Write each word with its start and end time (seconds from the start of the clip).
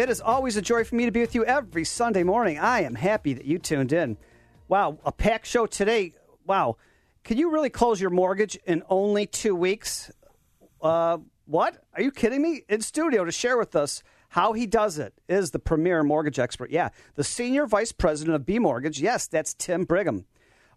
It 0.00 0.08
is 0.08 0.22
always 0.22 0.56
a 0.56 0.62
joy 0.62 0.82
for 0.84 0.94
me 0.94 1.04
to 1.04 1.10
be 1.10 1.20
with 1.20 1.34
you 1.34 1.44
every 1.44 1.84
Sunday 1.84 2.22
morning. 2.22 2.58
I 2.58 2.84
am 2.84 2.94
happy 2.94 3.34
that 3.34 3.44
you 3.44 3.58
tuned 3.58 3.92
in. 3.92 4.16
Wow, 4.66 4.98
a 5.04 5.12
packed 5.12 5.46
show 5.46 5.66
today. 5.66 6.14
Wow. 6.46 6.78
Can 7.22 7.36
you 7.36 7.50
really 7.50 7.68
close 7.68 8.00
your 8.00 8.08
mortgage 8.08 8.58
in 8.64 8.82
only 8.88 9.26
two 9.26 9.54
weeks? 9.54 10.10
Uh, 10.80 11.18
what? 11.44 11.84
Are 11.92 12.00
you 12.00 12.12
kidding 12.12 12.40
me? 12.40 12.62
In 12.66 12.80
studio 12.80 13.26
to 13.26 13.30
share 13.30 13.58
with 13.58 13.76
us 13.76 14.02
how 14.30 14.54
he 14.54 14.64
does 14.64 14.98
it 14.98 15.12
is 15.28 15.50
the 15.50 15.58
premier 15.58 16.02
mortgage 16.02 16.38
expert. 16.38 16.70
Yeah, 16.70 16.88
the 17.16 17.22
senior 17.22 17.66
vice 17.66 17.92
president 17.92 18.36
of 18.36 18.46
B 18.46 18.58
Mortgage. 18.58 19.02
Yes, 19.02 19.26
that's 19.26 19.52
Tim 19.52 19.84
Brigham. 19.84 20.24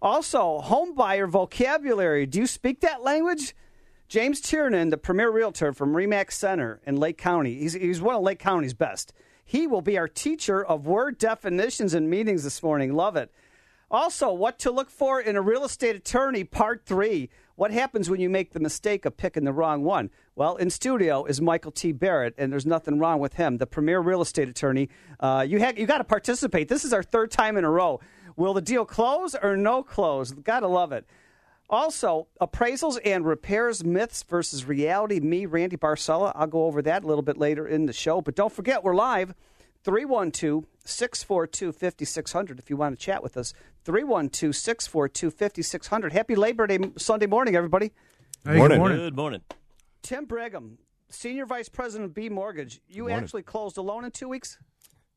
Also, 0.02 0.59
home 0.59 0.95
buyer 0.95 1.28
vocabulary. 1.28 2.26
Do 2.26 2.40
you 2.40 2.45
speak 2.45 2.81
that 2.81 3.02
language? 3.02 3.55
James 4.07 4.41
Tiernan, 4.41 4.89
the 4.89 4.98
premier 4.98 5.31
realtor 5.31 5.73
from 5.73 5.93
Remax 5.93 6.34
Center 6.34 6.80
in 6.85 6.98
Lake 6.98 7.17
County. 7.17 7.55
He's, 7.55 7.73
he's 7.73 8.02
one 8.02 8.16
of 8.16 8.21
Lake 8.21 8.39
County's 8.39 8.73
best. 8.73 9.13
He 9.45 9.67
will 9.67 9.81
be 9.81 9.98
our 9.98 10.07
teacher 10.07 10.63
of 10.63 10.85
word 10.85 11.17
definitions 11.17 11.94
and 11.94 12.09
meetings 12.09 12.44
this 12.44 12.61
morning. 12.61 12.94
Love 12.94 13.16
it. 13.16 13.31
Also, 13.89 14.31
what 14.31 14.58
to 14.59 14.72
look 14.72 14.89
for 14.89 15.22
in 15.22 15.36
a 15.36 15.41
real 15.41 15.63
estate 15.63 15.95
attorney, 15.95 16.44
part 16.44 16.83
three. 16.86 17.30
What 17.55 17.72
happens 17.72 18.09
when 18.09 18.19
you 18.19 18.30
make 18.30 18.52
the 18.52 18.59
mistake 18.59 19.05
of 19.05 19.16
picking 19.16 19.44
the 19.44 19.53
wrong 19.53 19.83
one? 19.83 20.09
Well, 20.35 20.56
in 20.56 20.72
studio 20.72 21.25
is 21.25 21.39
Michael 21.39 21.72
T. 21.72 21.91
Barrett, 21.91 22.33
and 22.39 22.52
there's 22.52 22.66
nothing 22.66 22.97
wrong 22.97 23.19
with 23.19 23.33
him, 23.33 23.58
the 23.58 23.67
premier 23.67 24.00
real 24.00 24.22
estate 24.22 24.50
attorney. 24.50 24.89
Uh, 25.19 25.45
you 25.47 25.59
ha- 25.59 25.73
you 25.78 25.85
got 25.85 26.00
to 26.00 26.03
participate. 26.03 26.67
This 26.69 26.83
is 26.83 26.94
our 26.94 27.03
third 27.03 27.30
time 27.30 27.56
in 27.56 27.63
a 27.63 27.69
row. 27.69 28.00
Will 28.35 28.56
the 28.56 28.61
deal 28.61 28.85
close 28.85 29.35
or 29.35 29.56
no 29.56 29.83
close? 29.83 30.31
Gotta 30.31 30.67
love 30.67 30.91
it. 30.91 31.06
Also, 31.73 32.27
appraisals 32.39 32.99
and 33.03 33.25
repairs 33.25 33.83
myths 33.83 34.21
versus 34.21 34.63
reality. 34.63 35.19
Me, 35.19 35.47
Randy 35.47 35.75
Barcella. 35.75 36.31
I'll 36.35 36.45
go 36.45 36.66
over 36.66 36.83
that 36.83 37.03
a 37.03 37.07
little 37.07 37.23
bit 37.23 37.35
later 37.35 37.67
in 37.67 37.88
the 37.88 37.93
show. 37.93 38.21
But 38.21 38.35
don't 38.35 38.53
forget, 38.53 38.83
we're 38.83 38.93
live 38.93 39.33
312 39.83 40.67
642 40.85 41.71
5600 41.71 42.59
if 42.59 42.69
you 42.69 42.77
want 42.77 42.95
to 42.97 43.03
chat 43.03 43.23
with 43.23 43.38
us. 43.38 43.55
312 43.85 44.55
642 44.55 45.31
5600. 45.31 46.13
Happy 46.13 46.35
Labor 46.35 46.67
Day 46.67 46.77
Sunday 46.95 47.25
morning, 47.25 47.55
everybody. 47.55 47.91
Hey, 48.45 48.57
morning. 48.57 48.77
Good 48.77 48.79
morning. 48.79 48.97
Good 48.99 49.16
morning. 49.16 49.41
Tim 50.03 50.25
Brigham, 50.25 50.77
Senior 51.09 51.47
Vice 51.47 51.69
President 51.69 52.05
of 52.05 52.13
B 52.13 52.29
Mortgage. 52.29 52.81
You 52.88 53.09
actually 53.09 53.41
closed 53.41 53.79
a 53.79 53.81
loan 53.81 54.05
in 54.05 54.11
two 54.11 54.29
weeks? 54.29 54.59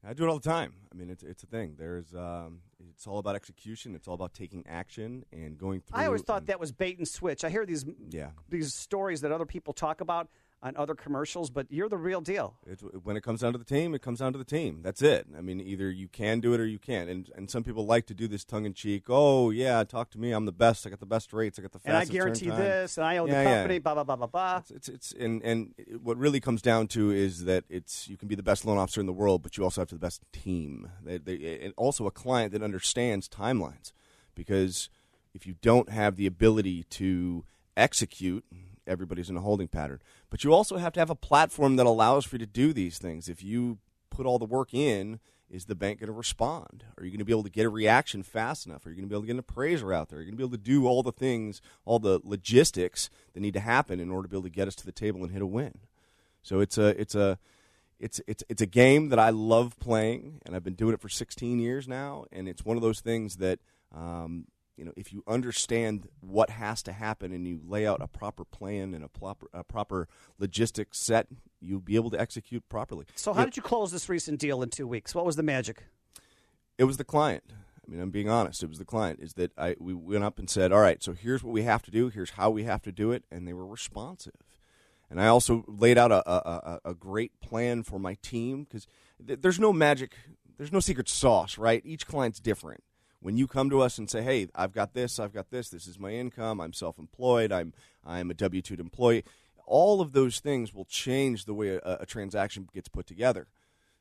I 0.02 0.14
do 0.14 0.24
it 0.24 0.28
all 0.28 0.38
the 0.38 0.48
time. 0.48 0.72
I 0.90 0.96
mean, 0.96 1.10
it's 1.10 1.22
it's 1.22 1.42
a 1.42 1.46
thing. 1.46 1.74
There's 1.76 2.14
um, 2.14 2.60
it's 2.96 3.06
all 3.06 3.18
about 3.18 3.36
execution. 3.36 3.94
It's 3.94 4.08
all 4.08 4.14
about 4.14 4.32
taking 4.32 4.66
action 4.66 5.24
and 5.30 5.58
going 5.58 5.80
through. 5.80 6.00
I 6.00 6.06
always 6.06 6.22
thought 6.22 6.38
and- 6.42 6.46
that 6.46 6.58
was 6.58 6.72
bait 6.72 6.96
and 6.96 7.06
switch. 7.06 7.44
I 7.44 7.50
hear 7.50 7.66
these 7.66 7.84
Yeah. 8.08 8.30
these 8.48 8.72
stories 8.74 9.20
that 9.20 9.30
other 9.32 9.44
people 9.44 9.74
talk 9.74 10.00
about 10.00 10.30
on 10.62 10.76
other 10.76 10.94
commercials, 10.94 11.50
but 11.50 11.66
you're 11.70 11.88
the 11.88 11.98
real 11.98 12.20
deal. 12.20 12.56
It's, 12.66 12.82
when 13.02 13.16
it 13.16 13.22
comes 13.22 13.42
down 13.42 13.52
to 13.52 13.58
the 13.58 13.64
team, 13.64 13.94
it 13.94 14.02
comes 14.02 14.20
down 14.20 14.32
to 14.32 14.38
the 14.38 14.44
team. 14.44 14.80
That's 14.82 15.02
it. 15.02 15.26
I 15.36 15.40
mean, 15.40 15.60
either 15.60 15.90
you 15.90 16.08
can 16.08 16.40
do 16.40 16.54
it 16.54 16.60
or 16.60 16.66
you 16.66 16.78
can't. 16.78 17.08
And 17.10 17.30
and 17.36 17.50
some 17.50 17.62
people 17.62 17.84
like 17.86 18.06
to 18.06 18.14
do 18.14 18.26
this 18.26 18.44
tongue 18.44 18.64
in 18.64 18.72
cheek. 18.72 19.04
Oh 19.08 19.50
yeah, 19.50 19.84
talk 19.84 20.10
to 20.10 20.18
me. 20.18 20.32
I'm 20.32 20.46
the 20.46 20.52
best. 20.52 20.86
I 20.86 20.90
got 20.90 21.00
the 21.00 21.06
best 21.06 21.32
rates. 21.32 21.58
I 21.58 21.62
got 21.62 21.72
the 21.72 21.78
fastest. 21.78 22.10
And 22.10 22.10
I 22.10 22.12
guarantee 22.12 22.48
time." 22.48 22.58
this, 22.58 22.96
and 22.96 23.06
I 23.06 23.18
own 23.18 23.28
Yeah, 23.28 23.42
the 23.42 23.48
yeah. 23.48 23.56
company, 23.56 23.78
blah, 23.78 23.94
blah, 23.94 24.04
blah, 24.04 24.16
blah, 24.16 24.26
blah. 24.26 24.56
It's, 24.58 24.70
it's 24.70 24.88
it's 24.88 25.12
and 25.12 25.42
and 25.42 25.74
what 26.02 26.16
really 26.16 26.40
comes 26.40 26.62
down 26.62 26.88
to 26.88 27.10
is 27.10 27.44
that 27.44 27.64
it's 27.68 28.08
you 28.08 28.16
can 28.16 28.26
be 28.28 28.34
the 28.34 28.42
best 28.42 28.64
loan 28.64 28.78
officer 28.78 29.00
in 29.00 29.06
the 29.06 29.12
world, 29.12 29.42
but 29.42 29.56
you 29.56 29.64
also 29.64 29.82
have 29.82 29.88
to 29.88 29.94
the 29.94 30.00
best 30.00 30.22
team. 30.32 30.90
They, 31.04 31.18
they, 31.18 31.60
and 31.62 31.74
also 31.76 32.06
a 32.06 32.10
client 32.10 32.52
that 32.52 32.62
understands 32.62 33.28
timelines, 33.28 33.92
because 34.34 34.88
if 35.34 35.46
you 35.46 35.54
don't 35.60 35.90
have 35.90 36.16
the 36.16 36.26
ability 36.26 36.84
to 36.84 37.44
execute, 37.76 38.42
everybody's 38.86 39.30
in 39.30 39.36
a 39.36 39.40
holding 39.40 39.68
pattern. 39.68 40.00
But 40.30 40.44
you 40.44 40.52
also 40.52 40.76
have 40.76 40.92
to 40.94 41.00
have 41.00 41.10
a 41.10 41.14
platform 41.14 41.76
that 41.76 41.86
allows 41.86 42.24
for 42.24 42.36
you 42.36 42.40
to 42.40 42.46
do 42.46 42.72
these 42.72 42.98
things. 42.98 43.28
If 43.28 43.42
you 43.42 43.78
put 44.10 44.26
all 44.26 44.38
the 44.38 44.44
work 44.44 44.72
in, 44.72 45.20
is 45.48 45.66
the 45.66 45.74
bank 45.74 46.00
going 46.00 46.08
to 46.08 46.12
respond? 46.12 46.84
Are 46.98 47.04
you 47.04 47.10
going 47.10 47.20
to 47.20 47.24
be 47.24 47.32
able 47.32 47.44
to 47.44 47.50
get 47.50 47.66
a 47.66 47.70
reaction 47.70 48.22
fast 48.22 48.66
enough? 48.66 48.84
Are 48.84 48.90
you 48.90 48.96
going 48.96 49.04
to 49.04 49.08
be 49.08 49.14
able 49.14 49.22
to 49.22 49.26
get 49.26 49.34
an 49.34 49.38
appraiser 49.38 49.92
out 49.92 50.08
there? 50.08 50.18
Are 50.18 50.22
you 50.22 50.26
going 50.26 50.36
to 50.36 50.38
be 50.38 50.44
able 50.44 50.56
to 50.56 50.62
do 50.62 50.86
all 50.86 51.02
the 51.02 51.12
things, 51.12 51.60
all 51.84 51.98
the 51.98 52.20
logistics 52.24 53.10
that 53.32 53.40
need 53.40 53.54
to 53.54 53.60
happen 53.60 54.00
in 54.00 54.10
order 54.10 54.26
to 54.26 54.28
be 54.28 54.36
able 54.36 54.44
to 54.44 54.50
get 54.50 54.68
us 54.68 54.74
to 54.76 54.86
the 54.86 54.92
table 54.92 55.22
and 55.22 55.30
hit 55.30 55.42
a 55.42 55.46
win? 55.46 55.78
So 56.42 56.60
it's 56.60 56.78
a 56.78 57.00
it's 57.00 57.14
a 57.14 57.38
it's 57.98 58.20
it's 58.26 58.44
it's 58.48 58.62
a 58.62 58.66
game 58.66 59.08
that 59.10 59.18
I 59.18 59.30
love 59.30 59.78
playing, 59.78 60.40
and 60.44 60.54
I've 60.54 60.64
been 60.64 60.74
doing 60.74 60.94
it 60.94 61.00
for 61.00 61.08
16 61.08 61.58
years 61.58 61.88
now. 61.88 62.24
And 62.32 62.48
it's 62.48 62.64
one 62.64 62.76
of 62.76 62.82
those 62.82 63.00
things 63.00 63.36
that 63.36 63.58
um, 63.94 64.46
you 64.76 64.84
know, 64.84 64.92
if 64.96 65.12
you 65.12 65.22
understand 65.26 66.08
what 66.20 66.50
has 66.50 66.82
to 66.84 66.92
happen 66.92 67.32
and 67.32 67.46
you 67.46 67.60
lay 67.66 67.86
out 67.86 68.02
a 68.02 68.06
proper 68.06 68.44
plan 68.44 68.94
and 68.94 69.02
a 69.04 69.08
proper 69.08 69.48
a 69.52 69.64
proper 69.64 70.08
logistics 70.38 70.98
set, 70.98 71.28
you'll 71.60 71.80
be 71.80 71.96
able 71.96 72.10
to 72.10 72.20
execute 72.20 72.68
properly. 72.68 73.06
So, 73.14 73.32
how 73.32 73.44
did 73.44 73.56
you 73.56 73.62
close 73.62 73.90
this 73.90 74.08
recent 74.08 74.38
deal 74.38 74.62
in 74.62 74.70
two 74.70 74.86
weeks? 74.86 75.14
What 75.14 75.24
was 75.24 75.36
the 75.36 75.42
magic? 75.42 75.84
it 76.78 76.84
was 76.84 76.96
the 76.98 77.04
client. 77.04 77.42
I 77.48 77.90
mean, 77.90 78.00
I'm 78.00 78.10
being 78.10 78.28
honest. 78.28 78.62
It 78.62 78.68
was 78.68 78.78
the 78.78 78.84
client. 78.84 79.20
Is 79.22 79.34
that 79.34 79.52
I 79.56 79.76
we 79.78 79.94
went 79.94 80.24
up 80.24 80.38
and 80.38 80.50
said, 80.50 80.72
"All 80.72 80.80
right, 80.80 81.02
so 81.02 81.12
here's 81.12 81.42
what 81.42 81.52
we 81.52 81.62
have 81.62 81.82
to 81.84 81.90
do. 81.90 82.08
Here's 82.08 82.30
how 82.30 82.50
we 82.50 82.64
have 82.64 82.82
to 82.82 82.92
do 82.92 83.12
it," 83.12 83.24
and 83.30 83.46
they 83.46 83.52
were 83.52 83.66
responsive. 83.66 84.34
And 85.08 85.20
I 85.20 85.28
also 85.28 85.64
laid 85.68 85.96
out 85.96 86.10
a 86.10 86.28
a, 86.28 86.80
a, 86.84 86.90
a 86.90 86.94
great 86.94 87.40
plan 87.40 87.82
for 87.82 87.98
my 87.98 88.14
team 88.22 88.64
because 88.64 88.86
th- 89.24 89.40
there's 89.40 89.60
no 89.60 89.72
magic, 89.72 90.16
there's 90.58 90.72
no 90.72 90.80
secret 90.80 91.08
sauce, 91.08 91.56
right? 91.58 91.80
Each 91.84 92.06
client's 92.06 92.40
different. 92.40 92.82
When 93.26 93.36
you 93.36 93.48
come 93.48 93.70
to 93.70 93.80
us 93.80 93.98
and 93.98 94.08
say, 94.08 94.22
"Hey, 94.22 94.46
I've 94.54 94.72
got 94.72 94.94
this, 94.94 95.18
I've 95.18 95.32
got 95.32 95.50
this. 95.50 95.68
This 95.68 95.88
is 95.88 95.98
my 95.98 96.12
income. 96.12 96.60
I'm 96.60 96.72
self-employed. 96.72 97.50
I'm 97.50 97.72
I'm 98.04 98.30
a 98.30 98.34
W 98.34 98.62
two 98.62 98.74
employee," 98.74 99.24
all 99.66 100.00
of 100.00 100.12
those 100.12 100.38
things 100.38 100.72
will 100.72 100.84
change 100.84 101.44
the 101.44 101.52
way 101.52 101.70
a, 101.70 101.80
a 102.02 102.06
transaction 102.06 102.68
gets 102.72 102.86
put 102.88 103.04
together. 103.04 103.48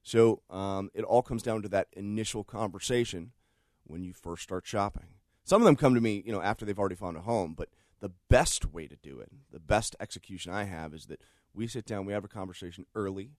So 0.04 0.44
um, 0.52 0.92
it 0.94 1.04
all 1.04 1.24
comes 1.24 1.42
down 1.42 1.64
to 1.64 1.70
that 1.70 1.88
initial 1.94 2.44
conversation 2.44 3.32
when 3.84 4.04
you 4.04 4.14
first 4.14 4.44
start 4.44 4.68
shopping. 4.68 5.08
Some 5.44 5.60
of 5.60 5.66
them 5.66 5.76
come 5.76 5.96
to 5.96 6.02
me, 6.02 6.22
you 6.24 6.32
know, 6.32 6.44
after 6.44 6.64
they've 6.64 6.78
already 6.78 6.94
found 6.94 7.18
a 7.18 7.22
home. 7.22 7.56
But 7.58 7.70
the 8.02 8.12
best 8.30 8.74
way 8.74 8.86
to 8.86 8.96
do 8.96 9.20
it, 9.20 9.32
the 9.52 9.60
best 9.60 9.96
execution 10.00 10.54
I 10.54 10.66
have, 10.66 10.94
is 10.94 11.08
that 11.08 11.20
we 11.52 11.66
sit 11.66 11.86
down, 11.88 12.06
we 12.06 12.14
have 12.14 12.26
a 12.26 12.28
conversation 12.28 12.86
early, 12.94 13.32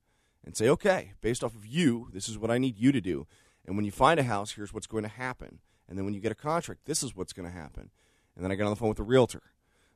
and 0.43 0.53
say, 0.53 0.67
okay, 0.67 1.13
based 1.21 1.45
off 1.45 1.55
of 1.55 1.65
you, 1.65 2.09
this 2.11 2.27
is 2.27 2.37
what 2.37 2.51
I 2.51 2.57
need 2.57 2.77
you 2.77 2.91
to 2.91 2.99
do. 2.99 3.25
And 3.65 3.77
when 3.77 3.85
you 3.85 3.91
find 3.93 4.19
a 4.19 4.23
house, 4.23 4.51
here's 4.51 4.73
what's 4.73 4.85
going 4.85 5.03
to 5.03 5.09
happen. 5.09 5.59
And 5.87 5.97
then 5.97 6.05
when 6.05 6.13
you 6.13 6.19
get 6.19 6.31
a 6.31 6.35
contract, 6.35 6.81
this 6.85 7.03
is 7.03 7.15
what's 7.15 7.33
going 7.33 7.47
to 7.47 7.55
happen. 7.55 7.89
And 8.35 8.43
then 8.43 8.51
I 8.51 8.55
get 8.55 8.63
on 8.63 8.69
the 8.71 8.75
phone 8.75 8.89
with 8.89 8.97
the 8.97 9.03
realtor. 9.03 9.41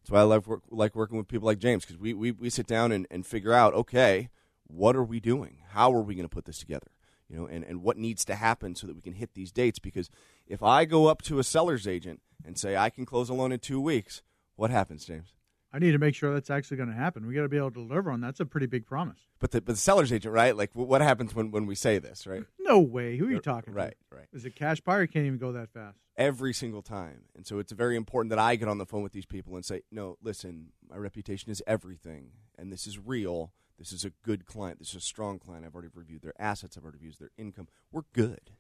That's 0.02 0.12
why 0.12 0.20
I 0.20 0.24
love 0.24 0.48
work, 0.48 0.64
like 0.70 0.96
working 0.96 1.18
with 1.18 1.28
people 1.28 1.46
like 1.46 1.60
James 1.60 1.86
because 1.86 2.00
we, 2.00 2.14
we, 2.14 2.32
we 2.32 2.50
sit 2.50 2.66
down 2.66 2.92
and, 2.92 3.06
and 3.12 3.26
figure 3.26 3.54
out, 3.54 3.74
okay, 3.74 4.30
what 4.68 4.96
are 4.96 5.04
we 5.04 5.20
doing? 5.20 5.58
How 5.70 5.94
are 5.94 6.02
we 6.02 6.16
going 6.16 6.28
to 6.28 6.34
put 6.34 6.46
this 6.46 6.58
together? 6.58 6.88
You 7.30 7.38
know, 7.38 7.46
and, 7.46 7.64
and 7.64 7.84
what 7.84 7.98
needs 7.98 8.26
to 8.26 8.36
happen 8.36 8.76
so 8.76 8.88
that 8.88 8.96
we 8.96 9.02
can 9.02 9.14
hit 9.14 9.36
these 9.36 9.52
dates? 9.52 9.80
Because 9.80 10.10
if 10.48 10.64
I 10.64 10.86
go 10.86 11.08
up 11.08 11.22
to 11.24 11.40
a 11.40 11.44
seller's 11.44 11.88
agent 11.88 12.22
and 12.44 12.58
say 12.58 12.76
I 12.76 12.90
can 12.90 13.06
close 13.06 13.30
a 13.30 13.34
loan 13.34 13.52
in 13.52 13.60
two 13.60 13.80
weeks, 13.80 14.22
what 14.56 14.72
happens, 14.72 15.06
James? 15.06 15.34
I 15.74 15.80
need 15.80 15.92
to 15.94 15.98
make 15.98 16.16
sure 16.16 16.34
that's 16.34 16.50
actually 16.50 16.78
going 16.78 16.90
to 16.90 16.96
happen. 16.96 17.26
We 17.26 17.34
got 17.34 17.44
to 17.44 17.50
be 17.50 17.58
able 17.58 17.72
to 17.72 17.88
deliver 17.88 18.12
on 18.12 18.20
that. 18.22 18.28
That's 18.28 18.40
a 18.42 18.46
pretty 18.46 18.68
big 18.68 18.86
promise. 18.86 19.20
But 19.40 19.52
the, 19.52 19.62
but 19.62 19.74
the 19.76 19.82
seller's 19.82 20.12
agent, 20.12 20.34
right? 20.34 20.56
Like, 20.56 20.72
what 20.74 21.02
happens 21.02 21.34
when, 21.34 21.50
when 21.52 21.66
we 21.66 21.76
say 21.76 21.98
this, 21.98 22.28
right? 22.28 22.44
No 22.60 22.80
way. 22.80 23.18
Who 23.18 23.28
are 23.28 23.32
you 23.32 23.40
talking 23.40 23.74
Right, 23.74 23.92
to? 23.92 24.16
right. 24.16 24.20
Right. 24.20 24.28
Is 24.34 24.46
it 24.46 24.56
cash 24.56 24.82
buyer? 24.82 25.08
Can't 25.08 25.26
even 25.26 25.38
go 25.40 25.52
that 25.54 25.70
fast. 25.70 25.98
Every 26.18 26.54
single 26.54 26.82
time. 26.82 27.22
And 27.36 27.48
so 27.48 27.58
it's 27.60 27.72
very 27.72 27.96
important 27.96 28.30
that 28.32 28.40
I 28.40 28.56
get 28.58 28.68
on 28.68 28.78
the 28.80 28.86
phone 28.86 29.02
with 29.02 29.14
these 29.14 29.26
people 29.26 29.56
and 29.56 29.64
say, 29.66 29.82
no, 29.92 30.18
listen, 30.22 30.74
my 30.90 30.98
reputation 30.98 31.52
is 31.52 31.64
everything, 31.66 32.32
and 32.58 32.72
this 32.72 32.86
is 32.86 33.00
real. 33.00 33.54
This 33.80 33.92
is 33.94 34.06
a 34.06 34.12
good 34.24 34.46
client. 34.46 34.78
This 34.78 34.90
is 34.90 34.96
a 34.98 35.00
strong 35.00 35.40
client. 35.40 35.66
I've 35.66 35.74
already 35.74 35.90
reviewed 35.96 36.22
their 36.22 36.36
assets. 36.40 36.78
I've 36.78 36.84
already 36.84 37.00
reviewed 37.00 37.16
their 37.20 37.32
income. 37.38 37.68
We're 37.92 38.04
good. 38.14 38.52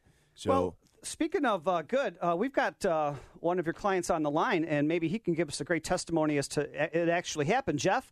So 0.41 0.49
well, 0.49 0.75
speaking 1.03 1.45
of 1.45 1.67
uh, 1.67 1.83
good, 1.83 2.17
uh, 2.19 2.33
we've 2.35 2.51
got 2.51 2.83
uh, 2.83 3.13
one 3.41 3.59
of 3.59 3.67
your 3.67 3.73
clients 3.75 4.09
on 4.09 4.23
the 4.23 4.31
line, 4.31 4.65
and 4.65 4.87
maybe 4.87 5.07
he 5.07 5.19
can 5.19 5.35
give 5.35 5.47
us 5.47 5.61
a 5.61 5.63
great 5.63 5.83
testimony 5.83 6.39
as 6.39 6.47
to 6.49 6.61
it 6.97 7.09
actually 7.09 7.45
happened. 7.45 7.77
Jeff, 7.77 8.11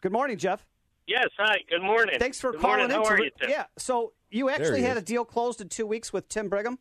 good 0.00 0.10
morning, 0.10 0.36
Jeff. 0.36 0.66
Yes, 1.06 1.28
hi. 1.38 1.58
Good 1.70 1.82
morning. 1.82 2.16
Thanks 2.18 2.40
for 2.40 2.50
Good 2.50 2.60
calling 2.60 2.78
morning. 2.78 2.96
in. 2.96 3.02
How 3.04 3.08
to 3.08 3.14
are 3.14 3.24
you, 3.24 3.30
Tim? 3.40 3.50
Yeah, 3.50 3.64
so 3.78 4.14
you 4.32 4.50
actually 4.50 4.82
had 4.82 4.96
is. 4.96 5.04
a 5.04 5.06
deal 5.06 5.24
closed 5.24 5.60
in 5.60 5.68
two 5.68 5.86
weeks 5.86 6.12
with 6.12 6.28
Tim 6.28 6.48
Brigham. 6.48 6.76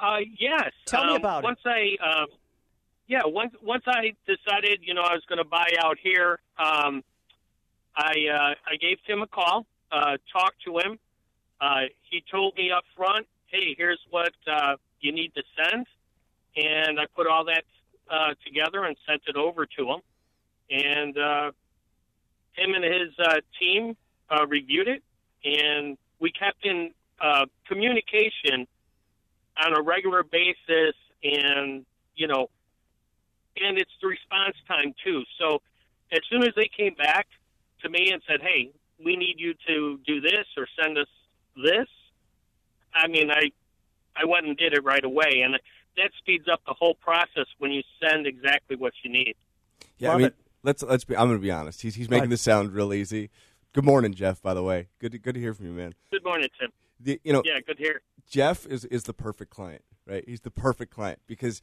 Uh, 0.00 0.18
yes. 0.38 0.70
Tell 0.86 1.06
me 1.06 1.10
Um, 1.10 1.16
about 1.16 1.42
it. 1.42 1.46
once 1.46 1.58
I, 1.66 1.96
um, 2.00 2.26
yeah, 3.08 3.22
once 3.24 3.54
once 3.60 3.82
I 3.88 4.14
decided, 4.24 4.82
you 4.82 4.94
know, 4.94 5.02
I 5.02 5.14
was 5.14 5.24
going 5.28 5.38
to 5.38 5.44
buy 5.44 5.66
out 5.80 5.98
here, 6.00 6.38
um, 6.60 7.02
I 7.96 8.12
uh, 8.32 8.54
I 8.70 8.76
gave 8.80 8.98
Tim 9.04 9.20
a 9.20 9.26
call, 9.26 9.66
uh, 9.90 10.16
talked 10.32 10.62
to 10.66 10.78
him, 10.78 10.96
uh, 11.60 11.82
he 12.02 12.24
told 12.30 12.56
me 12.56 12.70
up 12.70 12.84
front, 12.96 13.26
"Hey, 13.46 13.74
here's 13.76 14.00
what 14.10 14.32
uh, 14.46 14.76
you 15.00 15.12
need 15.12 15.34
to 15.34 15.42
send," 15.56 15.86
and 16.56 16.98
I 16.98 17.06
put 17.14 17.26
all 17.26 17.44
that 17.44 17.64
uh, 18.10 18.34
together 18.44 18.84
and 18.84 18.96
sent 19.06 19.22
it 19.26 19.36
over 19.36 19.66
to 19.66 19.90
him. 19.90 20.00
And 20.70 21.18
uh, 21.18 21.50
him 22.52 22.74
and 22.74 22.84
his 22.84 23.12
uh, 23.18 23.40
team 23.58 23.96
uh, 24.30 24.46
reviewed 24.46 24.88
it, 24.88 25.02
and 25.44 25.98
we 26.18 26.30
kept 26.32 26.64
in 26.64 26.92
uh, 27.20 27.46
communication 27.66 28.66
on 29.62 29.76
a 29.76 29.82
regular 29.82 30.22
basis, 30.22 30.94
and 31.22 31.84
you 32.16 32.26
know, 32.26 32.48
and 33.60 33.78
it's 33.78 33.90
the 34.00 34.08
response 34.08 34.56
time 34.66 34.94
too. 35.04 35.24
So 35.38 35.60
as 36.12 36.20
soon 36.30 36.42
as 36.42 36.54
they 36.56 36.68
came 36.74 36.94
back 36.94 37.26
to 37.82 37.88
me 37.88 38.12
and 38.12 38.22
said, 38.26 38.40
"Hey, 38.40 38.70
we 39.02 39.16
need 39.16 39.36
you 39.38 39.54
to 39.66 39.98
do 40.06 40.20
this 40.20 40.46
or 40.56 40.66
send 40.80 40.96
us 40.98 41.08
this," 41.56 41.88
I 42.94 43.08
mean, 43.08 43.30
I 43.30 43.50
I 44.16 44.24
went 44.24 44.46
and 44.46 44.56
did 44.56 44.72
it 44.74 44.84
right 44.84 45.04
away, 45.04 45.42
and 45.44 45.54
that 45.96 46.10
speeds 46.18 46.46
up 46.50 46.60
the 46.66 46.74
whole 46.74 46.94
process 46.94 47.46
when 47.58 47.70
you 47.70 47.82
send 48.02 48.26
exactly 48.26 48.76
what 48.76 48.92
you 49.02 49.10
need. 49.10 49.34
Yeah, 49.98 50.08
Love 50.08 50.14
I 50.14 50.18
mean, 50.18 50.26
it. 50.28 50.34
let's 50.62 50.82
let's 50.82 51.04
be. 51.04 51.16
I'm 51.16 51.28
going 51.28 51.38
to 51.38 51.42
be 51.42 51.50
honest. 51.50 51.82
He's 51.82 51.94
he's 51.94 52.08
making 52.08 52.22
ahead. 52.24 52.30
this 52.30 52.42
sound 52.42 52.72
real 52.72 52.92
easy. 52.92 53.30
Good 53.72 53.84
morning, 53.84 54.14
Jeff. 54.14 54.42
By 54.42 54.54
the 54.54 54.62
way, 54.62 54.88
good 54.98 55.12
to, 55.12 55.18
good 55.18 55.34
to 55.34 55.40
hear 55.40 55.54
from 55.54 55.66
you, 55.66 55.72
man. 55.72 55.94
Good 56.10 56.24
morning, 56.24 56.48
Tim. 56.58 56.70
The, 56.98 57.20
you 57.22 57.32
know, 57.32 57.42
Yeah, 57.44 57.60
good 57.66 57.76
to 57.76 57.82
hear. 57.82 58.02
Jeff 58.28 58.66
is 58.66 58.84
is 58.86 59.04
the 59.04 59.12
perfect 59.14 59.50
client, 59.50 59.82
right? 60.06 60.24
He's 60.26 60.40
the 60.40 60.50
perfect 60.50 60.92
client 60.92 61.20
because 61.26 61.62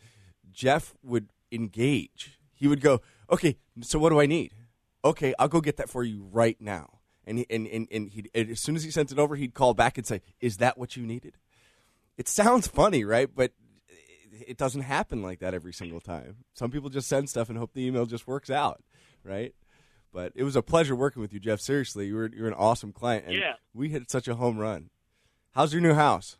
Jeff 0.51 0.95
would 1.03 1.29
engage. 1.51 2.39
He 2.53 2.67
would 2.67 2.81
go, 2.81 3.01
"Okay, 3.31 3.57
so 3.81 3.99
what 3.99 4.09
do 4.09 4.19
I 4.19 4.25
need? 4.25 4.53
Okay, 5.05 5.33
I'll 5.37 5.47
go 5.47 5.61
get 5.61 5.77
that 5.77 5.89
for 5.89 6.03
you 6.03 6.27
right 6.31 6.59
now." 6.59 6.96
And 7.27 7.39
he, 7.39 7.45
and 7.49 7.67
and, 7.67 7.87
and 7.91 8.09
he 8.09 8.29
as 8.33 8.59
soon 8.61 8.75
as 8.75 8.83
he 8.83 8.89
sent 8.89 9.11
it 9.11 9.19
over, 9.19 9.35
he'd 9.35 9.53
call 9.53 9.73
back 9.73 9.97
and 9.97 10.07
say, 10.07 10.21
"Is 10.39 10.57
that 10.57 10.77
what 10.77 10.95
you 10.95 11.05
needed?" 11.05 11.35
It 12.17 12.27
sounds 12.27 12.67
funny, 12.67 13.03
right? 13.03 13.29
But 13.33 13.51
it- 14.31 14.57
doesn't 14.57 14.81
happen 14.81 15.21
like 15.21 15.39
that 15.39 15.53
every 15.53 15.73
single 15.73 15.99
time. 15.99 16.37
Some 16.53 16.71
people 16.71 16.89
just 16.89 17.07
send 17.07 17.29
stuff 17.29 17.49
and 17.49 17.57
hope 17.57 17.73
the 17.73 17.85
email 17.85 18.05
just 18.07 18.25
works 18.27 18.49
out, 18.49 18.81
right? 19.23 19.53
But 20.13 20.31
it 20.35 20.43
was 20.43 20.55
a 20.55 20.61
pleasure 20.63 20.95
working 20.95 21.21
with 21.21 21.33
you, 21.33 21.39
Jeff. 21.39 21.59
Seriously, 21.59 22.07
you 22.07 22.15
were 22.15 22.31
you're 22.33 22.47
an 22.47 22.53
awesome 22.53 22.93
client, 22.93 23.25
and 23.27 23.35
Yeah. 23.35 23.53
we 23.73 23.89
hit 23.89 24.09
such 24.09 24.27
a 24.27 24.35
home 24.35 24.57
run. 24.57 24.89
How's 25.51 25.73
your 25.73 25.81
new 25.81 25.93
house? 25.95 26.37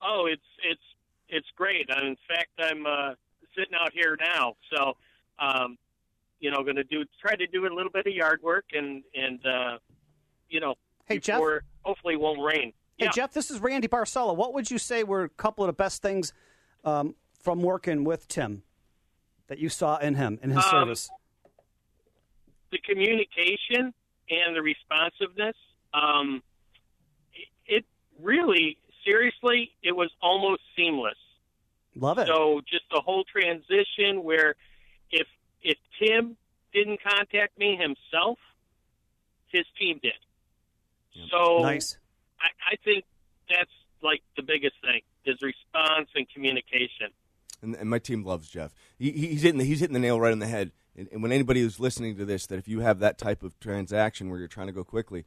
Oh, 0.00 0.26
it's 0.30 0.42
it's 0.64 0.80
it's 1.28 1.48
great. 1.56 1.88
And 1.90 2.06
in 2.08 2.16
fact, 2.28 2.50
I'm 2.58 2.86
uh, 2.86 3.14
sitting 3.56 3.74
out 3.74 3.92
here 3.92 4.16
now, 4.20 4.54
so 4.72 4.96
um, 5.38 5.78
you 6.42 6.50
know, 6.50 6.62
going 6.62 6.76
to 6.76 6.84
do 6.84 7.04
try 7.20 7.34
to 7.36 7.46
do 7.46 7.62
a 7.66 7.72
little 7.72 7.90
bit 7.90 8.06
of 8.06 8.12
yard 8.12 8.40
work 8.42 8.66
and 8.74 9.02
and 9.14 9.38
uh, 9.46 9.78
you 10.50 10.60
know, 10.60 10.74
Hey, 11.06 11.18
Jeff? 11.18 11.40
hopefully 11.82 12.14
it 12.14 12.20
won't 12.20 12.40
rain. 12.42 12.72
Hey, 12.98 13.06
yeah. 13.06 13.10
Jeff, 13.12 13.32
this 13.32 13.50
is 13.50 13.60
Randy 13.60 13.88
Barcella. 13.88 14.36
What 14.36 14.52
would 14.52 14.70
you 14.70 14.76
say 14.78 15.02
were 15.04 15.22
a 15.24 15.28
couple 15.30 15.64
of 15.64 15.68
the 15.68 15.72
best 15.72 16.02
things 16.02 16.32
um, 16.84 17.14
from 17.40 17.62
working 17.62 18.04
with 18.04 18.28
Tim 18.28 18.62
that 19.48 19.58
you 19.58 19.68
saw 19.68 19.96
in 19.98 20.14
him 20.16 20.38
in 20.42 20.50
his 20.50 20.64
Um, 20.64 20.70
service? 20.70 21.08
the 22.70 22.78
communication 22.78 23.92
and 24.30 24.56
the 24.56 24.62
responsiveness. 24.62 25.56
Um, 25.92 26.42
it 27.66 27.84
really, 28.20 28.78
seriously, 29.04 29.72
it 29.82 29.92
was 29.94 30.10
almost 30.22 30.62
seamless. 30.76 31.18
Love 31.94 32.18
it. 32.18 32.26
So 32.26 32.62
just 32.66 32.84
the 32.90 33.00
whole 33.00 33.24
transition 33.24 34.22
where 34.24 34.54
if 35.62 35.76
if 35.76 35.78
Tim 35.98 36.36
didn't 36.72 37.00
contact 37.02 37.58
me 37.58 37.76
himself, 37.76 38.38
his 39.48 39.64
team 39.78 40.00
did. 40.02 40.12
So 41.30 41.60
nice. 41.62 41.98
I, 42.40 42.72
I 42.72 42.76
think 42.84 43.04
that's 43.48 43.70
like 44.02 44.22
the 44.36 44.42
biggest 44.42 44.74
thing 44.82 45.02
is 45.26 45.36
response 45.42 46.08
and 46.14 46.26
communication. 46.32 47.10
and, 47.62 47.74
and 47.76 47.88
my 47.88 47.98
team 47.98 48.24
loves 48.24 48.48
Jeff. 48.48 48.72
He, 48.98 49.10
he- 49.12 49.28
he's 49.28 49.42
hitting 49.42 49.58
the, 49.58 49.64
he's 49.64 49.80
hitting 49.80 49.94
the 49.94 50.00
nail 50.00 50.18
right 50.20 50.32
on 50.32 50.38
the 50.40 50.46
head. 50.46 50.72
And, 50.96 51.08
and 51.12 51.22
when 51.22 51.30
anybody 51.32 51.60
who's 51.60 51.78
listening 51.78 52.16
to 52.16 52.24
this, 52.24 52.46
that 52.46 52.58
if 52.58 52.66
you 52.66 52.80
have 52.80 52.98
that 53.00 53.18
type 53.18 53.42
of 53.42 53.58
transaction 53.60 54.30
where 54.30 54.38
you're 54.38 54.48
trying 54.48 54.66
to 54.66 54.72
go 54.72 54.82
quickly, 54.84 55.24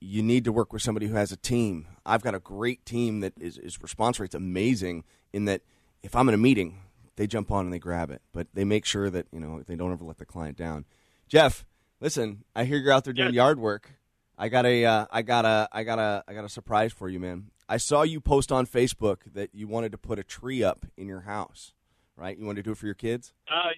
you 0.00 0.22
need 0.22 0.44
to 0.44 0.52
work 0.52 0.72
with 0.72 0.82
somebody 0.82 1.06
who 1.06 1.14
has 1.16 1.32
a 1.32 1.36
team. 1.36 1.86
I've 2.04 2.22
got 2.22 2.34
a 2.34 2.38
great 2.38 2.84
team 2.84 3.20
that 3.20 3.32
is, 3.40 3.58
is 3.58 3.82
response 3.82 4.20
rate's 4.20 4.34
amazing. 4.34 5.04
In 5.32 5.46
that, 5.46 5.62
if 6.02 6.14
I'm 6.14 6.28
in 6.28 6.34
a 6.34 6.38
meeting, 6.38 6.82
they 7.16 7.26
jump 7.26 7.50
on 7.50 7.64
and 7.64 7.72
they 7.72 7.78
grab 7.78 8.10
it, 8.10 8.22
but 8.32 8.46
they 8.54 8.64
make 8.64 8.84
sure 8.84 9.10
that 9.10 9.26
you 9.32 9.40
know 9.40 9.62
they 9.66 9.76
don't 9.76 9.92
ever 9.92 10.04
let 10.04 10.18
the 10.18 10.24
client 10.26 10.56
down. 10.56 10.84
Jeff, 11.28 11.66
listen, 12.00 12.44
I 12.54 12.64
hear 12.64 12.78
you're 12.78 12.92
out 12.92 13.04
there 13.04 13.12
doing 13.12 13.28
Yes. 13.28 13.34
yard 13.34 13.58
work. 13.58 13.90
I 14.38 14.48
got 14.48 14.66
a, 14.66 14.84
uh, 14.84 15.06
I 15.10 15.22
got 15.22 15.44
a, 15.46 15.66
I 15.72 15.82
got 15.82 15.98
a, 15.98 16.22
I 16.28 16.34
got 16.34 16.44
a 16.44 16.48
surprise 16.48 16.92
for 16.92 17.08
you, 17.08 17.18
man. 17.18 17.46
I 17.68 17.78
saw 17.78 18.02
you 18.02 18.20
post 18.20 18.52
on 18.52 18.66
Facebook 18.66 19.18
that 19.34 19.50
you 19.54 19.66
wanted 19.66 19.92
to 19.92 19.98
put 19.98 20.18
a 20.18 20.22
tree 20.22 20.62
up 20.62 20.84
in 20.96 21.08
your 21.08 21.22
house, 21.22 21.72
right? 22.16 22.36
You 22.38 22.44
wanted 22.44 22.62
to 22.62 22.68
do 22.68 22.72
it 22.72 22.78
for 22.78 22.86
your 22.86 22.94
kids. 22.94 23.32
Uh, 23.50 23.70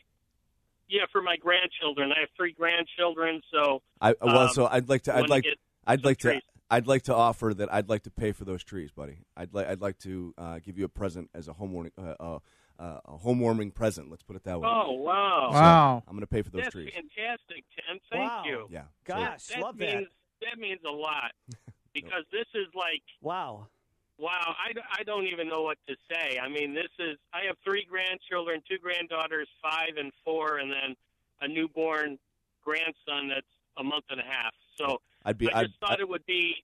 yeah, 0.89 1.03
for 1.13 1.23
my 1.23 1.37
grandchildren, 1.37 2.13
I 2.13 2.21
have 2.21 2.29
three 2.37 2.53
grandchildren, 2.53 3.41
so 3.53 3.83
I 4.01 4.15
well, 4.21 4.39
Um, 4.41 4.49
so 4.53 4.67
I'd 4.67 4.89
like 4.89 5.03
to, 5.03 5.15
I'd 5.17 5.29
like, 5.31 5.45
I'd 5.87 6.05
like 6.05 6.19
to. 6.19 6.41
I'd 6.71 6.87
like 6.87 7.01
to 7.05 7.15
offer 7.15 7.55
that 7.55 7.73
I'd 7.73 7.89
like 7.89 8.03
to 8.03 8.11
pay 8.11 8.33
for 8.33 8.45
those 8.45 8.63
trees, 8.63 8.91
buddy. 8.91 9.21
I'd 9.35 9.55
like, 9.55 9.69
I'd 9.69 9.81
like 9.81 9.97
to 10.01 10.35
uh, 10.37 10.59
give 10.59 10.77
you 10.77 10.85
a 10.85 10.89
present 10.91 11.31
as 11.35 11.49
a 11.49 11.55
home 11.55 11.73
warming, 11.73 11.93
uh, 11.97 12.41
uh, 12.79 13.01
a 13.05 13.17
home 13.17 13.41
warming 13.41 13.71
present. 13.71 14.11
Let's 14.11 14.23
put 14.23 14.37
it 14.37 14.45
that 14.45 14.61
way. 14.61 14.69
oh 14.71 14.93
wow, 14.93 15.49
So, 15.53 15.59
Wow. 15.59 16.03
I'm 16.07 16.13
going 16.15 16.21
to 16.21 16.27
pay 16.27 16.43
for 16.43 16.51
those 16.51 16.63
that's 16.63 16.75
trees. 16.75 16.93
fantastic, 16.95 17.65
Tim. 17.75 17.99
Thank 18.11 18.31
Wow. 18.31 18.43
you. 18.47 18.69
Yeah. 18.71 18.83
So- 19.07 19.15
Gosh, 19.15 19.47
that 19.47 19.61
love 19.61 19.77
means 19.77 20.07
that. 20.41 20.47
that 20.53 20.59
means 20.61 20.81
a 20.87 20.91
lot 20.91 21.33
because 21.93 22.25
this 22.33 22.47
is 22.55 22.67
like 22.75 23.03
Wow. 23.23 23.67
wow. 24.19 24.55
I, 24.59 24.73
I 25.01 25.03
don't 25.05 25.27
even 25.27 25.49
know 25.49 25.63
what 25.63 25.79
to 25.89 25.97
say. 26.11 26.39
I 26.39 26.49
mean, 26.49 26.75
this 26.75 26.91
is 26.99 27.17
I 27.33 27.43
have 27.47 27.57
three 27.65 27.85
grandchildren, 27.89 28.63
two 28.69 28.79
granddaughters, 28.79 29.49
five 29.63 29.97
and 29.99 30.13
four, 30.25 30.59
and 30.59 30.71
then 30.71 30.95
a 31.41 31.49
newborn 31.49 32.19
grandson 32.65 33.29
that's 33.29 33.47
a 33.77 33.83
month 33.85 34.05
and 34.11 34.21
a 34.21 34.25
half. 34.25 34.53
So 34.77 35.01
I'd 35.25 35.39
be, 35.39 35.51
I 35.53 35.61
I'd, 35.61 35.67
just 35.69 35.81
thought 35.81 36.01
it 36.01 36.09
would 36.09 36.27
be 36.27 36.55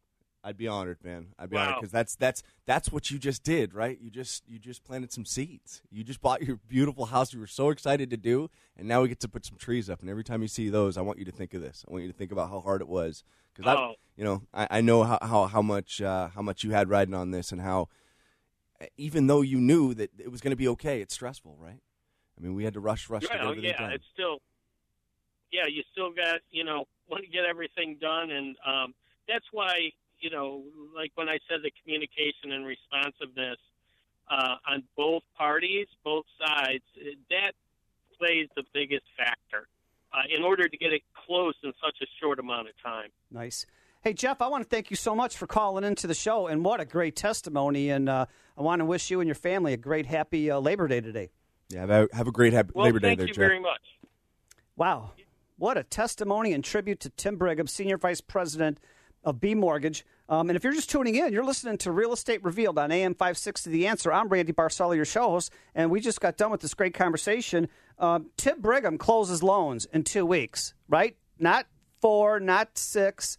I'd 0.47 0.59
be 0.59 0.69
honored, 0.69 0.99
man. 1.03 1.29
I'd 1.39 1.49
be 1.49 1.57
honored 1.57 1.77
because 1.81 1.91
that's 1.91 2.15
that's 2.17 2.43
that's 2.67 2.93
what 2.93 3.11
you 3.11 3.19
just 3.19 3.43
did, 3.43 3.73
right? 3.73 3.99
You 4.01 4.11
just 4.11 4.45
you 4.47 4.59
just 4.59 4.85
planted 4.85 5.11
some 5.11 5.25
seeds. 5.25 5.81
You 5.91 6.05
just 6.05 6.21
bought 6.21 6.43
your 6.43 6.61
beautiful 6.69 7.07
house. 7.07 7.33
You 7.33 7.41
were 7.41 7.47
so 7.47 7.71
excited 7.71 8.11
to 8.11 8.17
do, 8.19 8.51
and 8.77 8.87
now 8.87 9.01
we 9.03 9.09
get 9.09 9.21
to 9.21 9.29
put 9.29 9.47
some 9.47 9.57
trees 9.57 9.89
up. 9.89 10.01
And 10.03 10.11
every 10.11 10.23
time 10.23 10.43
you 10.43 10.49
see 10.49 10.69
those, 10.69 10.99
I 10.99 11.01
want 11.01 11.19
you 11.19 11.25
to 11.25 11.33
think 11.33 11.55
of 11.55 11.63
this. 11.63 11.85
I 11.89 11.91
want 11.93 12.05
you 12.05 12.13
to 12.13 12.17
think 12.17 12.31
about 12.31 12.51
how 12.51 12.61
hard 12.61 12.83
it 12.83 12.89
was 12.89 13.25
because 13.55 13.69
I, 13.71 13.75
Oh. 13.81 13.95
you 14.17 14.25
know, 14.25 14.43
I, 14.53 14.69
I 14.71 14.81
know 14.83 15.03
how 15.03 15.19
how, 15.23 15.47
how 15.47 15.63
much 15.63 16.03
uh, 16.03 16.29
how 16.29 16.43
much 16.43 16.63
you 16.63 16.73
had 16.73 16.91
riding 16.91 17.15
on 17.15 17.31
this, 17.31 17.51
and 17.51 17.61
how 17.63 17.89
even 18.99 19.27
though 19.29 19.41
you 19.41 19.59
knew 19.59 19.95
that 19.95 20.11
it 20.19 20.31
was 20.31 20.41
going 20.43 20.51
to 20.51 20.57
be 20.57 20.69
okay, 20.69 21.01
it's 21.01 21.15
stressful, 21.15 21.57
right? 21.59 21.81
I 22.37 22.41
mean, 22.43 22.55
we 22.55 22.65
had 22.65 22.75
to 22.75 22.81
rush, 22.81 23.09
rush 23.09 23.23
to 23.23 23.29
get 23.29 23.41
Well, 23.41 23.51
everything 23.53 23.75
yeah, 23.79 23.91
it's 23.91 24.05
still, 24.13 24.39
yeah, 25.53 25.67
you 25.67 25.83
still 25.93 26.11
got, 26.13 26.41
you 26.51 26.65
know, 26.65 26.85
want 27.09 27.25
to 27.25 27.31
get 27.31 27.45
everything 27.45 27.97
done, 28.01 28.31
and 28.31 28.57
um, 28.67 28.95
that's 29.29 29.45
why, 29.53 29.93
you 30.21 30.31
know, 30.31 30.63
like 30.95 31.13
when 31.15 31.29
I 31.29 31.39
said 31.49 31.61
the 31.63 31.73
communication 31.83 32.53
and 32.53 32.67
responsiveness 32.67 33.59
uh, 34.31 34.57
on 34.69 34.83
both 34.97 35.23
parties, 35.37 35.87
both 36.03 36.25
sides, 36.39 36.83
that 37.31 37.53
plays 38.19 38.49
the 38.57 38.63
biggest 38.73 39.05
factor 39.17 39.69
uh, 40.13 40.23
in 40.35 40.43
order 40.43 40.69
to 40.69 40.77
get 40.77 40.93
it 40.93 41.03
close 41.27 41.55
in 41.63 41.73
such 41.85 41.97
a 42.03 42.07
short 42.21 42.39
amount 42.39 42.69
of 42.69 42.75
time. 42.83 43.11
Nice. 43.31 43.67
Hey, 44.03 44.13
Jeff, 44.13 44.43
I 44.43 44.49
want 44.49 44.63
to 44.63 44.69
thank 44.69 44.91
you 44.91 44.97
so 44.97 45.15
much 45.15 45.37
for 45.37 45.47
calling 45.47 45.83
into 45.83 46.07
the 46.07 46.15
show, 46.15 46.47
and 46.47 46.65
what 46.65 46.79
a 46.81 46.85
great 46.85 47.17
testimony. 47.17 47.89
And 47.91 48.09
uh, 48.09 48.27
I 48.57 48.63
want 48.63 48.81
to 48.81 48.85
wish 48.85 49.11
you 49.11 49.21
and 49.21 49.27
your 49.29 49.35
family 49.35 49.73
a 49.73 49.77
great, 49.79 50.07
happy 50.07 50.51
uh, 50.51 50.59
Labor 50.59 50.89
Day 50.89 51.01
today. 51.01 51.31
yeah, 51.71 51.81
have 51.81 51.91
a, 51.91 52.09
have 52.13 52.29
a 52.29 52.33
great 52.33 52.53
happy 52.53 52.71
Well, 52.75 52.85
Labor 52.85 52.99
Day 52.99 53.09
thank 53.09 53.19
there, 53.19 53.29
you 53.29 53.35
Jeff. 53.35 53.41
very 53.41 53.61
much. 53.61 53.81
Wow. 54.77 55.13
What 55.57 55.79
a 55.79 55.85
testimony 55.85 56.53
and 56.53 56.63
tribute 56.65 57.01
to 57.01 57.11
Tim 57.11 57.37
Brigham, 57.37 57.67
Senior 57.67 57.97
Vice 57.97 58.21
President 58.21 58.79
of 59.25 59.41
B 59.41 59.55
Mortgage. 59.55 60.05
Um, 60.29 60.49
and 60.49 60.57
if 60.57 60.65
you're 60.65 60.73
just 60.73 60.91
tuning 60.91 61.17
in, 61.17 61.33
you're 61.33 61.45
listening 61.45 61.79
to 61.79 61.93
Real 61.93 62.13
Estate 62.13 62.43
Revealed 62.45 62.79
on 62.79 62.91
AM 62.91 63.15
560 63.15 63.71
The 63.71 63.87
Answer. 63.87 64.13
I'm 64.13 64.29
Randy 64.29 64.53
Barcella, 64.53 64.97
your 64.97 65.05
show 65.05 65.31
host, 65.31 65.53
and 65.75 65.91
we 65.91 66.01
just 66.01 66.21
got 66.21 66.37
done 66.37 66.51
with 66.51 66.61
this 66.61 66.75
great 66.75 66.95
conversation. 66.95 67.69
Um, 67.99 68.31
Tim 68.37 68.61
Brigham 68.61 68.99
closes 68.99 69.43
loans 69.43 69.87
in 69.87 70.05
two 70.05 70.25
weeks, 70.25 70.75
right? 70.89 71.17
Not 71.39 71.67
four, 72.01 72.41
not 72.41 72.79
six, 72.79 73.39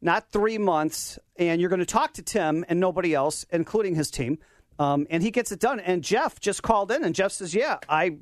not 0.00 0.30
three 0.30 0.58
months. 0.58 1.18
And 1.36 1.60
you're 1.60 1.70
going 1.70 1.80
to 1.80 1.86
talk 1.86 2.14
to 2.14 2.22
Tim 2.22 2.64
and 2.68 2.80
nobody 2.80 3.14
else, 3.14 3.44
including 3.50 3.94
his 3.94 4.10
team. 4.10 4.38
Um, 4.78 5.06
and 5.10 5.22
he 5.22 5.30
gets 5.30 5.52
it 5.52 5.60
done. 5.60 5.80
And 5.80 6.02
Jeff 6.02 6.38
just 6.40 6.62
called 6.62 6.90
in, 6.90 7.04
and 7.04 7.14
Jeff 7.14 7.32
says, 7.32 7.54
Yeah, 7.54 7.78
I 7.88 8.18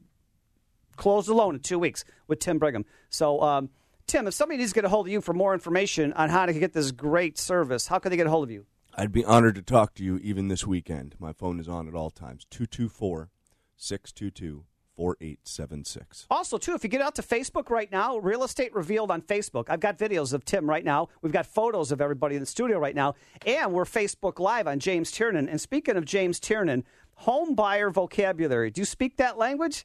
closed 0.97 1.29
the 1.29 1.35
loan 1.35 1.57
in 1.57 1.61
two 1.61 1.79
weeks 1.79 2.05
with 2.29 2.39
Tim 2.39 2.59
Brigham. 2.59 2.85
So, 3.11 3.41
um, 3.43 3.71
Tim, 4.07 4.27
if 4.27 4.35
somebody 4.35 4.59
needs 4.59 4.73
to 4.73 4.75
get 4.75 4.85
a 4.85 4.89
hold 4.89 5.07
of 5.07 5.13
you 5.13 5.21
for 5.21 5.33
more 5.33 5.55
information 5.55 6.13
on 6.13 6.29
how 6.29 6.47
to 6.47 6.53
get 6.53 6.73
this 6.73 6.91
great 6.91 7.39
service, 7.39 7.87
how 7.87 7.99
can 7.99 8.11
they 8.11 8.17
get 8.17 8.27
a 8.27 8.31
hold 8.31 8.45
of 8.45 8.51
you? 8.51 8.67
I'd 8.97 9.13
be 9.13 9.25
honored 9.25 9.57
to 9.57 9.63
talk 9.63 9.95
to 9.95 10.05
you 10.05 10.19
even 10.19 10.49
this 10.49 10.67
weekend. 10.67 11.17
My 11.19 11.33
phone 11.33 11.59
is 11.59 11.69
on 11.69 11.89
at 11.89 11.95
all 11.95 12.11
times 12.11 12.47
224 12.51 13.31
622 13.77 14.65
4876. 14.97 16.27
Also, 16.31 16.57
too, 16.57 16.75
if 16.75 16.85
you 16.85 16.91
get 16.91 17.01
out 17.01 17.17
to 17.17 17.23
Facebook 17.23 17.71
right 17.71 17.91
now, 17.91 18.19
Real 18.19 18.45
Estate 18.45 18.73
Revealed 18.75 19.11
on 19.11 19.23
Facebook. 19.23 19.65
I've 19.69 19.81
got 19.81 19.99
videos 19.99 20.33
of 20.33 20.45
Tim 20.45 20.69
right 20.69 20.85
now. 20.85 21.09
We've 21.21 21.33
got 21.33 21.47
photos 21.47 21.91
of 21.91 22.01
everybody 22.01 22.37
in 22.37 22.41
the 22.41 22.47
studio 22.47 22.79
right 22.79 22.95
now. 22.95 23.15
And 23.45 23.73
we're 23.73 23.85
Facebook 23.85 24.39
Live 24.39 24.69
on 24.69 24.79
James 24.79 25.11
Tiernan. 25.11 25.49
And 25.49 25.61
speaking 25.61 25.97
of 25.97 26.05
James 26.05 26.39
Tiernan, 26.39 26.85
home 27.17 27.55
buyer 27.55 27.91
vocabulary. 27.91 28.71
Do 28.71 28.81
you 28.81 28.85
speak 28.85 29.17
that 29.17 29.37
language? 29.39 29.85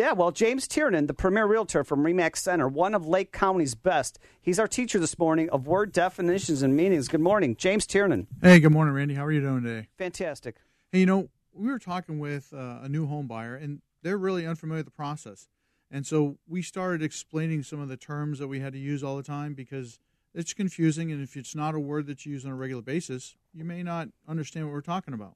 Yeah, 0.00 0.12
well, 0.12 0.30
James 0.30 0.66
Tiernan, 0.66 1.08
the 1.08 1.12
premier 1.12 1.44
realtor 1.44 1.84
from 1.84 2.02
Remax 2.02 2.38
Center, 2.38 2.66
one 2.66 2.94
of 2.94 3.06
Lake 3.06 3.32
County's 3.32 3.74
best. 3.74 4.18
He's 4.40 4.58
our 4.58 4.66
teacher 4.66 4.98
this 4.98 5.18
morning 5.18 5.50
of 5.50 5.66
word 5.66 5.92
definitions 5.92 6.62
and 6.62 6.74
meanings. 6.74 7.06
Good 7.06 7.20
morning, 7.20 7.54
James 7.54 7.86
Tiernan. 7.86 8.26
Hey, 8.40 8.60
good 8.60 8.72
morning, 8.72 8.94
Randy. 8.94 9.12
How 9.12 9.26
are 9.26 9.30
you 9.30 9.42
doing 9.42 9.62
today? 9.62 9.88
Fantastic. 9.98 10.56
Hey, 10.90 11.00
you 11.00 11.04
know, 11.04 11.28
we 11.52 11.68
were 11.68 11.78
talking 11.78 12.18
with 12.18 12.50
uh, 12.54 12.78
a 12.82 12.88
new 12.88 13.08
home 13.08 13.26
buyer, 13.26 13.54
and 13.54 13.82
they're 14.02 14.16
really 14.16 14.46
unfamiliar 14.46 14.78
with 14.78 14.86
the 14.86 14.90
process. 14.90 15.48
And 15.90 16.06
so 16.06 16.38
we 16.48 16.62
started 16.62 17.02
explaining 17.02 17.62
some 17.62 17.80
of 17.82 17.90
the 17.90 17.98
terms 17.98 18.38
that 18.38 18.48
we 18.48 18.60
had 18.60 18.72
to 18.72 18.78
use 18.78 19.04
all 19.04 19.18
the 19.18 19.22
time 19.22 19.52
because 19.52 19.98
it's 20.34 20.54
confusing. 20.54 21.12
And 21.12 21.22
if 21.22 21.36
it's 21.36 21.54
not 21.54 21.74
a 21.74 21.78
word 21.78 22.06
that 22.06 22.24
you 22.24 22.32
use 22.32 22.46
on 22.46 22.52
a 22.52 22.56
regular 22.56 22.80
basis, 22.80 23.36
you 23.52 23.66
may 23.66 23.82
not 23.82 24.08
understand 24.26 24.64
what 24.64 24.72
we're 24.72 24.80
talking 24.80 25.12
about. 25.12 25.34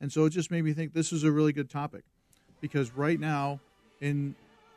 And 0.00 0.10
so 0.10 0.24
it 0.24 0.30
just 0.30 0.50
made 0.50 0.64
me 0.64 0.72
think 0.72 0.94
this 0.94 1.12
is 1.12 1.22
a 1.22 1.30
really 1.30 1.52
good 1.52 1.70
topic 1.70 2.02
because 2.60 2.90
right 2.90 3.20
now, 3.20 3.60
in 4.00 4.34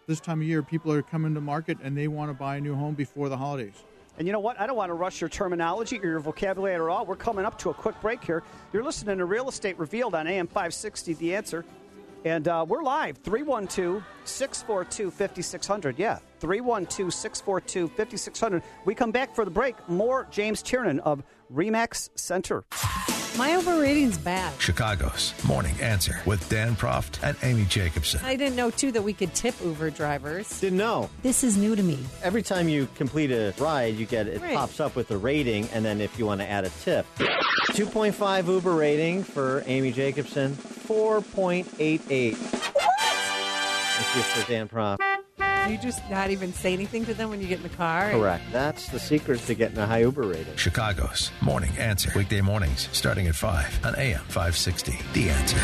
this 0.08 0.20
time 0.20 0.42
of 0.42 0.48
year, 0.48 0.62
people 0.62 0.92
are 0.92 1.02
coming 1.02 1.34
to 1.34 1.42
market 1.42 1.78
and 1.82 1.98
they 1.98 2.08
want 2.08 2.30
to 2.30 2.34
buy 2.34 2.58
a 2.58 2.62
new 2.62 2.76
home 2.76 2.94
before 2.94 3.30
the 3.30 3.38
holidays. 3.38 3.84
And 4.18 4.28
you 4.28 4.34
know 4.34 4.40
what? 4.40 4.60
I 4.60 4.68
don't 4.68 4.76
want 4.76 4.90
to 4.90 4.94
rush 4.94 5.22
your 5.22 5.30
terminology 5.30 6.00
or 6.00 6.06
your 6.06 6.20
vocabulary 6.20 6.76
at 6.76 6.82
all. 6.82 7.06
We're 7.06 7.16
coming 7.16 7.46
up 7.46 7.58
to 7.60 7.72
a 7.72 7.74
quick 7.74 8.00
break 8.00 8.24
here. 8.24 8.44
You're 8.72 8.84
listening 8.84 9.18
to 9.18 9.26
Real 9.26 9.50
Estate 9.50 9.78
Revealed 9.80 10.14
on 10.14 10.28
AM 10.28 10.46
560, 10.48 11.14
The 11.16 11.36
Answer. 11.36 11.66
And 12.26 12.48
uh, 12.48 12.66
we're 12.68 12.84
live, 12.84 13.18
312 13.18 14.02
642 14.24 15.12
5600. 15.12 16.00
Yeah, 16.00 16.20
312 16.40 17.14
642 17.14 17.88
5600. 17.90 18.64
We 18.86 18.96
come 18.96 19.12
back 19.12 19.36
for 19.36 19.44
the 19.44 19.52
break. 19.52 19.76
More 19.90 20.28
James 20.32 20.62
Tiernan 20.62 21.00
of 21.02 21.24
Remax 21.54 22.10
Center. 22.16 22.64
My 23.38 23.56
overrating's 23.56 24.18
bad. 24.20 24.54
Chicago's 24.62 25.34
Morning 25.44 25.76
Answer 25.82 26.22
with 26.26 26.48
Dan 26.50 26.76
Proft 26.76 27.18
and 27.24 27.36
Amy 27.42 27.66
Jacobson. 27.66 28.22
I 28.24 28.36
didn't 28.36 28.56
know, 28.56 28.70
too, 28.70 28.92
that 28.92 29.02
we 29.02 29.12
could 29.14 29.34
tip 29.34 29.56
Uber 29.64 29.90
drivers. 29.90 30.60
Didn't 30.60 30.78
know. 30.78 31.10
This 31.24 31.44
is 31.44 31.58
new 31.58 31.76
to 31.76 31.82
me. 31.82 31.98
Every 32.22 32.44
time 32.44 32.70
you 32.70 32.88
complete 32.96 33.32
a 33.32 33.54
ride, 33.58 33.96
you 33.96 34.06
get 34.06 34.28
it 34.28 34.40
Right. 34.40 34.56
pops 34.56 34.80
up 34.80 34.96
with 34.96 35.10
a 35.10 35.18
rating, 35.18 35.68
and 35.74 35.84
then 35.84 36.00
if 36.00 36.20
you 36.20 36.28
want 36.28 36.42
to 36.42 36.50
add 36.50 36.64
a 36.64 36.70
tip, 36.84 37.08
2.5 37.72 38.48
Uber 38.48 38.72
rating 38.76 39.24
for 39.24 39.64
Amy 39.66 39.92
Jacobson, 39.92 40.54
4.88. 40.88 42.36
What? 42.38 42.86
Thank 43.00 44.16
you 44.16 44.22
for 44.22 44.48
Dan 44.52 44.70
Proft. 44.70 45.00
You 45.70 45.78
just 45.78 46.08
not 46.10 46.30
even 46.30 46.52
say 46.52 46.74
anything 46.74 47.06
to 47.06 47.14
them 47.14 47.30
when 47.30 47.40
you 47.40 47.48
get 47.48 47.58
in 47.58 47.64
the 47.64 47.70
car? 47.70 48.12
Correct. 48.12 48.44
That's 48.52 48.90
the 48.90 49.00
secret 49.00 49.40
to 49.42 49.56
getting 49.56 49.78
a 49.78 49.88
high 49.88 50.02
Uber 50.02 50.24
rating. 50.24 50.56
Chicago's 50.58 51.32
Morning 51.42 51.72
Answer. 51.78 52.12
Weekday 52.16 52.42
mornings 52.42 52.90
starting 52.92 53.28
at 53.28 53.36
5 53.36 53.86
on 53.86 53.96
AM 53.96 54.20
560. 54.28 55.00
The 55.14 55.30
Answer. 55.30 55.58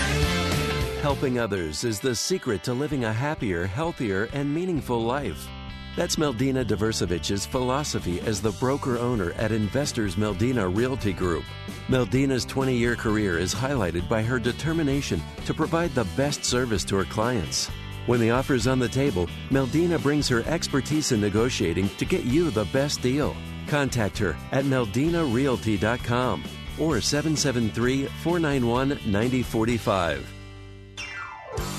Helping 1.01 1.39
others 1.39 1.83
is 1.83 1.99
the 1.99 2.15
secret 2.15 2.63
to 2.63 2.73
living 2.73 3.03
a 3.03 3.13
happier, 3.13 3.65
healthier, 3.65 4.29
and 4.33 4.53
meaningful 4.53 5.01
life. 5.01 5.47
That's 5.95 6.15
Meldina 6.15 6.65
Diversevich's 6.65 7.45
philosophy 7.45 8.21
as 8.21 8.41
the 8.41 8.51
broker 8.53 8.97
owner 8.97 9.33
at 9.33 9.51
Investors 9.51 10.15
Meldina 10.15 10.73
Realty 10.73 11.11
Group. 11.11 11.43
Meldina's 11.89 12.45
20 12.45 12.73
year 12.73 12.95
career 12.95 13.37
is 13.37 13.53
highlighted 13.53 14.07
by 14.07 14.23
her 14.23 14.39
determination 14.39 15.21
to 15.45 15.53
provide 15.53 15.93
the 15.93 16.07
best 16.15 16.45
service 16.45 16.85
to 16.85 16.95
her 16.95 17.05
clients. 17.05 17.69
When 18.09 18.19
the 18.19 18.31
offer 18.31 18.55
is 18.55 18.65
on 18.65 18.79
the 18.79 18.89
table, 18.89 19.29
Meldina 19.51 20.01
brings 20.01 20.27
her 20.29 20.41
expertise 20.47 21.11
in 21.11 21.21
negotiating 21.21 21.89
to 21.97 22.05
get 22.05 22.23
you 22.23 22.49
the 22.49 22.65
best 22.73 23.03
deal. 23.03 23.35
Contact 23.67 24.17
her 24.17 24.35
at 24.51 24.65
meldinarealty.com 24.65 26.43
or 26.79 27.01
773 27.01 28.05
491 28.05 28.89
9045. 29.05 30.27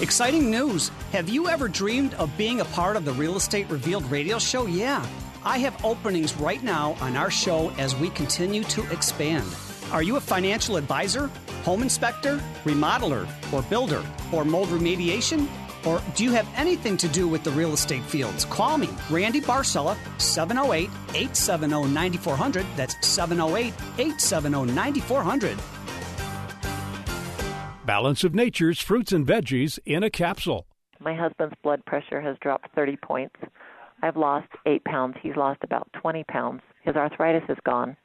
Exciting 0.00 0.52
news! 0.52 0.92
Have 1.10 1.28
you 1.28 1.48
ever 1.48 1.66
dreamed 1.66 2.14
of 2.14 2.30
being 2.36 2.60
a 2.60 2.64
part 2.66 2.94
of 2.94 3.04
the 3.04 3.12
Real 3.14 3.36
Estate 3.36 3.68
Revealed 3.68 4.08
radio 4.08 4.38
show? 4.38 4.66
Yeah. 4.66 5.04
I 5.44 5.58
have 5.58 5.84
openings 5.84 6.36
right 6.36 6.62
now 6.62 6.96
on 7.00 7.16
our 7.16 7.32
show 7.32 7.70
as 7.70 7.96
we 7.96 8.08
continue 8.10 8.62
to 8.64 8.88
expand. 8.92 9.52
Are 9.90 10.04
you 10.04 10.14
a 10.14 10.20
financial 10.20 10.76
advisor, 10.76 11.26
home 11.64 11.82
inspector, 11.82 12.40
remodeler, 12.62 13.26
or 13.52 13.62
builder, 13.62 14.04
or 14.32 14.44
mold 14.44 14.68
remediation? 14.68 15.48
Or 15.86 16.02
do 16.14 16.24
you 16.24 16.32
have 16.32 16.48
anything 16.56 16.96
to 16.98 17.08
do 17.08 17.26
with 17.28 17.44
the 17.44 17.50
real 17.52 17.72
estate 17.72 18.02
fields? 18.02 18.44
Call 18.44 18.78
me, 18.78 18.88
Randy 19.10 19.40
Barcella, 19.40 19.96
708 20.20 20.90
870 21.14 21.88
9400. 21.92 22.66
That's 22.76 23.06
708 23.06 23.72
870 23.98 24.72
9400. 24.72 25.58
Balance 27.86 28.22
of 28.24 28.34
Nature's 28.34 28.80
fruits 28.80 29.12
and 29.12 29.26
veggies 29.26 29.78
in 29.84 30.04
a 30.04 30.10
capsule. 30.10 30.66
My 31.00 31.14
husband's 31.14 31.54
blood 31.62 31.84
pressure 31.86 32.20
has 32.20 32.36
dropped 32.40 32.74
30 32.74 32.96
points. 32.98 33.36
I've 34.02 34.16
lost 34.16 34.48
eight 34.66 34.84
pounds. 34.84 35.16
He's 35.22 35.34
lost 35.34 35.60
about 35.64 35.90
20 35.94 36.24
pounds. 36.24 36.60
His 36.82 36.94
arthritis 36.94 37.48
is 37.48 37.58
gone. 37.64 37.96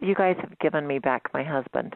You 0.00 0.14
guys 0.14 0.36
have 0.40 0.58
given 0.60 0.86
me 0.86 0.98
back 0.98 1.28
my 1.34 1.42
husband. 1.42 1.94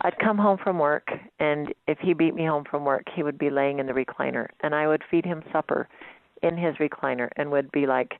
I'd 0.00 0.18
come 0.18 0.38
home 0.38 0.58
from 0.62 0.78
work, 0.78 1.08
and 1.38 1.72
if 1.86 1.98
he 1.98 2.14
beat 2.14 2.34
me 2.34 2.44
home 2.44 2.64
from 2.68 2.84
work, 2.84 3.04
he 3.14 3.22
would 3.22 3.38
be 3.38 3.50
laying 3.50 3.78
in 3.78 3.86
the 3.86 3.92
recliner, 3.92 4.48
and 4.60 4.74
I 4.74 4.86
would 4.86 5.02
feed 5.10 5.24
him 5.24 5.42
supper 5.52 5.88
in 6.42 6.56
his 6.56 6.74
recliner 6.76 7.28
and 7.36 7.50
would 7.50 7.70
be 7.72 7.86
like 7.86 8.14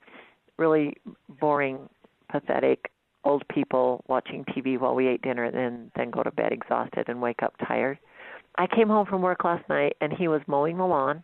really 0.56 0.96
boring, 1.40 1.88
pathetic 2.30 2.90
old 3.24 3.46
people 3.48 4.04
watching 4.08 4.44
TV 4.44 4.78
while 4.78 4.94
we 4.94 5.08
ate 5.08 5.22
dinner 5.22 5.44
and 5.44 5.54
then, 5.54 5.90
then 5.96 6.10
go 6.10 6.22
to 6.22 6.30
bed 6.30 6.52
exhausted 6.52 7.08
and 7.08 7.20
wake 7.20 7.42
up 7.42 7.54
tired. 7.66 7.98
I 8.56 8.66
came 8.66 8.88
home 8.88 9.06
from 9.06 9.22
work 9.22 9.44
last 9.44 9.68
night 9.68 9.96
and 10.00 10.12
he 10.12 10.28
was 10.28 10.42
mowing 10.46 10.76
the 10.76 10.84
lawn. 10.84 11.22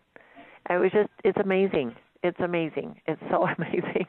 It 0.68 0.78
was 0.78 0.90
just, 0.92 1.10
it's 1.24 1.38
amazing. 1.42 1.94
It's 2.22 2.40
amazing. 2.40 3.00
It's 3.06 3.20
so 3.30 3.46
amazing. 3.58 4.06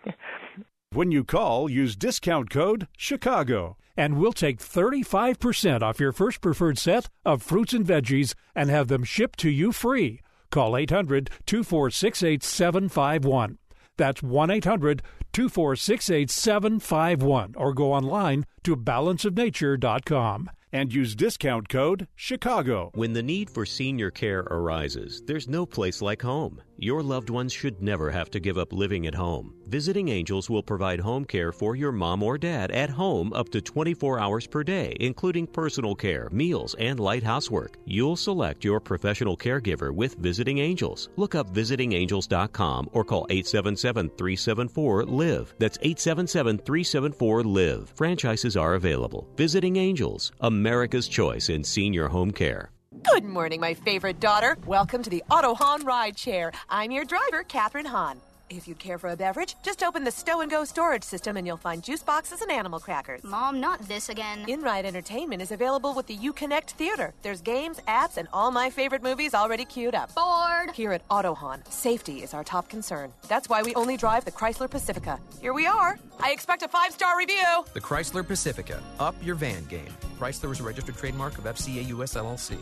When 0.93 1.09
you 1.09 1.23
call, 1.23 1.69
use 1.69 1.95
discount 1.95 2.49
code 2.49 2.89
CHICAGO, 2.97 3.75
and 3.95 4.17
we'll 4.17 4.33
take 4.33 4.59
35% 4.59 5.81
off 5.81 6.01
your 6.01 6.11
first 6.11 6.41
preferred 6.41 6.77
set 6.77 7.07
of 7.23 7.41
fruits 7.41 7.71
and 7.71 7.85
veggies 7.85 8.33
and 8.53 8.69
have 8.69 8.89
them 8.89 9.05
shipped 9.05 9.39
to 9.39 9.49
you 9.49 9.71
free. 9.71 10.19
Call 10.49 10.75
800 10.75 11.29
246 11.45 12.23
8751. 12.23 13.57
That's 13.95 14.21
1 14.21 14.51
800 14.51 15.01
246 15.31 16.09
8751 16.09 17.53
or 17.55 17.73
go 17.73 17.93
online 17.93 18.45
to 18.63 18.75
balanceofnature.com 18.75 20.49
and 20.71 20.93
use 20.93 21.15
discount 21.15 21.69
code 21.69 22.07
CHICAGO. 22.17 22.91
When 22.95 23.13
the 23.13 23.23
need 23.23 23.49
for 23.49 23.65
senior 23.65 24.11
care 24.11 24.41
arises, 24.41 25.21
there's 25.25 25.47
no 25.47 25.65
place 25.65 26.01
like 26.01 26.21
home. 26.21 26.61
Your 26.77 27.03
loved 27.03 27.29
ones 27.29 27.53
should 27.53 27.79
never 27.79 28.09
have 28.09 28.31
to 28.31 28.39
give 28.39 28.57
up 28.57 28.73
living 28.73 29.05
at 29.05 29.13
home. 29.13 29.53
Visiting 29.67 30.09
Angels 30.09 30.49
will 30.49 30.63
provide 30.63 30.99
home 30.99 31.25
care 31.25 31.51
for 31.51 31.75
your 31.75 31.91
mom 31.91 32.23
or 32.23 32.39
dad 32.39 32.71
at 32.71 32.89
home 32.89 33.31
up 33.33 33.49
to 33.49 33.61
24 33.61 34.19
hours 34.19 34.47
per 34.47 34.63
day, 34.63 34.97
including 34.99 35.45
personal 35.45 35.93
care, 35.93 36.27
meals, 36.31 36.75
and 36.79 36.99
light 36.99 37.21
housework. 37.21 37.77
You'll 37.85 38.15
select 38.15 38.63
your 38.63 38.79
professional 38.79 39.37
caregiver 39.37 39.93
with 39.93 40.15
Visiting 40.15 40.57
Angels. 40.57 41.09
Look 41.17 41.35
up 41.35 41.53
visitingangels.com 41.53 42.89
or 42.93 43.03
call 43.03 43.27
877 43.29 44.09
374 44.09 45.05
LIVE. 45.05 45.53
That's 45.59 45.77
877 45.83 46.57
374 46.57 47.43
LIVE. 47.43 47.93
Franchises 47.95 48.57
are 48.57 48.73
available. 48.73 49.27
Visiting 49.35 49.75
Angels, 49.75 50.31
America's 50.61 51.07
choice 51.07 51.49
in 51.49 51.63
senior 51.63 52.07
home 52.07 52.29
care. 52.29 52.69
Good 53.11 53.23
morning, 53.23 53.59
my 53.59 53.73
favorite 53.73 54.19
daughter. 54.19 54.59
Welcome 54.67 55.01
to 55.01 55.09
the 55.09 55.23
Auto 55.31 55.55
Hahn 55.55 55.83
Ride 55.83 56.15
Chair. 56.15 56.51
I'm 56.69 56.91
your 56.91 57.03
driver, 57.03 57.41
Catherine 57.41 57.87
Hahn. 57.87 58.21
If 58.51 58.67
you'd 58.67 58.79
care 58.79 58.97
for 58.97 59.09
a 59.09 59.15
beverage, 59.15 59.55
just 59.63 59.81
open 59.81 60.03
the 60.03 60.11
Stow 60.11 60.41
and 60.41 60.51
Go 60.51 60.65
storage 60.65 61.03
system 61.03 61.37
and 61.37 61.47
you'll 61.47 61.55
find 61.55 61.81
juice 61.81 62.03
boxes 62.03 62.41
and 62.41 62.51
animal 62.51 62.79
crackers. 62.79 63.23
Mom, 63.23 63.61
not 63.61 63.79
this 63.87 64.09
again. 64.09 64.43
In-ride 64.47 64.85
entertainment 64.85 65.41
is 65.41 65.51
available 65.51 65.93
with 65.93 66.07
the 66.07 66.17
UConnect 66.17 66.71
Theater. 66.71 67.13
There's 67.21 67.39
games, 67.41 67.79
apps, 67.87 68.17
and 68.17 68.27
all 68.33 68.51
my 68.51 68.69
favorite 68.69 69.03
movies 69.03 69.33
already 69.33 69.63
queued 69.63 69.95
up. 69.95 70.13
Bored. 70.13 70.75
Here 70.75 70.91
at 70.91 71.03
Auto 71.09 71.33
Hahn, 71.33 71.63
safety 71.69 72.23
is 72.23 72.33
our 72.33 72.43
top 72.43 72.67
concern. 72.67 73.13
That's 73.29 73.47
why 73.47 73.63
we 73.63 73.73
only 73.75 73.95
drive 73.95 74.25
the 74.25 74.31
Chrysler 74.31 74.69
Pacifica. 74.69 75.17
Here 75.39 75.53
we 75.53 75.65
are. 75.65 75.97
I 76.19 76.31
expect 76.31 76.61
a 76.63 76.67
five-star 76.67 77.17
review. 77.17 77.65
The 77.73 77.81
Chrysler 77.81 78.27
Pacifica. 78.27 78.83
Up 78.99 79.15
your 79.23 79.35
van 79.35 79.63
game. 79.65 79.95
Chrysler 80.19 80.51
is 80.51 80.59
a 80.59 80.63
registered 80.63 80.97
trademark 80.97 81.37
of 81.37 81.45
FCA 81.45 81.87
US 81.87 82.15
LLC. 82.15 82.57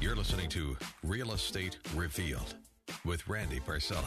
You're 0.00 0.16
listening 0.16 0.48
to 0.48 0.76
Real 1.04 1.30
Estate 1.30 1.78
Revealed 1.94 2.56
with 3.04 3.26
Randy 3.28 3.60
Barcella. 3.60 4.04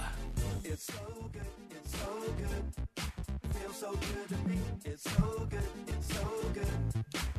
It's 0.63 0.86
so 0.86 1.30
good, 1.32 1.42
it's 1.72 1.98
so 1.98 2.08
good. 2.38 3.04
Feels 3.56 3.75
so 3.75 3.92
good 3.92 4.30
to 4.30 4.50
me. 4.50 4.58
It's 4.86 5.04
so 5.04 5.48
good, 5.50 5.60
it's 5.88 6.13
so 6.13 6.27
good. 6.54 6.68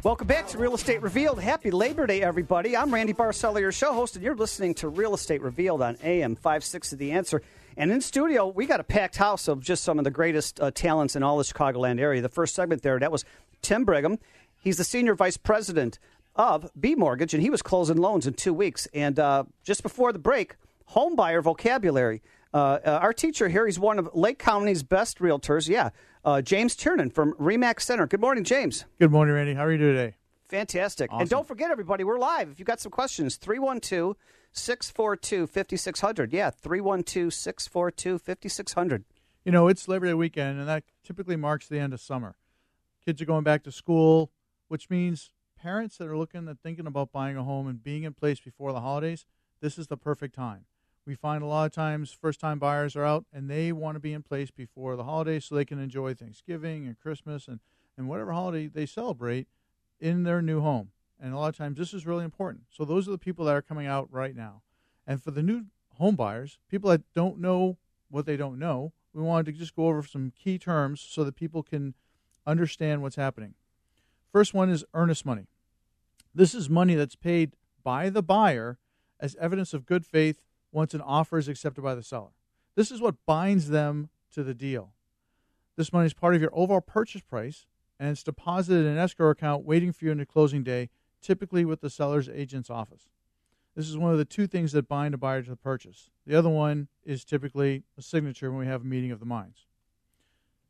Welcome 0.02 0.26
back 0.26 0.46
to 0.48 0.58
Real 0.58 0.74
Estate 0.74 1.02
Revealed. 1.02 1.40
Happy 1.40 1.70
Labor 1.70 2.06
Day, 2.06 2.22
everybody. 2.22 2.76
I'm 2.76 2.94
Randy 2.94 3.12
Barcella, 3.12 3.60
your 3.60 3.72
show 3.72 3.92
host, 3.92 4.14
and 4.14 4.24
you're 4.24 4.36
listening 4.36 4.74
to 4.74 4.88
Real 4.88 5.14
Estate 5.14 5.42
Revealed 5.42 5.82
on 5.82 5.96
AM 6.02 6.36
560 6.36 6.96
The 6.96 7.12
Answer. 7.12 7.42
And 7.76 7.90
in 7.90 8.00
studio, 8.00 8.46
we 8.46 8.66
got 8.66 8.80
a 8.80 8.84
packed 8.84 9.16
house 9.16 9.48
of 9.48 9.60
just 9.60 9.82
some 9.84 9.98
of 9.98 10.04
the 10.04 10.10
greatest 10.10 10.60
uh, 10.60 10.70
talents 10.70 11.16
in 11.16 11.22
all 11.22 11.38
the 11.38 11.44
Chicagoland 11.44 12.00
area. 12.00 12.22
The 12.22 12.28
first 12.28 12.54
segment 12.54 12.82
there, 12.82 12.98
that 12.98 13.12
was 13.12 13.24
Tim 13.62 13.84
Brigham. 13.84 14.18
He's 14.62 14.78
the 14.78 14.84
Senior 14.84 15.14
Vice 15.14 15.36
President 15.36 15.98
of 16.36 16.70
B 16.78 16.94
Mortgage, 16.94 17.34
and 17.34 17.42
he 17.42 17.50
was 17.50 17.62
closing 17.62 17.96
loans 17.96 18.26
in 18.26 18.34
two 18.34 18.54
weeks. 18.54 18.86
And 18.94 19.18
uh, 19.18 19.44
just 19.64 19.82
before 19.82 20.12
the 20.12 20.18
break, 20.18 20.56
home 20.86 21.16
buyer 21.16 21.42
vocabulary. 21.42 22.22
Uh, 22.52 22.78
uh, 22.84 22.98
our 23.02 23.12
teacher 23.12 23.48
here, 23.48 23.66
he's 23.66 23.78
one 23.78 23.98
of 23.98 24.08
Lake 24.14 24.38
County's 24.38 24.82
best 24.82 25.18
realtors. 25.18 25.68
Yeah, 25.68 25.90
uh, 26.24 26.40
James 26.42 26.74
Tiernan 26.74 27.10
from 27.10 27.34
Remax 27.34 27.82
Center. 27.82 28.06
Good 28.06 28.20
morning, 28.20 28.44
James. 28.44 28.84
Good 28.98 29.10
morning, 29.10 29.34
Randy. 29.34 29.54
How 29.54 29.64
are 29.64 29.72
you 29.72 29.78
today? 29.78 30.16
Fantastic. 30.48 31.10
And 31.12 31.28
don't 31.28 31.46
forget, 31.46 31.70
everybody, 31.70 32.04
we're 32.04 32.18
live. 32.18 32.50
If 32.50 32.58
you've 32.58 32.66
got 32.66 32.80
some 32.80 32.92
questions, 32.92 33.36
312 33.36 34.16
642 34.52 35.46
5600. 35.46 36.32
Yeah, 36.32 36.50
312 36.50 37.32
642 37.32 38.18
5600. 38.18 39.04
You 39.44 39.52
know, 39.52 39.68
it's 39.68 39.86
Labor 39.86 40.06
Day 40.06 40.14
weekend, 40.14 40.58
and 40.58 40.68
that 40.68 40.84
typically 41.04 41.36
marks 41.36 41.68
the 41.68 41.78
end 41.78 41.92
of 41.92 42.00
summer. 42.00 42.36
Kids 43.04 43.20
are 43.20 43.26
going 43.26 43.44
back 43.44 43.62
to 43.64 43.72
school, 43.72 44.30
which 44.68 44.88
means 44.88 45.30
parents 45.56 45.96
that 45.98 46.08
are 46.08 46.16
looking 46.16 46.48
at 46.48 46.58
thinking 46.60 46.86
about 46.86 47.12
buying 47.12 47.36
a 47.36 47.44
home 47.44 47.66
and 47.66 47.82
being 47.82 48.04
in 48.04 48.14
place 48.14 48.40
before 48.40 48.72
the 48.72 48.80
holidays, 48.80 49.26
this 49.60 49.78
is 49.78 49.88
the 49.88 49.96
perfect 49.96 50.34
time. 50.34 50.64
We 51.06 51.14
find 51.14 51.42
a 51.42 51.46
lot 51.46 51.66
of 51.66 51.72
times 51.72 52.10
first 52.10 52.40
time 52.40 52.58
buyers 52.58 52.96
are 52.96 53.04
out 53.04 53.26
and 53.32 53.48
they 53.48 53.70
want 53.70 53.94
to 53.94 54.00
be 54.00 54.12
in 54.12 54.24
place 54.24 54.50
before 54.50 54.96
the 54.96 55.04
holidays 55.04 55.44
so 55.44 55.54
they 55.54 55.64
can 55.64 55.78
enjoy 55.78 56.14
Thanksgiving 56.14 56.84
and 56.84 56.98
Christmas 56.98 57.46
and, 57.46 57.60
and 57.96 58.08
whatever 58.08 58.32
holiday 58.32 58.66
they 58.66 58.86
celebrate 58.86 59.46
in 60.00 60.24
their 60.24 60.42
new 60.42 60.60
home. 60.60 60.90
And 61.20 61.32
a 61.32 61.38
lot 61.38 61.48
of 61.48 61.56
times 61.56 61.78
this 61.78 61.94
is 61.94 62.06
really 62.06 62.24
important. 62.24 62.64
So 62.70 62.84
those 62.84 63.06
are 63.06 63.12
the 63.12 63.18
people 63.18 63.44
that 63.44 63.54
are 63.54 63.62
coming 63.62 63.86
out 63.86 64.08
right 64.10 64.34
now. 64.34 64.62
And 65.06 65.22
for 65.22 65.30
the 65.30 65.44
new 65.44 65.66
home 65.94 66.16
buyers, 66.16 66.58
people 66.68 66.90
that 66.90 67.02
don't 67.14 67.38
know 67.38 67.78
what 68.10 68.26
they 68.26 68.36
don't 68.36 68.58
know, 68.58 68.92
we 69.14 69.22
wanted 69.22 69.46
to 69.46 69.52
just 69.52 69.76
go 69.76 69.86
over 69.86 70.02
some 70.02 70.32
key 70.36 70.58
terms 70.58 71.00
so 71.00 71.22
that 71.22 71.36
people 71.36 71.62
can 71.62 71.94
understand 72.44 73.00
what's 73.00 73.16
happening. 73.16 73.54
First 74.32 74.54
one 74.54 74.68
is 74.70 74.84
earnest 74.92 75.24
money. 75.24 75.46
This 76.34 76.52
is 76.52 76.68
money 76.68 76.96
that's 76.96 77.16
paid 77.16 77.52
by 77.82 78.10
the 78.10 78.22
buyer 78.22 78.78
as 79.20 79.36
evidence 79.36 79.72
of 79.72 79.86
good 79.86 80.04
faith 80.04 80.42
once 80.76 80.92
an 80.92 81.00
offer 81.00 81.38
is 81.38 81.48
accepted 81.48 81.80
by 81.80 81.94
the 81.94 82.02
seller. 82.02 82.34
This 82.74 82.90
is 82.90 83.00
what 83.00 83.24
binds 83.24 83.70
them 83.70 84.10
to 84.34 84.44
the 84.44 84.52
deal. 84.52 84.92
This 85.76 85.90
money 85.90 86.04
is 86.04 86.12
part 86.12 86.34
of 86.34 86.42
your 86.42 86.50
overall 86.52 86.82
purchase 86.82 87.22
price 87.22 87.64
and 87.98 88.10
it's 88.10 88.22
deposited 88.22 88.84
in 88.84 88.92
an 88.92 88.98
escrow 88.98 89.30
account 89.30 89.64
waiting 89.64 89.90
for 89.90 90.04
you 90.04 90.10
on 90.10 90.18
the 90.18 90.26
closing 90.26 90.62
day, 90.62 90.90
typically 91.22 91.64
with 91.64 91.80
the 91.80 91.88
seller's 91.88 92.28
agent's 92.28 92.68
office. 92.68 93.08
This 93.74 93.88
is 93.88 93.96
one 93.96 94.12
of 94.12 94.18
the 94.18 94.26
two 94.26 94.46
things 94.46 94.72
that 94.72 94.86
bind 94.86 95.14
a 95.14 95.18
buyer 95.18 95.42
to 95.42 95.48
the 95.48 95.56
purchase. 95.56 96.10
The 96.26 96.36
other 96.36 96.50
one 96.50 96.88
is 97.04 97.24
typically 97.24 97.84
a 97.96 98.02
signature 98.02 98.50
when 98.50 98.60
we 98.60 98.66
have 98.66 98.82
a 98.82 98.86
meeting 98.86 99.10
of 99.10 99.18
the 99.18 99.24
minds. 99.24 99.64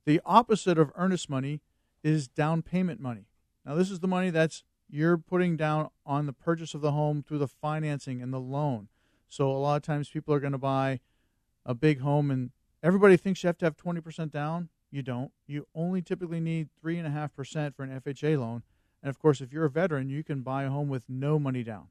The 0.05 0.21
opposite 0.25 0.79
of 0.79 0.93
earnest 0.95 1.29
money 1.29 1.63
is 2.05 2.29
down 2.29 2.63
payment 2.63 3.01
money. 3.01 3.27
Now, 3.65 3.75
this 3.75 3.91
is 3.91 3.99
the 3.99 4.07
money 4.07 4.31
that's 4.31 4.63
you're 4.89 5.19
putting 5.19 5.57
down 5.57 5.91
on 6.05 6.27
the 6.27 6.33
purchase 6.33 6.75
of 6.75 6.81
the 6.81 6.93
home 6.93 7.25
through 7.27 7.39
the 7.39 7.49
financing 7.49 8.23
and 8.23 8.33
the 8.33 8.39
loan. 8.39 8.87
So, 9.37 9.51
a 9.51 9.59
lot 9.59 9.77
of 9.77 9.83
times 9.83 10.09
people 10.09 10.33
are 10.33 10.41
going 10.41 10.53
to 10.53 10.59
buy 10.59 11.01
a 11.67 11.75
big 11.75 12.01
home 12.01 12.31
and 12.31 12.53
everybody 12.83 13.19
thinks 13.19 13.43
you 13.43 13.49
have 13.49 13.59
to 13.59 13.67
have 13.67 13.77
20% 13.77 14.31
down. 14.31 14.71
You 14.91 15.03
don't. 15.03 15.31
You 15.47 15.67
only 15.75 16.01
typically 16.01 16.41
need 16.41 16.71
3.5% 16.83 17.75
for 17.75 17.83
an 17.83 18.01
FHA 18.01 18.39
loan. 18.41 18.63
And 19.03 19.11
of 19.11 19.19
course, 19.19 19.43
if 19.43 19.53
you're 19.53 19.67
a 19.67 19.71
veteran, 19.71 20.09
you 20.09 20.25
can 20.25 20.41
buy 20.41 20.63
a 20.65 20.71
home 20.71 20.89
with 20.89 21.05
no 21.07 21.39
money 21.39 21.63
down. 21.63 21.89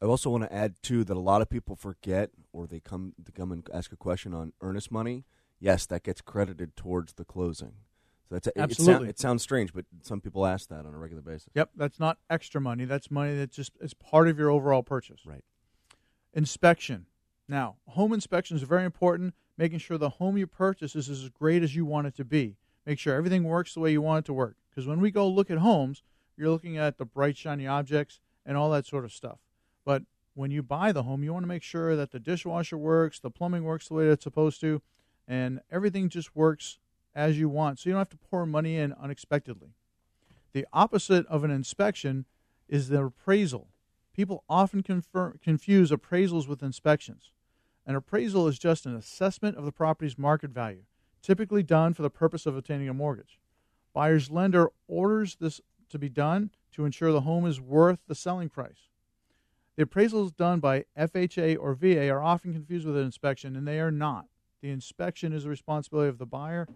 I 0.00 0.06
also 0.06 0.30
want 0.30 0.44
to 0.44 0.52
add 0.52 0.76
too 0.82 1.04
that 1.04 1.14
a 1.16 1.20
lot 1.20 1.42
of 1.42 1.50
people 1.50 1.76
forget, 1.76 2.30
or 2.54 2.66
they 2.66 2.80
come 2.80 3.12
to 3.22 3.32
come 3.32 3.52
and 3.52 3.68
ask 3.72 3.92
a 3.92 3.96
question 3.96 4.32
on 4.32 4.54
earnest 4.62 4.90
money. 4.90 5.26
Yes, 5.60 5.84
that 5.86 6.04
gets 6.04 6.22
credited 6.22 6.74
towards 6.74 7.14
the 7.14 7.24
closing. 7.26 7.72
So 8.28 8.34
that's 8.34 8.46
a, 8.46 8.50
it, 8.50 8.52
it, 8.52 8.56
sound- 8.56 8.70
Absolutely. 8.70 9.08
it 9.10 9.18
sounds 9.18 9.42
strange, 9.42 9.74
but 9.74 9.84
some 10.02 10.22
people 10.22 10.46
ask 10.46 10.70
that 10.70 10.86
on 10.86 10.94
a 10.94 10.98
regular 10.98 11.22
basis. 11.22 11.50
Yep, 11.54 11.70
that's 11.76 12.00
not 12.00 12.16
extra 12.30 12.62
money. 12.62 12.86
That's 12.86 13.10
money 13.10 13.36
that 13.36 13.50
just 13.50 13.72
is 13.80 13.92
part 13.92 14.28
of 14.28 14.38
your 14.38 14.50
overall 14.50 14.82
purchase. 14.82 15.20
Right. 15.26 15.44
Inspection. 16.36 17.06
Now, 17.48 17.76
home 17.88 18.12
inspection 18.12 18.58
is 18.58 18.62
very 18.62 18.84
important. 18.84 19.34
Making 19.56 19.78
sure 19.78 19.96
the 19.96 20.10
home 20.10 20.36
you 20.36 20.46
purchase 20.46 20.94
is 20.94 21.08
as 21.08 21.30
great 21.30 21.62
as 21.62 21.74
you 21.74 21.86
want 21.86 22.08
it 22.08 22.14
to 22.16 22.26
be. 22.26 22.56
Make 22.84 22.98
sure 22.98 23.16
everything 23.16 23.42
works 23.42 23.72
the 23.72 23.80
way 23.80 23.90
you 23.90 24.02
want 24.02 24.24
it 24.24 24.26
to 24.26 24.34
work. 24.34 24.56
Because 24.68 24.86
when 24.86 25.00
we 25.00 25.10
go 25.10 25.26
look 25.26 25.50
at 25.50 25.58
homes, 25.58 26.02
you're 26.36 26.50
looking 26.50 26.76
at 26.76 26.98
the 26.98 27.06
bright, 27.06 27.38
shiny 27.38 27.66
objects 27.66 28.20
and 28.44 28.54
all 28.54 28.70
that 28.70 28.84
sort 28.84 29.06
of 29.06 29.14
stuff. 29.14 29.38
But 29.82 30.02
when 30.34 30.50
you 30.50 30.62
buy 30.62 30.92
the 30.92 31.04
home, 31.04 31.24
you 31.24 31.32
want 31.32 31.44
to 31.44 31.48
make 31.48 31.62
sure 31.62 31.96
that 31.96 32.10
the 32.10 32.20
dishwasher 32.20 32.76
works, 32.76 33.18
the 33.18 33.30
plumbing 33.30 33.64
works 33.64 33.88
the 33.88 33.94
way 33.94 34.08
it's 34.08 34.24
supposed 34.24 34.60
to, 34.60 34.82
and 35.26 35.60
everything 35.70 36.10
just 36.10 36.36
works 36.36 36.78
as 37.14 37.38
you 37.38 37.48
want. 37.48 37.78
So 37.78 37.88
you 37.88 37.94
don't 37.94 38.00
have 38.00 38.10
to 38.10 38.18
pour 38.18 38.44
money 38.44 38.76
in 38.76 38.92
unexpectedly. 38.92 39.70
The 40.52 40.66
opposite 40.70 41.26
of 41.28 41.44
an 41.44 41.50
inspection 41.50 42.26
is 42.68 42.88
the 42.88 43.02
appraisal. 43.02 43.68
People 44.16 44.44
often 44.48 44.82
confuse 44.82 45.90
appraisals 45.90 46.48
with 46.48 46.62
inspections. 46.62 47.32
An 47.84 47.94
appraisal 47.94 48.48
is 48.48 48.58
just 48.58 48.86
an 48.86 48.96
assessment 48.96 49.58
of 49.58 49.66
the 49.66 49.72
property's 49.72 50.16
market 50.16 50.50
value, 50.50 50.84
typically 51.20 51.62
done 51.62 51.92
for 51.92 52.00
the 52.00 52.08
purpose 52.08 52.46
of 52.46 52.56
obtaining 52.56 52.88
a 52.88 52.94
mortgage. 52.94 53.38
Buyer's 53.92 54.30
lender 54.30 54.70
orders 54.88 55.36
this 55.38 55.60
to 55.90 55.98
be 55.98 56.08
done 56.08 56.50
to 56.72 56.86
ensure 56.86 57.12
the 57.12 57.20
home 57.20 57.44
is 57.44 57.60
worth 57.60 57.98
the 58.08 58.14
selling 58.14 58.48
price. 58.48 58.88
The 59.76 59.84
appraisals 59.84 60.34
done 60.34 60.60
by 60.60 60.86
FHA 60.98 61.58
or 61.60 61.74
VA 61.74 62.08
are 62.08 62.22
often 62.22 62.54
confused 62.54 62.86
with 62.86 62.96
an 62.96 63.04
inspection, 63.04 63.54
and 63.54 63.68
they 63.68 63.80
are 63.80 63.90
not. 63.90 64.24
The 64.62 64.70
inspection 64.70 65.34
is 65.34 65.44
the 65.44 65.50
responsibility 65.50 66.08
of 66.08 66.16
the 66.16 66.24
buyer. 66.24 66.66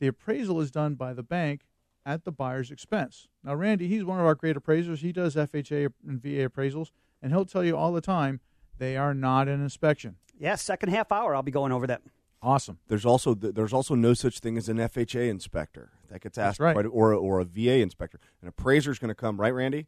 The 0.00 0.06
appraisal 0.06 0.58
is 0.62 0.70
done 0.70 0.94
by 0.94 1.12
the 1.12 1.22
bank 1.22 1.67
at 2.08 2.24
the 2.24 2.32
buyer's 2.32 2.70
expense. 2.70 3.28
Now, 3.44 3.54
Randy, 3.54 3.86
he's 3.86 4.02
one 4.02 4.18
of 4.18 4.24
our 4.24 4.34
great 4.34 4.56
appraisers. 4.56 5.02
He 5.02 5.12
does 5.12 5.36
FHA 5.36 5.92
and 6.06 6.22
VA 6.22 6.48
appraisals, 6.48 6.90
and 7.20 7.30
he'll 7.30 7.44
tell 7.44 7.62
you 7.62 7.76
all 7.76 7.92
the 7.92 8.00
time 8.00 8.40
they 8.78 8.96
are 8.96 9.12
not 9.12 9.46
an 9.46 9.62
inspection. 9.62 10.16
Yeah, 10.40 10.54
second 10.54 10.88
half 10.88 11.12
hour, 11.12 11.34
I'll 11.34 11.42
be 11.42 11.52
going 11.52 11.70
over 11.70 11.86
that. 11.86 12.00
Awesome. 12.40 12.78
There's 12.88 13.04
also 13.04 13.34
there's 13.34 13.72
also 13.72 13.94
no 13.94 14.14
such 14.14 14.38
thing 14.38 14.56
as 14.56 14.68
an 14.68 14.78
FHA 14.78 15.28
inspector 15.28 15.90
that 16.08 16.22
gets 16.22 16.38
asked 16.38 16.60
right. 16.60 16.72
quite 16.72 16.86
or 16.86 17.12
or 17.12 17.40
a 17.40 17.44
VA 17.44 17.80
inspector. 17.80 18.18
An 18.40 18.48
appraiser 18.48 18.90
is 18.90 18.98
going 18.98 19.08
to 19.08 19.14
come, 19.14 19.38
right, 19.38 19.52
Randy? 19.52 19.86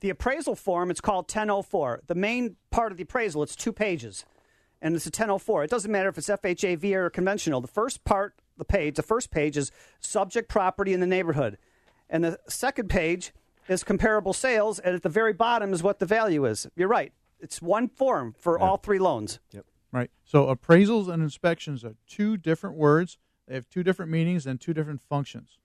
The 0.00 0.10
appraisal 0.10 0.54
form, 0.54 0.90
it's 0.90 1.00
called 1.00 1.24
1004. 1.24 2.02
The 2.06 2.14
main 2.14 2.56
part 2.70 2.92
of 2.92 2.98
the 2.98 3.04
appraisal, 3.04 3.42
it's 3.42 3.54
two 3.54 3.72
pages, 3.72 4.24
and 4.80 4.96
it's 4.96 5.06
a 5.06 5.10
1004. 5.10 5.64
It 5.64 5.70
doesn't 5.70 5.90
matter 5.90 6.08
if 6.08 6.16
it's 6.16 6.28
FHA, 6.28 6.78
VA, 6.78 6.98
or 6.98 7.10
conventional. 7.10 7.60
The 7.60 7.68
first 7.68 8.04
part, 8.04 8.34
the 8.56 8.64
page, 8.64 8.96
the 8.96 9.02
first 9.02 9.30
page 9.30 9.56
is 9.56 9.70
subject 10.00 10.48
property 10.48 10.92
in 10.92 11.00
the 11.00 11.06
neighborhood, 11.06 11.58
and 12.08 12.24
the 12.24 12.38
second 12.48 12.88
page 12.88 13.32
is 13.68 13.84
comparable 13.84 14.32
sales, 14.32 14.78
and 14.78 14.94
at 14.94 15.02
the 15.02 15.08
very 15.08 15.32
bottom 15.32 15.72
is 15.72 15.82
what 15.82 15.98
the 15.98 16.06
value 16.06 16.44
is. 16.44 16.66
You're 16.76 16.88
right. 16.88 17.12
It's 17.40 17.60
one 17.60 17.88
form 17.88 18.34
for 18.38 18.58
all 18.58 18.76
three 18.76 18.98
loans. 18.98 19.40
Yep. 19.50 19.66
Right. 19.90 20.10
So 20.24 20.54
appraisals 20.54 21.12
and 21.12 21.22
inspections 21.22 21.84
are 21.84 21.96
two 22.06 22.36
different 22.36 22.76
words. 22.76 23.18
They 23.46 23.54
have 23.54 23.68
two 23.68 23.82
different 23.82 24.10
meanings 24.10 24.46
and 24.46 24.60
two 24.60 24.72
different 24.72 25.02
functions. 25.08 25.58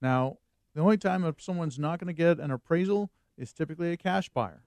Now, 0.00 0.38
the 0.74 0.80
only 0.80 0.96
time 0.96 1.34
someone's 1.38 1.78
not 1.78 1.98
going 1.98 2.08
to 2.08 2.12
get 2.14 2.38
an 2.38 2.50
appraisal 2.50 3.10
is 3.36 3.52
typically 3.52 3.92
a 3.92 3.96
cash 3.96 4.28
buyer. 4.28 4.62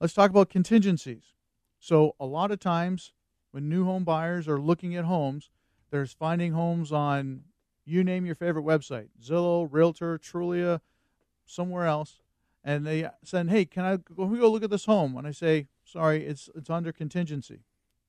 Let's 0.00 0.14
talk 0.14 0.30
about 0.30 0.48
contingencies. 0.48 1.34
So, 1.78 2.14
a 2.20 2.26
lot 2.26 2.50
of 2.50 2.60
times 2.60 3.12
when 3.50 3.68
new 3.68 3.84
home 3.84 4.04
buyers 4.04 4.46
are 4.48 4.60
looking 4.60 4.94
at 4.94 5.04
homes, 5.04 5.50
there's 5.90 6.12
finding 6.12 6.52
homes 6.52 6.92
on 6.92 7.42
you 7.84 8.04
name 8.04 8.26
your 8.26 8.34
favorite 8.34 8.64
website 8.64 9.08
Zillow, 9.22 9.68
Realtor, 9.70 10.18
Trulia, 10.18 10.80
somewhere 11.44 11.86
else. 11.86 12.20
And 12.62 12.86
they 12.86 13.08
send, 13.24 13.50
hey, 13.50 13.64
can 13.64 13.84
I 13.84 13.96
can 13.96 14.30
we 14.30 14.38
go 14.38 14.50
look 14.50 14.62
at 14.62 14.70
this 14.70 14.84
home? 14.84 15.16
And 15.16 15.26
I 15.26 15.30
say, 15.30 15.68
sorry, 15.84 16.26
it's 16.26 16.48
it's 16.54 16.70
under 16.70 16.92
contingency. 16.92 17.60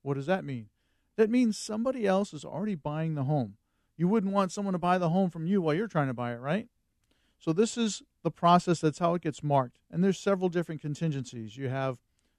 What 0.01 0.15
does 0.15 0.25
that 0.25 0.43
mean? 0.43 0.67
That 1.15 1.29
means 1.29 1.57
somebody 1.57 2.05
else 2.05 2.33
is 2.33 2.43
already 2.43 2.75
buying 2.75 3.15
the 3.15 3.23
home. 3.23 3.55
You 3.97 4.07
wouldn't 4.07 4.33
want 4.33 4.51
someone 4.51 4.73
to 4.73 4.79
buy 4.79 4.97
the 4.97 5.09
home 5.09 5.29
from 5.29 5.45
you 5.45 5.61
while 5.61 5.73
you're 5.73 5.87
trying 5.87 6.07
to 6.07 6.13
buy 6.13 6.33
it, 6.33 6.39
right? 6.39 6.67
So 7.37 7.53
this 7.53 7.77
is 7.77 8.01
the 8.23 8.31
process. 8.31 8.81
That's 8.81 8.99
how 8.99 9.13
it 9.15 9.21
gets 9.21 9.43
marked. 9.43 9.77
And 9.89 10.03
there's 10.03 10.19
several 10.19 10.49
different 10.49 10.81
contingencies. 10.81 11.57
You 11.57 11.69
have 11.69 11.97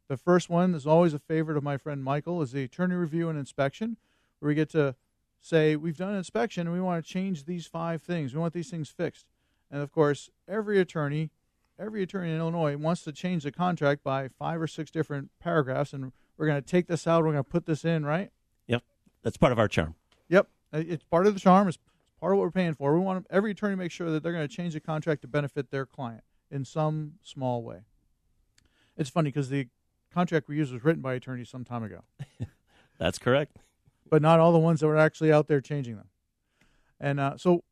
the 0.08 0.16
first 0.16 0.50
one 0.50 0.74
is 0.74 0.86
always 0.86 1.14
a 1.14 1.18
favorite 1.18 1.56
of 1.56 1.62
my 1.62 1.76
friend 1.76 2.04
Michael 2.04 2.42
is 2.42 2.52
the 2.52 2.64
attorney 2.64 2.94
review 2.94 3.28
and 3.28 3.38
inspection, 3.38 3.96
where 4.38 4.48
we 4.48 4.54
get 4.54 4.70
to 4.70 4.94
say 5.42 5.76
we've 5.76 5.96
done 5.98 6.12
an 6.12 6.18
inspection 6.18 6.66
and 6.66 6.72
we 6.72 6.80
want 6.80 7.04
to 7.04 7.10
change 7.12 7.44
these 7.44 7.66
five 7.66 8.00
things. 8.00 8.32
We 8.32 8.40
want 8.40 8.54
these 8.54 8.70
things 8.70 8.88
fixed. 8.88 9.26
And 9.70 9.82
of 9.82 9.90
course, 9.90 10.30
every 10.48 10.78
attorney, 10.78 11.30
every 11.78 12.02
attorney 12.02 12.30
in 12.30 12.38
Illinois 12.38 12.76
wants 12.76 13.02
to 13.02 13.12
change 13.12 13.42
the 13.42 13.52
contract 13.52 14.04
by 14.04 14.28
five 14.28 14.60
or 14.62 14.66
six 14.66 14.90
different 14.90 15.30
paragraphs, 15.40 15.92
and 15.92 16.12
we're 16.38 16.46
going 16.46 16.62
to 16.62 16.66
take 16.66 16.86
this 16.86 17.06
out. 17.06 17.24
We're 17.24 17.32
going 17.32 17.44
to 17.44 17.50
put 17.50 17.66
this 17.66 17.84
in, 17.84 18.06
right? 18.06 18.30
Yep, 18.68 18.82
that's 19.22 19.36
part 19.36 19.52
of 19.52 19.58
our 19.58 19.68
charm. 19.68 19.96
Yep, 20.28 20.48
Uh, 20.72 20.82
it's 20.86 21.04
part 21.04 21.26
of 21.26 21.34
the 21.34 21.40
charm. 21.40 21.68
It's 21.68 21.78
part 22.20 22.32
of 22.32 22.38
what 22.38 22.44
we're 22.44 22.50
paying 22.52 22.74
for. 22.74 22.94
We 22.94 23.00
want 23.00 23.26
every 23.28 23.50
attorney 23.50 23.72
to 23.72 23.76
make 23.78 23.90
sure 23.90 24.10
that 24.10 24.22
they're 24.22 24.32
going 24.32 24.46
to 24.46 24.54
change 24.54 24.74
the 24.74 24.80
contract 24.80 25.22
to 25.22 25.28
benefit 25.28 25.70
their 25.70 25.86
client 25.86 26.22
in 26.50 26.64
some 26.64 27.14
small 27.22 27.62
way. 27.62 27.80
It's 28.96 29.10
funny 29.10 29.30
because 29.30 29.48
the 29.48 29.68
contract 30.12 30.48
we 30.48 30.56
used 30.56 30.72
was 30.72 30.84
written 30.84 31.02
by 31.02 31.14
attorneys 31.14 31.48
some 31.48 31.64
time 31.64 31.82
ago, 31.82 32.02
That's 32.98 33.18
correct. 33.18 33.56
But 34.12 34.20
not 34.20 34.38
all 34.38 34.52
the 34.52 34.58
ones 34.58 34.80
that 34.80 34.86
were 34.88 34.98
actually 34.98 35.32
out 35.32 35.48
there 35.48 35.62
changing 35.62 35.96
them. 35.96 36.08
And 37.00 37.18
uh, 37.18 37.38
so 37.38 37.64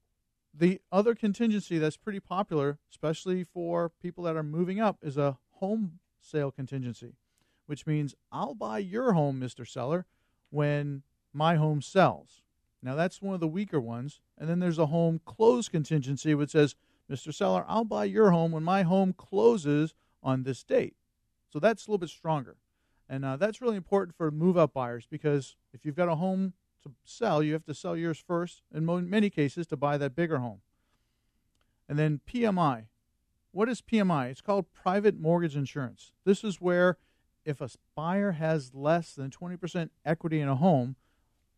the 0.54 0.80
other 0.90 1.14
contingency 1.14 1.76
that's 1.76 1.98
pretty 1.98 2.18
popular, 2.18 2.78
especially 2.90 3.44
for 3.44 3.92
people 4.00 4.24
that 4.24 4.36
are 4.36 4.42
moving 4.42 4.80
up, 4.80 4.96
is 5.02 5.18
a 5.18 5.36
home 5.56 5.98
sale 6.18 6.50
contingency, 6.50 7.12
which 7.66 7.86
means 7.86 8.14
I'll 8.32 8.54
buy 8.54 8.78
your 8.78 9.12
home, 9.12 9.38
Mr. 9.38 9.68
Seller, 9.68 10.06
when 10.48 11.02
my 11.34 11.56
home 11.56 11.82
sells. 11.82 12.40
Now, 12.82 12.94
that's 12.94 13.20
one 13.20 13.34
of 13.34 13.40
the 13.40 13.46
weaker 13.46 13.78
ones. 13.78 14.20
And 14.38 14.48
then 14.48 14.60
there's 14.60 14.78
a 14.78 14.86
home 14.86 15.20
close 15.26 15.68
contingency, 15.68 16.34
which 16.34 16.52
says, 16.52 16.74
Mr. 17.12 17.34
Seller, 17.34 17.66
I'll 17.68 17.84
buy 17.84 18.06
your 18.06 18.30
home 18.30 18.52
when 18.52 18.62
my 18.62 18.80
home 18.80 19.12
closes 19.12 19.92
on 20.22 20.44
this 20.44 20.62
date. 20.62 20.96
So 21.52 21.58
that's 21.58 21.86
a 21.86 21.90
little 21.90 21.98
bit 21.98 22.08
stronger. 22.08 22.56
And 23.10 23.24
uh, 23.24 23.36
that's 23.36 23.60
really 23.60 23.76
important 23.76 24.16
for 24.16 24.30
move 24.30 24.56
up 24.56 24.72
buyers 24.72 25.04
because 25.10 25.56
if 25.74 25.84
you've 25.84 25.96
got 25.96 26.08
a 26.08 26.14
home 26.14 26.52
to 26.84 26.92
sell, 27.04 27.42
you 27.42 27.52
have 27.54 27.64
to 27.64 27.74
sell 27.74 27.96
yours 27.96 28.22
first, 28.24 28.62
in 28.72 28.84
mo- 28.84 29.00
many 29.00 29.28
cases, 29.28 29.66
to 29.66 29.76
buy 29.76 29.98
that 29.98 30.14
bigger 30.14 30.38
home. 30.38 30.60
And 31.88 31.98
then 31.98 32.20
PMI. 32.24 32.84
What 33.50 33.68
is 33.68 33.82
PMI? 33.82 34.30
It's 34.30 34.40
called 34.40 34.72
private 34.72 35.18
mortgage 35.18 35.56
insurance. 35.56 36.12
This 36.24 36.44
is 36.44 36.60
where 36.60 36.98
if 37.44 37.60
a 37.60 37.68
buyer 37.96 38.30
has 38.32 38.74
less 38.74 39.12
than 39.14 39.30
20% 39.30 39.90
equity 40.04 40.40
in 40.40 40.48
a 40.48 40.54
home, 40.54 40.94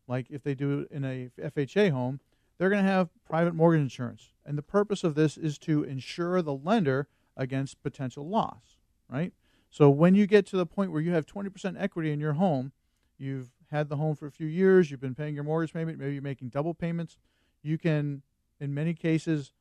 like 0.07 0.31
if 0.31 0.41
they 0.41 0.55
do 0.55 0.87
in 0.89 1.05
a 1.05 1.29
FHA 1.39 1.91
home, 1.91 2.19
they're 2.57 2.71
going 2.71 2.83
to 2.83 2.91
have 2.91 3.09
private 3.29 3.53
mortgage 3.53 3.81
insurance. 3.81 4.33
And 4.43 4.57
the 4.57 4.63
purpose 4.63 5.03
of 5.03 5.13
this 5.13 5.37
is 5.37 5.59
to 5.59 5.83
insure 5.83 6.41
the 6.41 6.55
lender 6.55 7.07
against 7.37 7.83
potential 7.83 8.27
loss, 8.27 8.79
right? 9.07 9.33
So 9.73 9.89
when 9.89 10.13
you 10.13 10.27
get 10.27 10.45
to 10.47 10.55
the 10.55 10.67
point 10.67 10.91
where 10.91 11.01
you 11.01 11.13
have 11.13 11.25
20% 11.25 11.81
equity 11.81 12.11
in 12.11 12.19
your 12.19 12.33
home, 12.33 12.73
you've 13.17 13.49
had 13.71 13.89
the 13.89 13.95
home 13.95 14.15
for 14.15 14.27
a 14.27 14.31
few 14.31 14.45
years, 14.45 14.91
you've 14.91 14.99
been 14.99 15.15
paying 15.15 15.33
your 15.33 15.43
mortgage 15.43 15.73
payment, 15.73 15.97
maybe 15.97 16.13
you're 16.13 16.21
making 16.21 16.49
double 16.49 16.75
payments, 16.75 17.17
you 17.63 17.79
can, 17.79 18.21
in 18.59 18.71
many 18.71 18.93
cases, 18.93 19.51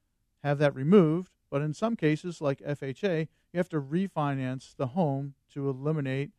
have 0.45 0.59
that 0.59 0.75
removed. 0.75 1.33
But 1.51 1.63
in 1.63 1.73
some 1.73 1.97
cases, 1.97 2.43
like 2.43 2.59
FHA, 2.59 3.29
you 3.55 3.57
have 3.57 3.71
to 3.71 3.81
refinance 3.81 4.77
the 4.77 4.89
home 4.89 5.33
to 5.55 5.71
eliminate 5.71 6.33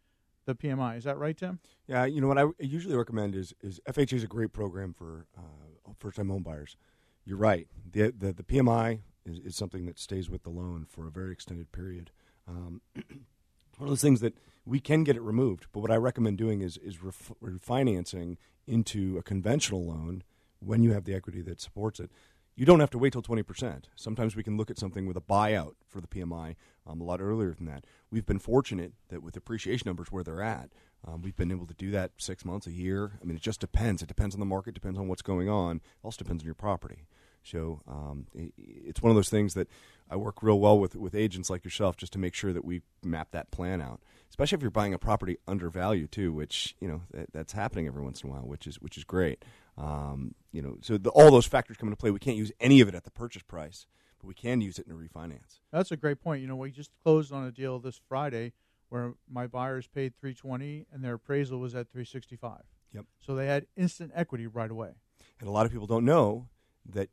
the 0.45 0.53
PMI. 0.53 0.97
Is 0.97 1.05
that 1.05 1.17
right, 1.17 1.35
Tim? 1.35 1.59
Yeah, 1.87 2.05
you 2.05 2.21
know 2.21 2.27
what 2.27 2.37
I 2.37 2.45
usually 2.59 2.95
recommend 2.95 3.33
is 3.33 3.55
is 3.63 3.79
FHA 3.89 4.13
is 4.13 4.23
a 4.23 4.27
great 4.27 4.53
program 4.53 4.93
for 4.93 5.25
uh, 5.35 5.93
first 5.97 6.17
time 6.17 6.29
home 6.29 6.43
buyers. 6.43 6.77
You're 7.25 7.37
right. 7.37 7.67
The 7.91 8.13
the, 8.15 8.33
the 8.33 8.43
PMI 8.43 8.99
is, 9.25 9.39
is 9.39 9.55
something 9.55 9.87
that 9.87 9.97
stays 9.97 10.29
with 10.29 10.43
the 10.43 10.51
loan 10.51 10.85
for 10.87 11.07
a 11.07 11.11
very 11.11 11.31
extended 11.31 11.71
period. 11.71 12.11
Um, 12.47 12.81
one 13.77 13.87
of 13.87 13.91
those 13.91 14.01
things 14.01 14.21
that 14.21 14.37
we 14.65 14.79
can 14.79 15.03
get 15.03 15.15
it 15.15 15.21
removed, 15.21 15.67
but 15.73 15.81
what 15.81 15.91
I 15.91 15.95
recommend 15.95 16.37
doing 16.37 16.61
is 16.61 16.77
is 16.77 17.03
ref- 17.03 17.31
refinancing 17.43 18.37
into 18.65 19.17
a 19.17 19.23
conventional 19.23 19.85
loan 19.85 20.23
when 20.59 20.83
you 20.83 20.93
have 20.93 21.03
the 21.05 21.13
equity 21.13 21.41
that 21.41 21.59
supports 21.59 21.99
it. 21.99 22.09
You 22.55 22.65
don't 22.65 22.79
have 22.79 22.91
to 22.91 22.99
wait 22.99 23.13
till 23.13 23.23
20%. 23.23 23.85
Sometimes 23.95 24.35
we 24.35 24.43
can 24.43 24.57
look 24.57 24.69
at 24.69 24.77
something 24.77 25.07
with 25.07 25.17
a 25.17 25.21
buyout 25.21 25.73
for 25.87 25.99
the 25.99 26.07
PMI 26.07 26.55
um, 26.85 27.01
a 27.01 27.03
lot 27.03 27.19
earlier 27.19 27.51
than 27.51 27.65
that. 27.65 27.85
We've 28.11 28.25
been 28.25 28.37
fortunate 28.37 28.93
that 29.09 29.23
with 29.23 29.35
appreciation 29.35 29.89
numbers 29.89 30.11
where 30.11 30.23
they're 30.23 30.43
at, 30.43 30.69
um, 31.05 31.23
we've 31.23 31.35
been 31.35 31.51
able 31.51 31.65
to 31.65 31.73
do 31.73 31.89
that 31.91 32.11
six 32.17 32.45
months, 32.45 32.67
a 32.67 32.71
year. 32.71 33.13
I 33.19 33.25
mean, 33.25 33.35
it 33.35 33.41
just 33.41 33.59
depends. 33.59 34.03
It 34.03 34.07
depends 34.07 34.35
on 34.35 34.39
the 34.39 34.45
market, 34.45 34.75
depends 34.75 34.99
on 34.99 35.07
what's 35.07 35.23
going 35.23 35.49
on. 35.49 35.77
It 35.77 35.81
also 36.03 36.19
depends 36.19 36.43
on 36.43 36.45
your 36.45 36.53
property. 36.53 37.07
So 37.43 37.81
um, 37.87 38.27
it's 38.57 39.01
one 39.01 39.09
of 39.09 39.15
those 39.15 39.29
things 39.29 39.53
that 39.53 39.67
I 40.09 40.15
work 40.15 40.41
real 40.43 40.59
well 40.59 40.79
with 40.79 40.95
with 40.95 41.15
agents 41.15 41.49
like 41.49 41.63
yourself 41.63 41.97
just 41.97 42.13
to 42.13 42.19
make 42.19 42.33
sure 42.33 42.53
that 42.53 42.65
we 42.65 42.81
map 43.03 43.29
that 43.31 43.51
plan 43.51 43.81
out. 43.81 44.01
Especially 44.29 44.55
if 44.55 44.61
you're 44.61 44.71
buying 44.71 44.93
a 44.93 44.99
property 44.99 45.37
under 45.47 45.69
value 45.69 46.07
too, 46.07 46.33
which 46.33 46.75
you 46.79 46.87
know 46.87 47.01
that, 47.11 47.31
that's 47.33 47.53
happening 47.53 47.87
every 47.87 48.01
once 48.01 48.21
in 48.21 48.29
a 48.29 48.33
while, 48.33 48.41
which 48.41 48.65
is 48.67 48.81
which 48.81 48.97
is 48.97 49.03
great. 49.03 49.43
Um, 49.77 50.35
you 50.51 50.61
know, 50.61 50.77
so 50.81 50.97
the, 50.97 51.09
all 51.11 51.31
those 51.31 51.45
factors 51.45 51.77
come 51.77 51.89
into 51.89 51.97
play. 51.97 52.11
We 52.11 52.19
can't 52.19 52.37
use 52.37 52.51
any 52.59 52.81
of 52.81 52.87
it 52.87 52.95
at 52.95 53.03
the 53.03 53.11
purchase 53.11 53.43
price, 53.43 53.87
but 54.19 54.27
we 54.27 54.33
can 54.33 54.61
use 54.61 54.79
it 54.79 54.87
in 54.87 54.93
a 54.93 54.95
refinance. 54.95 55.59
That's 55.71 55.91
a 55.91 55.97
great 55.97 56.21
point. 56.21 56.41
You 56.41 56.47
know, 56.47 56.55
we 56.55 56.71
just 56.71 56.91
closed 57.03 57.31
on 57.31 57.45
a 57.45 57.51
deal 57.51 57.79
this 57.79 57.99
Friday 58.07 58.53
where 58.89 59.15
my 59.27 59.47
buyers 59.47 59.87
paid 59.87 60.13
320 60.19 60.85
and 60.93 61.03
their 61.03 61.15
appraisal 61.15 61.59
was 61.59 61.73
at 61.73 61.89
365. 61.91 62.61
Yep. 62.93 63.05
So 63.25 63.33
they 63.33 63.47
had 63.47 63.65
instant 63.75 64.11
equity 64.13 64.45
right 64.45 64.69
away. 64.69 64.91
And 65.39 65.49
a 65.49 65.51
lot 65.51 65.65
of 65.65 65.71
people 65.71 65.87
don't 65.87 66.05
know 66.05 66.47
that 66.85 67.09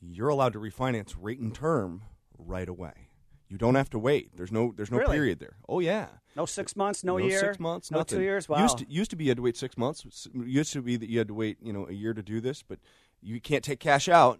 you're 0.00 0.28
allowed 0.28 0.52
to 0.54 0.58
refinance 0.58 1.14
rate 1.18 1.38
and 1.40 1.54
term 1.54 2.02
right 2.38 2.68
away. 2.68 2.92
You 3.48 3.58
don't 3.58 3.74
have 3.74 3.90
to 3.90 3.98
wait. 3.98 4.36
There's 4.36 4.52
no 4.52 4.72
there's 4.76 4.90
no 4.90 4.98
Really? 4.98 5.16
period 5.16 5.40
there. 5.40 5.56
Oh 5.68 5.80
yeah. 5.80 6.06
No 6.36 6.46
six 6.46 6.76
months, 6.76 7.02
no, 7.02 7.18
no 7.18 7.26
year, 7.26 7.40
six 7.40 7.58
months, 7.58 7.90
no 7.90 7.98
nothing. 7.98 8.18
two 8.18 8.22
years. 8.22 8.48
Wow. 8.48 8.62
Used 8.62 8.78
to, 8.78 8.88
used 8.88 9.10
to 9.10 9.16
be 9.16 9.24
you 9.24 9.30
had 9.30 9.38
to 9.38 9.42
wait 9.42 9.56
six 9.56 9.76
months. 9.76 10.28
Used 10.32 10.72
to 10.72 10.82
be 10.82 10.96
that 10.96 11.08
you 11.08 11.18
had 11.18 11.28
to 11.28 11.34
wait 11.34 11.58
you 11.60 11.72
know 11.72 11.88
a 11.88 11.92
year 11.92 12.14
to 12.14 12.22
do 12.22 12.40
this, 12.40 12.62
but 12.62 12.78
you 13.20 13.40
can't 13.40 13.64
take 13.64 13.80
cash 13.80 14.08
out. 14.08 14.38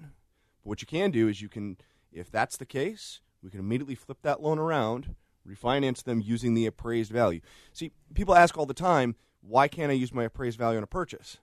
But 0.63 0.69
what 0.69 0.81
you 0.81 0.87
can 0.87 1.11
do 1.11 1.27
is 1.27 1.43
you 1.43 1.49
can, 1.49 1.77
if 2.13 2.31
that's 2.31 2.57
the 2.57 2.67
case, 2.67 3.21
we 3.43 3.51
can 3.51 3.59
immediately 3.61 3.95
flip 3.95 4.19
that 4.23 4.41
loan 4.41 4.59
around, 4.59 5.17
refinance 5.47 6.05
them 6.05 6.21
using 6.21 6.55
the 6.55 6.67
appraised 6.67 7.11
value. 7.11 7.41
See, 7.73 7.91
people 8.15 8.35
ask 8.35 8.57
all 8.57 8.67
the 8.67 8.75
time, 8.75 9.17
why 9.41 9.69
can't 9.69 9.91
I 9.91 9.95
use 9.95 10.13
my 10.15 10.25
appraised 10.25 10.59
value 10.59 10.77
on 10.77 10.85
a 10.85 10.87
purchase? 10.87 11.39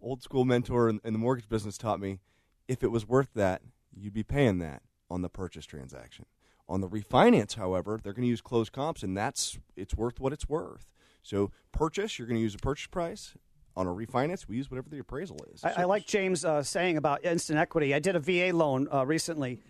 Old 0.00 0.22
school 0.22 0.44
mentor 0.44 0.88
in, 0.88 1.00
in 1.04 1.12
the 1.12 1.18
mortgage 1.18 1.48
business 1.48 1.76
taught 1.76 2.00
me, 2.00 2.20
if 2.68 2.82
it 2.82 2.90
was 2.90 3.06
worth 3.06 3.32
that, 3.34 3.62
you'd 3.94 4.14
be 4.14 4.22
paying 4.22 4.58
that 4.58 4.82
on 5.10 5.22
the 5.22 5.28
purchase 5.28 5.66
transaction. 5.66 6.26
On 6.68 6.80
the 6.80 6.88
refinance, 6.88 7.54
however, 7.54 8.00
they're 8.02 8.12
going 8.12 8.24
to 8.24 8.28
use 8.28 8.40
closed 8.40 8.72
comps, 8.72 9.02
and 9.02 9.16
that's 9.16 9.58
it's 9.76 9.94
worth 9.94 10.18
what 10.18 10.32
it's 10.32 10.48
worth. 10.48 10.86
So 11.22 11.52
purchase, 11.72 12.18
you're 12.18 12.26
going 12.26 12.38
to 12.38 12.42
use 12.42 12.54
a 12.54 12.58
purchase 12.58 12.88
price. 12.88 13.34
On 13.76 13.86
a 13.86 13.90
refinance, 13.90 14.48
we 14.48 14.56
use 14.56 14.70
whatever 14.70 14.88
the 14.88 14.98
appraisal 14.98 15.36
is. 15.52 15.62
I, 15.62 15.82
I 15.82 15.84
like 15.84 16.06
James 16.06 16.46
uh, 16.46 16.62
saying 16.62 16.96
about 16.96 17.24
instant 17.26 17.58
equity. 17.58 17.94
I 17.94 17.98
did 17.98 18.16
a 18.16 18.20
VA 18.20 18.56
loan 18.56 18.88
uh, 18.92 19.04
recently, 19.04 19.60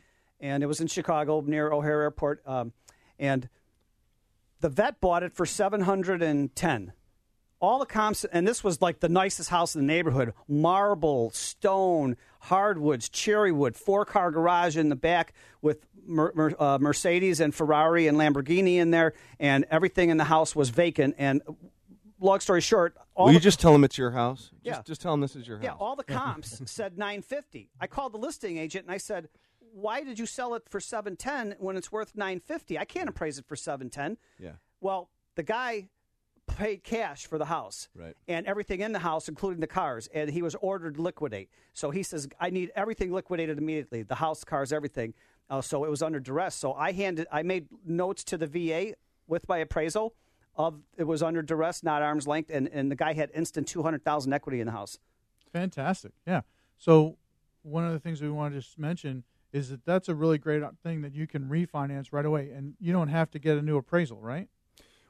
and 0.41 0.63
it 0.63 0.67
was 0.67 0.81
in 0.81 0.87
Chicago 0.87 1.41
near 1.41 1.73
O'Hare 1.73 2.03
Airport, 2.03 2.41
um, 2.47 2.73
and 3.19 3.49
the 4.61 4.69
vet 4.69 5.01
bought 5.01 5.23
it 5.25 5.35
for 5.35 5.45
seven 5.45 5.81
hundred 5.83 6.23
and 6.23 6.55
ten. 6.55 6.93
All 7.59 7.79
the 7.79 7.87
comps, 7.87 8.25
and 8.25 8.47
this 8.47 8.62
was 8.62 8.83
like 8.83 9.01
the 9.01 9.09
nicest 9.09 9.49
house 9.51 9.75
in 9.75 9.81
the 9.81 9.87
neighborhood: 9.87 10.35
marble, 10.47 11.31
stone, 11.31 12.16
hardwoods, 12.40 13.09
cherry 13.09 13.51
wood, 13.53 13.77
four 13.77 14.05
car 14.05 14.31
garage 14.31 14.77
in 14.77 14.88
the 14.90 14.97
back 14.97 15.33
with 15.62 15.87
Mer- 16.07 16.55
uh, 16.59 16.79
Mercedes 16.81 17.40
and 17.40 17.55
Ferrari 17.55 18.07
and 18.07 18.19
Lamborghini 18.19 18.77
in 18.77 18.90
there, 18.90 19.14
and 19.40 19.64
everything 19.71 20.11
in 20.11 20.19
the 20.19 20.25
house 20.25 20.55
was 20.55 20.69
vacant. 20.69 21.14
And 21.19 21.40
long 22.21 22.40
story 22.40 22.61
short, 22.61 22.95
all 23.14 23.27
Will 23.27 23.33
you 23.33 23.38
the- 23.38 23.45
just 23.45 23.59
tell 23.59 23.73
them 23.73 23.85
it's 23.85 23.97
your 23.97 24.11
house? 24.11 24.51
Just, 24.62 24.79
Yeah. 24.79 24.83
just 24.85 25.01
tell 25.01 25.12
them 25.12 25.21
this 25.23 25.35
is 25.35 25.49
your 25.49 25.57
house. 25.57 25.64
yeah, 25.64 25.73
all 25.73 25.97
the 25.97 26.05
comps 26.19 26.61
said 26.71 26.99
950. 26.99 27.71
I 27.81 27.87
called 27.87 28.12
the 28.12 28.19
listing 28.19 28.59
agent 28.59 28.85
and 28.85 28.92
I 28.92 28.99
said, 28.99 29.29
"Why 29.73 30.05
did 30.05 30.19
you 30.19 30.27
sell 30.27 30.55
it 30.55 30.69
for 30.69 30.79
710 30.79 31.57
when 31.59 31.77
it's 31.79 31.90
worth 31.90 32.14
950? 32.14 32.79
I 32.79 32.85
can't 32.85 33.09
appraise 33.09 33.38
it 33.38 33.47
for 33.47 33.57
710." 33.57 34.19
Yeah. 34.38 34.53
Well, 34.81 35.09
the 35.37 35.42
guy 35.42 35.88
paid 36.57 36.83
cash 36.83 37.27
for 37.27 37.38
the 37.38 37.45
house. 37.47 37.88
Right. 37.95 38.14
And 38.27 38.47
everything 38.47 38.81
in 38.81 38.92
the 38.92 39.01
house 39.01 39.29
including 39.29 39.61
the 39.61 39.66
cars 39.66 40.09
and 40.12 40.31
he 40.31 40.42
was 40.42 40.55
ordered 40.57 40.97
to 40.97 41.03
liquidate. 41.03 41.49
So 41.73 41.90
he 41.90 42.03
says, 42.03 42.29
"I 42.40 42.51
need 42.51 42.73
everything 42.75 43.12
liquidated 43.12 43.59
immediately. 43.59 44.03
The 44.03 44.16
house, 44.16 44.42
cars, 44.45 44.73
everything." 44.73 45.14
Uh, 45.49 45.61
so 45.61 45.85
it 45.85 45.90
was 45.90 46.03
under 46.03 46.19
duress. 46.19 46.55
So 46.55 46.73
I 46.73 46.92
handed 46.92 47.27
I 47.31 47.42
made 47.42 47.69
notes 47.85 48.25
to 48.25 48.38
the 48.38 48.47
VA 48.47 48.95
with 49.29 49.49
my 49.49 49.59
appraisal 49.59 50.14
of 50.57 50.81
it 50.97 51.05
was 51.05 51.23
under 51.23 51.42
duress, 51.42 51.83
not 51.83 52.03
arm's 52.03 52.27
length 52.27 52.51
and 52.53 52.69
and 52.69 52.90
the 52.90 52.97
guy 52.97 53.12
had 53.12 53.31
instant 53.35 53.69
200,000 53.69 54.33
equity 54.33 54.61
in 54.61 54.66
the 54.66 54.73
house. 54.73 54.99
Fantastic. 55.53 56.12
Yeah. 56.27 56.40
So 56.79 57.16
one 57.62 57.85
of 57.85 57.92
the 57.92 57.99
things 57.99 58.23
we 58.23 58.31
want 58.31 58.55
to 58.55 58.61
just 58.61 58.79
mention 58.79 59.25
is 59.53 59.71
that 59.71 59.85
that's 59.85 60.09
a 60.09 60.14
really 60.14 60.38
great 60.38 60.62
thing 60.83 61.03
that 61.03 61.14
you 61.14 61.27
can 61.27 61.49
refinance 61.49 62.09
right 62.12 62.27
away, 62.27 62.51
and 62.51 62.75
you 62.81 62.92
don't 62.92 63.09
have 63.09 63.31
to 63.31 63.38
get 63.38 63.57
a 63.57 63.62
new 63.62 63.77
appraisal, 63.77 64.21
right? 64.21 64.49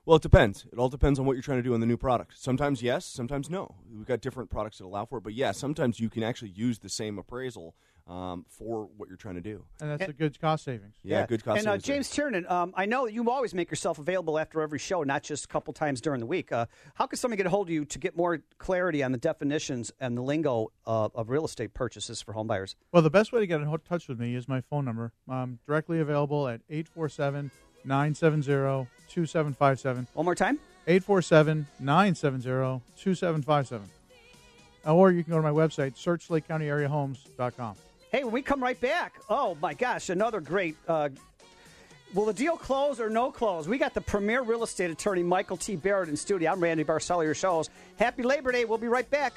Well, 0.07 0.15
it 0.15 0.23
depends. 0.23 0.65
It 0.73 0.79
all 0.79 0.89
depends 0.89 1.19
on 1.19 1.27
what 1.27 1.33
you're 1.33 1.43
trying 1.43 1.59
to 1.59 1.65
do 1.65 1.75
in 1.75 1.81
the 1.81 1.87
new 1.87 1.97
product. 1.97 2.35
Sometimes 2.39 2.81
yes, 2.81 3.05
sometimes 3.05 3.51
no. 3.51 3.75
We've 3.93 4.07
got 4.07 4.21
different 4.21 4.51
products 4.51 4.79
that 4.79 4.85
allow 4.85 5.05
for 5.05 5.19
it, 5.19 5.25
but 5.25 5.35
yeah, 5.35 5.51
sometimes 5.51 5.99
you 5.99 6.09
can 6.09 6.23
actually 6.23 6.53
use 6.53 6.79
the 6.79 6.89
same 6.89 7.19
appraisal 7.19 7.75
um, 8.07 8.47
for 8.49 8.89
what 8.97 9.09
you're 9.09 9.19
trying 9.19 9.35
to 9.35 9.41
do. 9.41 9.65
And 9.81 9.91
that's 9.91 10.09
a 10.09 10.13
good 10.13 10.39
cost 10.41 10.63
savings. 10.63 10.95
Yeah, 11.03 11.27
good 11.27 11.45
cost 11.45 11.59
And 11.59 11.67
uh, 11.67 11.71
savings 11.73 11.87
there. 11.87 11.95
James 11.97 12.11
Tiernan, 12.11 12.47
um, 12.49 12.73
I 12.77 12.87
know 12.87 13.07
you 13.07 13.29
always 13.29 13.53
make 13.53 13.69
yourself 13.69 13.99
available 13.99 14.39
after 14.39 14.61
every 14.63 14.79
show, 14.79 15.03
not 15.03 15.25
just 15.25 15.47
a 15.47 15.49
couple 15.49 15.75
times 15.75 16.01
during 16.01 16.21
the 16.21 16.27
week. 16.27 16.53
Uh, 16.53 16.67
how 16.95 17.09
can 17.09 17.19
somebody 17.19 17.39
get 17.39 17.47
a 17.47 17.51
hold 17.51 17.67
of 17.67 17.73
you 17.73 17.85
to 17.87 17.99
get 17.99 18.17
more 18.17 18.39
clarity 18.59 19.03
on 19.03 19.11
the 19.11 19.19
definitions 19.19 19.91
and 19.99 20.17
the 20.17 20.23
lingo 20.23 20.71
uh, 20.87 21.09
of 21.17 21.31
real 21.31 21.45
estate 21.45 21.75
purchases 21.75 22.23
for 22.23 22.33
home 22.33 22.47
buyers? 22.47 22.77
Well, 22.93 23.03
the 23.03 23.11
best 23.11 23.33
way 23.33 23.41
to 23.41 23.47
get 23.49 23.61
in 23.61 23.79
touch 23.81 24.07
with 24.07 24.21
me 24.21 24.37
is 24.37 24.47
my 24.47 24.61
phone 24.61 24.85
number. 24.85 25.13
I'm 25.29 25.59
directly 25.67 25.99
available 25.99 26.47
at 26.47 26.61
847 26.71 27.51
970 27.85 28.87
2757. 29.09 30.07
One 30.15 30.25
more 30.25 30.35
time 30.35 30.59
847 30.87 31.67
970 31.81 32.83
2757. 32.97 33.89
or 34.87 35.11
you 35.11 35.25
can 35.25 35.33
go 35.33 35.37
to 35.37 35.43
my 35.43 35.51
website, 35.51 35.97
search 35.97 36.29
LakeCountyAreaHomes.com. 36.29 37.77
Hey, 38.13 38.23
when 38.25 38.33
we 38.33 38.43
come 38.43 38.63
right 38.63 38.81
back, 38.81 39.15
oh 39.29 39.57
my 39.61 39.75
gosh, 39.75 40.11
another 40.11 40.41
great. 40.41 40.77
Uh, 40.87 41.09
will 42.15 42.27
the 42.27 42.33
deal 42.33 42.57
close 42.57 43.01
or 43.01 43.11
no 43.11 43.33
close? 43.33 43.67
We 43.67 43.79
got 43.79 43.95
the 43.95 44.01
premier 44.01 44.43
real 44.43 44.63
estate 44.63 44.91
attorney, 44.91 45.25
Michael 45.25 45.57
T. 45.57 45.75
Barrett, 45.77 46.09
in 46.09 46.17
studio. 46.17 46.53
I'm 46.53 46.61
Randy 46.61 46.85
Barcella, 46.85 47.25
your 47.25 47.35
shows. 47.35 47.69
Happy 47.99 48.23
Labor 48.23 48.53
Day. 48.53 48.65
We'll 48.65 48.79
be 48.79 48.89
right 48.89 49.11
back. 49.11 49.33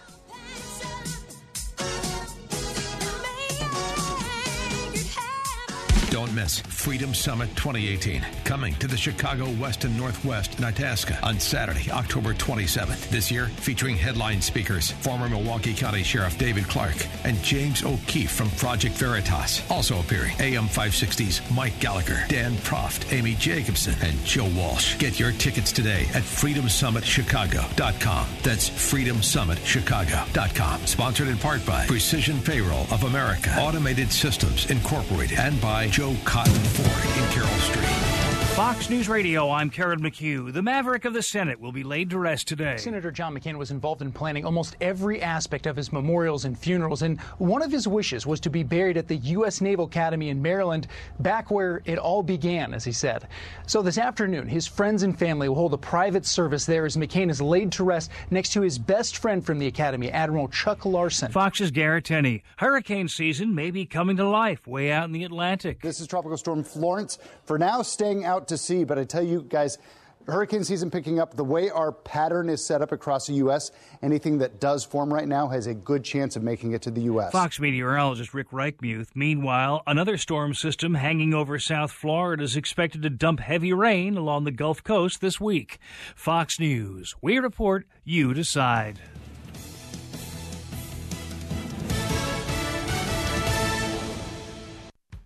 Don't 6.10 6.34
miss 6.34 6.60
Freedom 6.62 7.14
Summit 7.14 7.50
2018, 7.56 8.26
coming 8.44 8.74
to 8.76 8.88
the 8.88 8.98
Chicago 8.98 9.46
Westin 9.54 9.96
Northwest 9.96 10.60
Itasca 10.60 11.20
on 11.22 11.40
Saturday, 11.40 11.92
October 11.92 12.34
27th. 12.34 13.10
This 13.10 13.30
year, 13.30 13.46
featuring 13.46 13.96
headline 13.96 14.42
speakers 14.42 14.90
former 14.90 15.30
Milwaukee 15.30 15.76
County 15.76 16.02
Sheriff 16.02 16.36
David 16.40 16.68
Clarke 16.68 17.06
and 17.26 17.38
James 17.44 17.84
O'Keefe 17.84 18.32
from 18.32 18.50
Project 18.52 18.96
Veritas. 18.96 19.62
Also 19.70 20.00
appearing, 20.00 20.34
AM 20.40 20.64
560's 20.64 21.42
Mike 21.52 21.80
Gallagher, 21.80 22.26
Dan 22.28 22.54
Proft, 22.54 23.14
Amy 23.14 23.36
Jacobson, 23.36 23.94
and 24.02 24.18
Joe 24.26 24.50
Walsh. 24.58 24.98
Get 24.98 25.20
your 25.20 25.32
tickets 25.34 25.72
today 25.72 26.08
at 26.16 26.24
freedomsummitchicago.com. 26.24 28.28
That's 28.42 28.68
freedomsummitchicago.com. 28.68 30.88
Sponsored 30.88 31.28
in 31.28 31.38
part 31.38 31.64
by 31.68 31.86
Precision 31.86 32.42
Payroll 32.42 32.88
of 32.92 33.04
America, 33.04 33.56
Automated 33.60 34.12
Systems 34.12 34.72
Incorporated, 34.72 35.38
and 35.38 35.62
by 35.62 35.88
Joe 36.00 36.16
Cotton 36.24 36.54
Ford 36.54 37.18
in 37.18 37.30
Carol 37.34 37.60
Stream. 37.60 38.39
Fox 38.60 38.90
News 38.90 39.08
Radio, 39.08 39.50
I'm 39.50 39.70
Karen 39.70 40.02
McHugh. 40.02 40.52
The 40.52 40.62
maverick 40.62 41.06
of 41.06 41.14
the 41.14 41.22
Senate 41.22 41.62
will 41.62 41.72
be 41.72 41.86
laid 41.86 42.10
to 42.10 42.20
rest 42.20 42.46
today. 42.50 42.76
Senator 42.76 43.10
John 43.10 43.34
McCain 43.34 43.58
was 43.58 43.72
involved 43.72 44.02
in 44.02 44.12
planning 44.12 44.44
almost 44.44 44.76
every 44.82 45.22
aspect 45.22 45.66
of 45.66 45.78
his 45.78 45.94
memorials 45.94 46.44
and 46.44 46.60
funerals, 46.60 47.02
and 47.02 47.22
one 47.38 47.62
of 47.62 47.72
his 47.72 47.88
wishes 47.88 48.28
was 48.28 48.42
to 48.42 48.50
be 48.50 48.64
buried 48.64 48.98
at 48.98 49.08
the 49.08 49.16
U.S. 49.16 49.62
Naval 49.62 49.86
Academy 49.86 50.28
in 50.28 50.42
Maryland, 50.42 50.88
back 51.22 51.50
where 51.50 51.82
it 51.86 51.98
all 51.98 52.22
began, 52.22 52.74
as 52.74 52.84
he 52.84 52.92
said. 52.92 53.30
So 53.66 53.82
this 53.82 53.98
afternoon, 53.98 54.50
his 54.50 54.68
friends 54.68 55.04
and 55.04 55.18
family 55.18 55.48
will 55.48 55.56
hold 55.56 55.74
a 55.74 55.78
private 55.78 56.26
service 56.26 56.66
there 56.66 56.86
as 56.86 56.98
McCain 56.98 57.30
is 57.30 57.42
laid 57.42 57.72
to 57.72 57.86
rest 57.86 58.12
next 58.30 58.52
to 58.52 58.62
his 58.62 58.78
best 58.78 59.20
friend 59.20 59.42
from 59.42 59.60
the 59.60 59.68
Academy, 59.68 60.12
Admiral 60.12 60.50
Chuck 60.50 60.86
Larson. 60.86 61.32
Fox's 61.32 61.72
Garrett 61.72 62.04
Tenney. 62.04 62.44
Hurricane 62.58 63.08
season 63.08 63.56
may 63.56 63.72
be 63.72 63.86
coming 63.86 64.18
to 64.18 64.28
life 64.28 64.68
way 64.68 64.92
out 64.92 65.06
in 65.06 65.14
the 65.14 65.24
Atlantic. 65.24 65.82
This 65.82 66.02
is 66.02 66.08
Tropical 66.08 66.36
Storm 66.36 66.62
Florence. 66.62 67.20
For 67.46 67.58
now, 67.58 67.82
staying 67.84 68.26
out 68.26 68.49
to 68.50 68.58
see, 68.58 68.84
but 68.84 69.00
I 69.00 69.04
tell 69.04 69.24
you 69.24 69.44
guys, 69.44 69.78
hurricane 70.26 70.64
season 70.64 70.92
picking 70.92 71.20
up. 71.20 71.36
The 71.36 71.44
way 71.44 71.70
our 71.70 71.92
pattern 71.92 72.50
is 72.50 72.64
set 72.64 72.82
up 72.82 72.92
across 72.92 73.28
the 73.28 73.34
U.S., 73.36 73.72
anything 74.02 74.38
that 74.40 74.60
does 74.60 74.84
form 74.84 75.14
right 75.14 75.28
now 75.28 75.48
has 75.48 75.68
a 75.68 75.74
good 75.74 76.04
chance 76.04 76.36
of 76.36 76.44
making 76.44 76.74
it 76.74 76.82
to 76.84 76.92
the 76.92 77.02
U.S. 77.02 77.32
Fox 77.32 77.60
meteorologist 77.60 78.34
Rick 78.34 78.52
Reichmuth. 78.52 79.10
Meanwhile, 79.16 79.84
another 79.88 80.18
storm 80.18 80.54
system 80.54 80.96
hanging 80.96 81.34
over 81.34 81.60
South 81.60 81.92
Florida 81.92 82.44
is 82.44 82.56
expected 82.56 83.02
to 83.04 83.10
dump 83.10 83.40
heavy 83.40 83.74
rain 83.74 84.18
along 84.18 84.44
the 84.44 84.52
Gulf 84.52 84.84
Coast 84.84 85.22
this 85.22 85.40
week. 85.40 85.80
Fox 86.16 86.60
News. 86.60 87.16
We 87.22 87.40
report, 87.40 87.86
you 88.04 88.34
decide. 88.34 89.00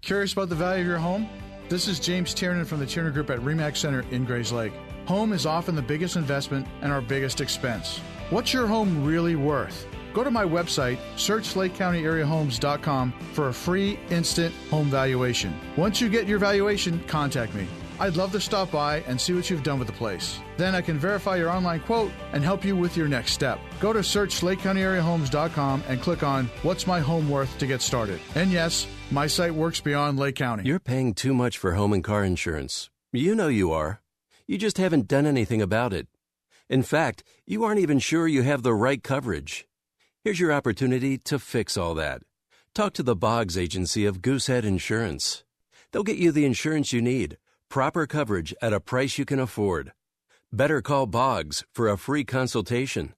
Curious 0.02 0.34
about 0.34 0.50
the 0.50 0.56
value 0.56 0.82
of 0.82 0.88
your 0.88 0.98
home? 0.98 1.30
This 1.70 1.88
is 1.88 2.00
James 2.00 2.34
Tiernan 2.34 2.66
from 2.66 2.80
the 2.80 2.86
Tiernan 2.86 3.14
Group 3.14 3.30
at 3.30 3.40
REMAX 3.40 3.78
Center 3.78 4.04
in 4.12 4.28
Grayslake. 4.28 4.74
Home 5.08 5.32
is 5.32 5.46
often 5.46 5.76
the 5.76 5.82
biggest 5.82 6.18
investment 6.18 6.68
and 6.82 6.92
our 6.92 7.02
biggest 7.02 7.40
expense. 7.40 8.00
What's 8.30 8.54
your 8.54 8.68
home 8.68 9.04
really 9.06 9.36
worth? 9.36 9.88
Go 10.14 10.24
to 10.24 10.30
my 10.30 10.44
website, 10.44 11.00
search 11.16 11.54
LakeCountyAreaHomes.com 11.56 13.14
for 13.34 13.48
a 13.48 13.54
free 13.54 13.98
instant 14.10 14.54
home 14.70 14.88
valuation. 14.88 15.58
Once 15.78 16.02
you 16.02 16.10
get 16.10 16.28
your 16.28 16.38
valuation, 16.38 17.02
contact 17.08 17.56
me. 17.56 17.66
I'd 18.00 18.18
love 18.18 18.32
to 18.32 18.40
stop 18.40 18.72
by 18.72 19.02
and 19.08 19.20
see 19.20 19.34
what 19.34 19.50
you've 19.50 19.64
done 19.64 19.80
with 19.80 19.88
the 19.88 19.94
place. 19.94 20.40
Then 20.58 20.76
I 20.76 20.82
can 20.82 20.98
verify 20.98 21.36
your 21.36 21.50
online 21.50 21.82
quote 21.82 22.12
and 22.32 22.44
help 22.44 22.66
you 22.66 22.76
with 22.76 22.98
your 22.98 23.08
next 23.08 23.34
step. 23.34 23.60
Go 23.80 23.94
to 23.94 24.04
search 24.04 24.42
and 24.44 26.02
click 26.02 26.24
on 26.24 26.46
What's 26.62 26.88
My 26.88 27.00
Home 27.00 27.30
Worth 27.30 27.58
to 27.60 27.68
get 27.68 27.82
started. 27.82 28.20
And 28.36 28.52
yes, 28.52 28.88
my 29.12 29.28
site 29.28 29.54
works 29.54 29.82
beyond 29.82 30.20
Lake 30.20 30.36
County. 30.36 30.64
You're 30.66 30.80
paying 30.80 31.14
too 31.14 31.34
much 31.34 31.58
for 31.58 31.74
home 31.74 31.94
and 31.94 32.04
car 32.04 32.24
insurance. 32.24 32.90
You 33.12 33.36
know 33.36 33.48
you 33.48 33.72
are. 33.72 34.02
You 34.48 34.58
just 34.58 34.78
haven't 34.78 35.08
done 35.08 35.26
anything 35.26 35.62
about 35.62 35.94
it. 35.94 36.08
In 36.70 36.84
fact, 36.84 37.24
you 37.46 37.64
aren't 37.64 37.80
even 37.80 38.00
sure 38.00 38.28
you 38.28 38.42
have 38.42 38.64
the 38.64 38.74
right 38.74 39.04
coverage. 39.04 39.68
Here's 40.24 40.40
your 40.40 40.52
opportunity 40.52 41.18
to 41.20 41.38
fix 41.38 41.78
all 41.78 41.94
that. 41.96 42.22
Talk 42.74 42.94
to 42.94 43.04
the 43.04 43.16
Boggs 43.16 43.58
Agency 43.58 44.06
of 44.06 44.22
Goosehead 44.22 44.64
Insurance. 44.64 45.44
They'll 45.92 46.04
get 46.04 46.18
you 46.18 46.32
the 46.32 46.46
insurance 46.46 46.92
you 46.92 47.02
need, 47.02 47.38
proper 47.74 48.06
coverage 48.06 48.54
at 48.62 48.72
a 48.72 48.80
price 48.80 49.18
you 49.18 49.26
can 49.26 49.40
afford. 49.40 49.92
Better 50.52 50.80
call 50.80 51.08
Boggs 51.08 51.64
for 51.74 51.90
a 51.90 51.98
free 51.98 52.24
consultation. 52.24 53.16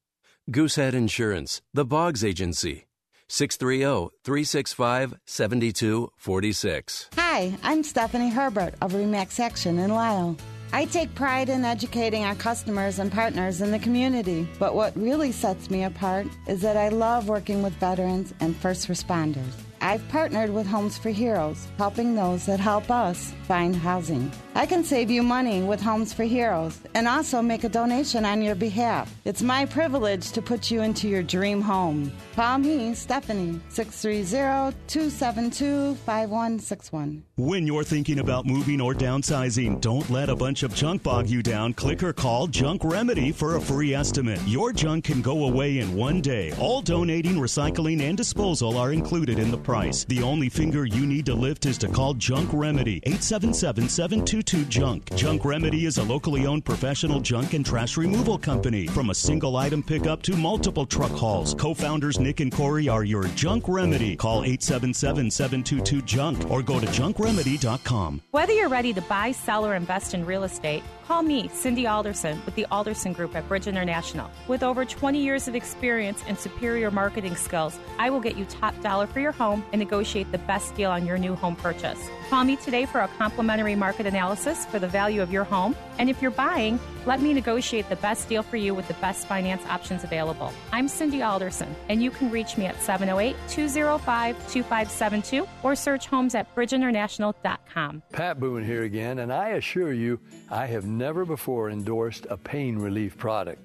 Goosehead 0.49 0.93
Insurance, 0.93 1.61
the 1.73 1.83
Boggs 1.83 2.23
Agency. 2.23 2.85
630 3.27 4.15
365 4.23 5.15
7246. 5.25 7.09
Hi, 7.17 7.57
I'm 7.63 7.83
Stephanie 7.83 8.29
Herbert 8.29 8.75
of 8.81 8.93
Remax 8.93 9.41
Action 9.41 9.77
in 9.77 9.89
Lisle. 9.89 10.37
I 10.71 10.85
take 10.85 11.13
pride 11.15 11.49
in 11.49 11.65
educating 11.65 12.23
our 12.23 12.35
customers 12.35 12.99
and 12.99 13.11
partners 13.11 13.59
in 13.59 13.71
the 13.71 13.79
community, 13.79 14.47
but 14.57 14.73
what 14.73 14.95
really 14.95 15.33
sets 15.33 15.69
me 15.69 15.83
apart 15.83 16.27
is 16.47 16.61
that 16.61 16.77
I 16.77 16.87
love 16.87 17.27
working 17.27 17.61
with 17.61 17.73
veterans 17.73 18.33
and 18.39 18.55
first 18.55 18.87
responders. 18.87 19.64
I've 19.81 20.07
partnered 20.09 20.49
with 20.49 20.67
Homes 20.67 20.97
for 20.97 21.09
Heroes, 21.09 21.67
helping 21.77 22.15
those 22.15 22.45
that 22.45 22.59
help 22.59 22.89
us 22.89 23.33
find 23.47 23.75
housing. 23.75 24.31
I 24.55 24.65
can 24.65 24.83
save 24.83 25.11
you 25.11 25.21
money 25.21 25.61
with 25.61 25.81
Homes 25.81 26.13
for 26.13 26.23
Heroes 26.23 26.79
and 26.93 27.07
also 27.07 27.41
make 27.41 27.63
a 27.63 27.69
donation 27.69 28.25
on 28.25 28.41
your 28.41 28.55
behalf. 28.55 29.13
It's 29.25 29.41
my 29.41 29.65
privilege 29.65 30.31
to 30.31 30.41
put 30.41 30.71
you 30.71 30.81
into 30.81 31.07
your 31.09 31.23
dream 31.23 31.61
home. 31.61 32.11
Call 32.35 32.59
me, 32.59 32.93
Stephanie, 32.93 33.59
630 33.69 34.75
272 34.87 35.95
5161. 35.95 37.23
When 37.37 37.67
you're 37.67 37.83
thinking 37.83 38.19
about 38.19 38.45
moving 38.45 38.79
or 38.79 38.93
downsizing, 38.93 39.81
don't 39.81 40.09
let 40.09 40.29
a 40.29 40.35
bunch 40.35 40.63
of 40.63 40.73
junk 40.73 41.03
bog 41.03 41.27
you 41.27 41.43
down. 41.43 41.73
Click 41.73 42.01
or 42.01 42.13
call 42.13 42.47
Junk 42.47 42.83
Remedy 42.85 43.33
for 43.33 43.57
a 43.57 43.61
free 43.61 43.93
estimate. 43.93 44.39
Your 44.47 44.71
junk 44.71 45.03
can 45.05 45.21
go 45.21 45.45
away 45.45 45.79
in 45.79 45.95
one 45.95 46.21
day. 46.21 46.53
All 46.59 46.81
donating, 46.81 47.35
recycling, 47.35 48.01
and 48.01 48.15
disposal 48.17 48.77
are 48.77 48.93
included 48.93 49.37
in 49.37 49.51
the 49.51 49.57
price. 49.65 50.05
The 50.05 50.21
only 50.21 50.47
finger 50.47 50.85
you 50.85 51.05
need 51.05 51.25
to 51.25 51.33
lift 51.33 51.65
is 51.65 51.77
to 51.79 51.87
call 51.87 52.13
Junk 52.13 52.49
Remedy 52.53 52.97
877 53.03 53.89
722 53.89 54.65
Junk. 54.65 55.13
Junk 55.15 55.43
Remedy 55.43 55.85
is 55.85 55.97
a 55.97 56.03
locally 56.03 56.45
owned 56.45 56.63
professional 56.63 57.19
junk 57.19 57.53
and 57.53 57.65
trash 57.65 57.97
removal 57.97 58.37
company. 58.37 58.87
From 58.87 59.09
a 59.09 59.15
single 59.15 59.57
item 59.57 59.81
pickup 59.81 60.21
to 60.23 60.37
multiple 60.37 60.85
truck 60.85 61.11
hauls, 61.11 61.53
co 61.55 61.73
founders 61.73 62.19
Nick 62.19 62.39
and 62.39 62.51
Corey 62.51 62.87
are 62.87 63.03
your 63.03 63.23
Junk 63.29 63.67
Remedy. 63.67 64.15
Call 64.15 64.43
877 64.43 65.31
722 65.31 66.01
Junk 66.03 66.49
or 66.51 66.61
go 66.61 66.79
to 66.79 66.85
junkremedy.com. 66.85 68.21
Whether 68.31 68.53
you're 68.53 68.69
ready 68.69 68.93
to 68.93 69.01
buy, 69.01 69.31
sell, 69.31 69.65
or 69.65 69.75
invest 69.75 70.13
in 70.13 70.25
real 70.25 70.43
estate, 70.43 70.83
call 71.07 71.21
me, 71.21 71.47
Cindy 71.49 71.85
Alderson, 71.85 72.41
with 72.45 72.55
the 72.55 72.65
Alderson 72.71 73.13
Group 73.13 73.35
at 73.35 73.47
Bridge 73.47 73.67
International. 73.67 74.29
With 74.47 74.63
over 74.63 74.85
20 74.85 75.19
years 75.19 75.47
of 75.47 75.55
experience 75.55 76.23
and 76.27 76.37
superior 76.37 76.89
marketing 76.89 77.35
skills, 77.35 77.77
I 77.99 78.09
will 78.09 78.19
get 78.19 78.37
you 78.37 78.45
top 78.45 78.79
dollar 78.81 79.05
for 79.07 79.19
your 79.19 79.31
home 79.31 79.63
and 79.71 79.79
negotiate 79.79 80.31
the 80.31 80.39
best 80.39 80.75
deal 80.75 80.89
on 80.89 81.05
your 81.05 81.17
new 81.17 81.35
home 81.35 81.55
purchase. 81.55 81.99
Call 82.29 82.43
me 82.43 82.55
today 82.55 82.85
for 82.85 83.01
a 83.01 83.07
complimentary 83.19 83.75
market 83.75 84.05
analysis 84.05 84.65
for 84.65 84.79
the 84.79 84.87
value 84.87 85.21
of 85.21 85.31
your 85.31 85.43
home. 85.43 85.75
And 85.99 86.09
if 86.09 86.21
you're 86.21 86.31
buying, 86.31 86.79
let 87.05 87.21
me 87.21 87.33
negotiate 87.33 87.87
the 87.89 87.95
best 87.97 88.27
deal 88.27 88.43
for 88.43 88.57
you 88.57 88.73
with 88.73 88.87
the 88.87 88.93
best 88.95 89.27
finance 89.27 89.63
options 89.67 90.03
available. 90.03 90.51
I'm 90.71 90.87
Cindy 90.87 91.21
Alderson, 91.21 91.75
and 91.89 92.01
you 92.01 92.11
can 92.11 92.31
reach 92.31 92.57
me 92.57 92.65
at 92.65 92.81
708 92.81 93.35
205 93.49 94.35
2572 94.51 95.47
or 95.63 95.75
search 95.75 96.07
homes 96.07 96.35
at 96.35 96.53
bridgeinternational.com. 96.55 98.03
Pat 98.11 98.39
Boone 98.39 98.65
here 98.65 98.83
again, 98.83 99.19
and 99.19 99.31
I 99.31 99.49
assure 99.49 99.93
you, 99.93 100.19
I 100.49 100.65
have 100.65 100.85
never 100.85 101.25
before 101.25 101.69
endorsed 101.69 102.25
a 102.29 102.37
pain 102.37 102.77
relief 102.77 103.17
product. 103.17 103.61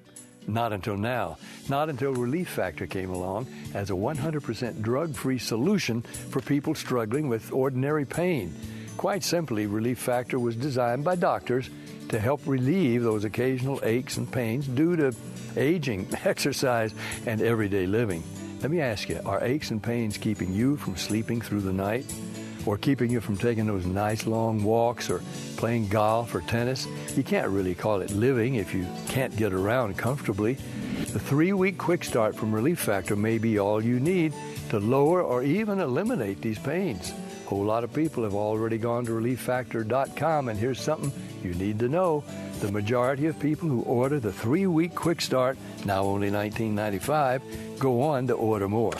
Not 0.47 0.73
until 0.73 0.97
now. 0.97 1.37
Not 1.69 1.89
until 1.89 2.13
Relief 2.13 2.49
Factor 2.49 2.87
came 2.87 3.11
along 3.11 3.47
as 3.73 3.91
a 3.91 3.93
100% 3.93 4.81
drug 4.81 5.15
free 5.15 5.37
solution 5.37 6.01
for 6.01 6.41
people 6.41 6.73
struggling 6.73 7.29
with 7.29 7.53
ordinary 7.53 8.05
pain. 8.05 8.53
Quite 8.97 9.23
simply, 9.23 9.67
Relief 9.67 9.99
Factor 9.99 10.39
was 10.39 10.55
designed 10.55 11.03
by 11.03 11.15
doctors 11.15 11.69
to 12.11 12.19
help 12.19 12.41
relieve 12.45 13.03
those 13.03 13.23
occasional 13.23 13.79
aches 13.83 14.17
and 14.17 14.31
pains 14.31 14.67
due 14.67 14.95
to 14.95 15.15
aging, 15.57 16.07
exercise, 16.25 16.93
and 17.25 17.41
everyday 17.41 17.87
living. 17.87 18.23
Let 18.61 18.69
me 18.69 18.79
ask 18.81 19.09
you 19.09 19.19
are 19.25 19.43
aches 19.43 19.71
and 19.71 19.81
pains 19.81 20.17
keeping 20.17 20.53
you 20.53 20.77
from 20.77 20.95
sleeping 20.95 21.41
through 21.41 21.61
the 21.61 21.73
night? 21.73 22.05
Or 22.67 22.77
keeping 22.77 23.09
you 23.09 23.21
from 23.21 23.37
taking 23.37 23.65
those 23.65 23.87
nice 23.87 24.27
long 24.27 24.63
walks 24.63 25.09
or 25.09 25.23
playing 25.57 25.87
golf 25.87 26.35
or 26.35 26.41
tennis? 26.41 26.87
You 27.15 27.23
can't 27.23 27.49
really 27.49 27.73
call 27.73 28.01
it 28.01 28.11
living 28.11 28.53
if 28.55 28.75
you 28.75 28.85
can't 29.07 29.35
get 29.35 29.51
around 29.51 29.97
comfortably. 29.97 30.53
The 30.53 31.19
three 31.19 31.53
week 31.53 31.79
quick 31.79 32.03
start 32.03 32.35
from 32.35 32.53
Relief 32.53 32.79
Factor 32.79 33.15
may 33.15 33.39
be 33.39 33.57
all 33.57 33.83
you 33.83 33.99
need 33.99 34.35
to 34.69 34.79
lower 34.79 35.23
or 35.23 35.41
even 35.41 35.79
eliminate 35.79 36.39
these 36.43 36.59
pains. 36.59 37.11
A 37.51 37.53
whole 37.53 37.65
lot 37.65 37.83
of 37.83 37.91
people 37.91 38.23
have 38.23 38.33
already 38.33 38.77
gone 38.77 39.03
to 39.03 39.11
relieffactor.com, 39.11 40.47
and 40.47 40.57
here's 40.57 40.79
something 40.79 41.11
you 41.43 41.53
need 41.55 41.79
to 41.79 41.89
know. 41.89 42.23
The 42.61 42.71
majority 42.71 43.25
of 43.25 43.37
people 43.39 43.67
who 43.67 43.81
order 43.81 44.21
the 44.21 44.31
three 44.31 44.67
week 44.67 44.95
quick 44.95 45.19
start, 45.19 45.57
now 45.83 46.03
only 46.03 46.31
$19.95, 46.31 47.41
go 47.77 48.03
on 48.03 48.27
to 48.27 48.35
order 48.35 48.69
more. 48.69 48.93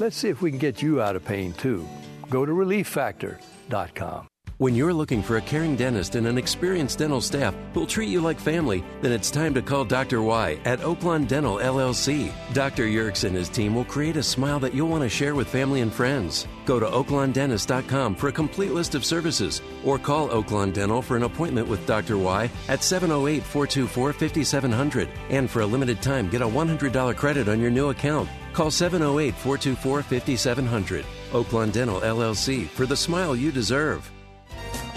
Let's 0.00 0.16
see 0.16 0.30
if 0.30 0.42
we 0.42 0.50
can 0.50 0.58
get 0.58 0.82
you 0.82 1.00
out 1.00 1.14
of 1.14 1.24
pain 1.24 1.52
too. 1.52 1.86
Go 2.28 2.44
to 2.44 2.50
relieffactor.com. 2.50 4.31
When 4.62 4.76
you're 4.76 4.94
looking 4.94 5.24
for 5.24 5.38
a 5.38 5.40
caring 5.40 5.74
dentist 5.74 6.14
and 6.14 6.24
an 6.24 6.38
experienced 6.38 7.00
dental 7.00 7.20
staff 7.20 7.52
who'll 7.74 7.84
treat 7.84 8.08
you 8.08 8.20
like 8.20 8.38
family, 8.38 8.84
then 9.00 9.10
it's 9.10 9.28
time 9.28 9.54
to 9.54 9.60
call 9.60 9.84
Dr. 9.84 10.22
Y 10.22 10.56
at 10.64 10.78
Oaklawn 10.78 11.26
Dental 11.26 11.56
LLC. 11.56 12.32
Dr. 12.54 12.84
Yerks 12.84 13.24
and 13.24 13.34
his 13.34 13.48
team 13.48 13.74
will 13.74 13.84
create 13.84 14.16
a 14.16 14.22
smile 14.22 14.60
that 14.60 14.72
you'll 14.72 14.86
want 14.86 15.02
to 15.02 15.08
share 15.08 15.34
with 15.34 15.48
family 15.48 15.80
and 15.80 15.92
friends. 15.92 16.46
Go 16.64 16.78
to 16.78 16.86
oaklawndentist.com 16.86 18.14
for 18.14 18.28
a 18.28 18.32
complete 18.32 18.70
list 18.70 18.94
of 18.94 19.04
services 19.04 19.62
or 19.84 19.98
call 19.98 20.28
Oaklawn 20.28 20.72
Dental 20.72 21.02
for 21.02 21.16
an 21.16 21.24
appointment 21.24 21.66
with 21.66 21.84
Dr. 21.84 22.16
Y 22.16 22.48
at 22.68 22.84
708 22.84 23.42
424 23.42 24.12
5700. 24.12 25.08
And 25.30 25.50
for 25.50 25.62
a 25.62 25.66
limited 25.66 26.00
time, 26.00 26.30
get 26.30 26.40
a 26.40 26.46
$100 26.46 27.16
credit 27.16 27.48
on 27.48 27.58
your 27.58 27.72
new 27.72 27.88
account. 27.88 28.28
Call 28.52 28.70
708 28.70 29.34
424 29.34 30.02
5700. 30.04 31.04
Oaklawn 31.32 31.72
Dental 31.72 32.00
LLC 32.00 32.68
for 32.68 32.86
the 32.86 32.96
smile 32.96 33.34
you 33.34 33.50
deserve. 33.50 34.08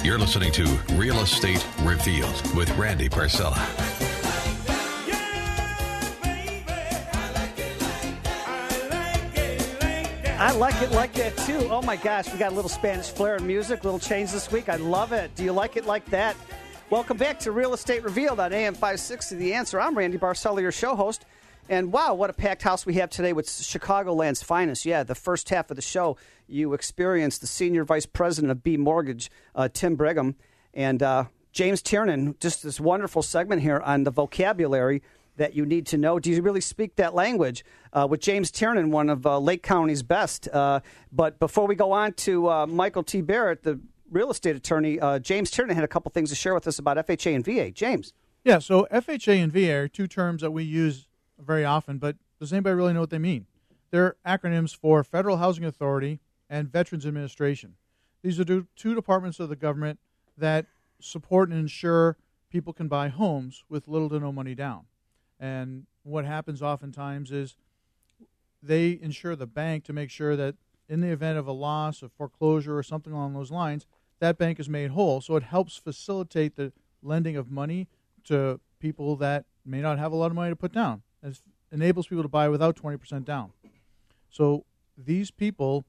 You're 0.05 0.19
listening 0.19 0.51
to 0.51 0.65
Real 0.93 1.19
Estate 1.21 1.65
Revealed 1.81 2.55
with 2.55 2.69
Randy 2.77 3.09
Barcella. 3.09 3.57
I 10.37 10.51
like 10.51 10.79
it 10.83 10.91
like 10.91 11.11
that 11.13 11.35
too. 11.37 11.67
Oh 11.71 11.81
my 11.81 11.95
gosh, 11.95 12.31
we 12.31 12.37
got 12.37 12.51
a 12.51 12.55
little 12.55 12.69
Spanish 12.69 13.09
flair 13.09 13.37
in 13.37 13.47
music, 13.47 13.83
little 13.83 13.97
change 13.97 14.31
this 14.31 14.51
week. 14.51 14.69
I 14.69 14.75
love 14.75 15.11
it. 15.11 15.33
Do 15.33 15.43
you 15.43 15.51
like 15.51 15.75
it 15.75 15.87
like 15.87 16.05
that? 16.11 16.35
Welcome 16.91 17.17
back 17.17 17.39
to 17.39 17.51
Real 17.51 17.73
Estate 17.73 18.03
Revealed 18.03 18.39
on 18.39 18.53
AM 18.53 18.75
560 18.75 19.35
The 19.37 19.55
Answer. 19.55 19.81
I'm 19.81 19.97
Randy 19.97 20.19
Barcella, 20.19 20.61
your 20.61 20.71
show 20.71 20.95
host. 20.95 21.25
And 21.67 21.91
wow, 21.91 22.13
what 22.13 22.29
a 22.29 22.33
packed 22.33 22.61
house 22.61 22.85
we 22.85 22.95
have 22.95 23.09
today 23.09 23.33
with 23.33 23.47
Chicagoland's 23.47 24.43
finest. 24.43 24.85
Yeah, 24.85 25.01
the 25.01 25.15
first 25.15 25.49
half 25.49 25.71
of 25.71 25.75
the 25.75 25.81
show, 25.81 26.15
you 26.47 26.73
experienced 26.73 27.41
the 27.41 27.47
senior 27.47 27.83
vice 27.83 28.05
president 28.05 28.51
of 28.51 28.63
B 28.63 28.77
Mortgage, 28.77 29.31
uh, 29.55 29.67
Tim 29.73 29.95
Brigham, 29.95 30.35
and 30.75 31.01
uh, 31.01 31.25
James 31.53 31.81
Tiernan. 31.81 32.35
Just 32.39 32.61
this 32.61 32.79
wonderful 32.79 33.23
segment 33.23 33.63
here 33.63 33.79
on 33.79 34.03
the 34.03 34.11
vocabulary 34.11 35.01
that 35.37 35.55
you 35.55 35.65
need 35.65 35.87
to 35.87 35.97
know. 35.97 36.19
Do 36.19 36.29
you 36.29 36.39
really 36.43 36.61
speak 36.61 36.97
that 36.97 37.15
language? 37.15 37.65
Uh, 37.91 38.05
with 38.07 38.21
James 38.21 38.51
Tiernan, 38.51 38.91
one 38.91 39.09
of 39.09 39.25
uh, 39.25 39.39
Lake 39.39 39.63
County's 39.63 40.03
best. 40.03 40.47
Uh, 40.49 40.81
but 41.11 41.39
before 41.39 41.65
we 41.65 41.73
go 41.73 41.91
on 41.91 42.13
to 42.13 42.47
uh, 42.47 42.67
Michael 42.67 43.03
T. 43.03 43.21
Barrett, 43.21 43.63
the 43.63 43.79
real 44.11 44.29
estate 44.29 44.55
attorney, 44.55 44.99
James 45.21 45.49
Tiernan 45.49 45.75
had 45.75 45.83
a 45.83 45.87
couple 45.87 46.11
things 46.11 46.29
to 46.29 46.35
share 46.35 46.53
with 46.53 46.67
us 46.67 46.77
about 46.77 46.97
FHA 46.97 47.35
and 47.35 47.43
VA. 47.43 47.71
James. 47.71 48.13
Yeah, 48.43 48.59
so 48.59 48.87
FHA 48.91 49.43
and 49.43 49.51
VA 49.51 49.73
are 49.73 49.87
two 49.87 50.05
terms 50.05 50.43
that 50.43 50.51
we 50.51 50.63
use 50.63 51.07
very 51.39 51.65
often, 51.65 51.97
but 51.97 52.15
does 52.39 52.53
anybody 52.53 52.75
really 52.75 52.93
know 52.93 53.01
what 53.01 53.09
they 53.09 53.19
mean? 53.19 53.45
They're 53.91 54.15
acronyms 54.25 54.75
for 54.75 55.03
Federal 55.03 55.37
Housing 55.37 55.63
Authority 55.63 56.19
and 56.49 56.71
Veterans 56.71 57.05
Administration. 57.05 57.75
These 58.21 58.39
are 58.39 58.43
two 58.43 58.95
departments 58.95 59.39
of 59.39 59.49
the 59.49 59.55
government 59.55 59.99
that 60.37 60.65
support 60.99 61.49
and 61.49 61.59
ensure 61.59 62.17
people 62.49 62.73
can 62.73 62.87
buy 62.87 63.09
homes 63.09 63.63
with 63.69 63.87
little 63.87 64.09
to 64.09 64.19
no 64.19 64.31
money 64.31 64.55
down. 64.55 64.85
And 65.39 65.85
what 66.03 66.25
happens 66.25 66.61
oftentimes 66.61 67.31
is 67.31 67.55
they 68.61 68.99
insure 69.01 69.35
the 69.35 69.47
bank 69.47 69.83
to 69.85 69.93
make 69.93 70.09
sure 70.09 70.35
that 70.35 70.55
in 70.87 71.01
the 71.01 71.09
event 71.09 71.37
of 71.37 71.47
a 71.47 71.51
loss, 71.51 72.01
of 72.01 72.11
foreclosure, 72.11 72.77
or 72.77 72.83
something 72.83 73.13
along 73.13 73.33
those 73.33 73.51
lines, 73.51 73.85
that 74.19 74.37
bank 74.37 74.59
is 74.59 74.69
made 74.69 74.91
whole. 74.91 75.21
So 75.21 75.35
it 75.35 75.43
helps 75.43 75.77
facilitate 75.77 76.55
the 76.55 76.71
lending 77.01 77.35
of 77.35 77.51
money 77.51 77.87
to 78.25 78.59
people 78.79 79.15
that 79.17 79.45
may 79.65 79.81
not 79.81 79.99
have 79.99 80.11
a 80.11 80.15
lot 80.15 80.27
of 80.27 80.35
money 80.35 80.51
to 80.51 80.55
put 80.55 80.71
down 80.71 81.01
and 81.25 81.37
enables 81.71 82.07
people 82.07 82.23
to 82.23 82.29
buy 82.29 82.47
without 82.47 82.75
20% 82.75 83.25
down. 83.25 83.51
So 84.29 84.65
these 84.97 85.31
people, 85.31 85.85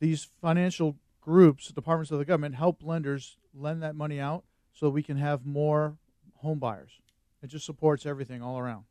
these 0.00 0.28
financial 0.40 0.96
groups, 1.20 1.68
departments 1.68 2.10
of 2.10 2.18
the 2.18 2.24
government, 2.24 2.54
help 2.54 2.82
lenders 2.82 3.36
lend 3.54 3.82
that 3.82 3.94
money 3.94 4.18
out 4.18 4.44
so 4.72 4.88
we 4.88 5.02
can 5.02 5.16
have 5.16 5.44
more 5.44 5.96
home 6.36 6.58
buyers. 6.58 7.00
It 7.42 7.48
just 7.48 7.66
supports 7.66 8.06
everything 8.06 8.42
all 8.42 8.58
around. 8.58 8.84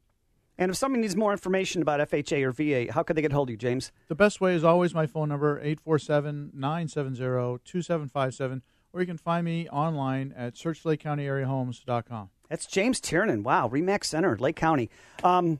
And 0.60 0.72
if 0.72 0.78
somebody 0.78 1.02
needs 1.02 1.16
more 1.16 1.32
information 1.32 1.82
about 1.82 2.00
FHA 2.10 2.44
or 2.44 2.52
VA, 2.52 2.92
how 2.92 3.04
could 3.04 3.16
they 3.16 3.22
get 3.22 3.32
hold 3.32 3.50
of 3.50 3.52
you, 3.52 3.58
James? 3.58 3.92
The 4.08 4.16
best 4.16 4.42
way 4.42 4.56
is 4.56 4.64
always 4.64 4.94
my 4.94 5.06
phone 5.06 5.30
number, 5.30 5.60
847 5.60 6.52
970 6.54 7.60
2757, 7.64 8.64
or 8.92 9.02
you 9.02 9.08
can 9.08 9.18
find 9.18 9.46
me 9.46 9.70
online 9.70 10.34
at 10.36 10.56
searchlakecountyareahomes.com. 10.56 12.30
That's 12.50 12.66
James 12.66 13.00
Tiernan. 13.00 13.44
Wow, 13.44 13.70
Remax 13.70 14.06
Center, 14.06 14.38
Lake 14.38 14.56
County. 14.56 14.90
Um, 15.24 15.60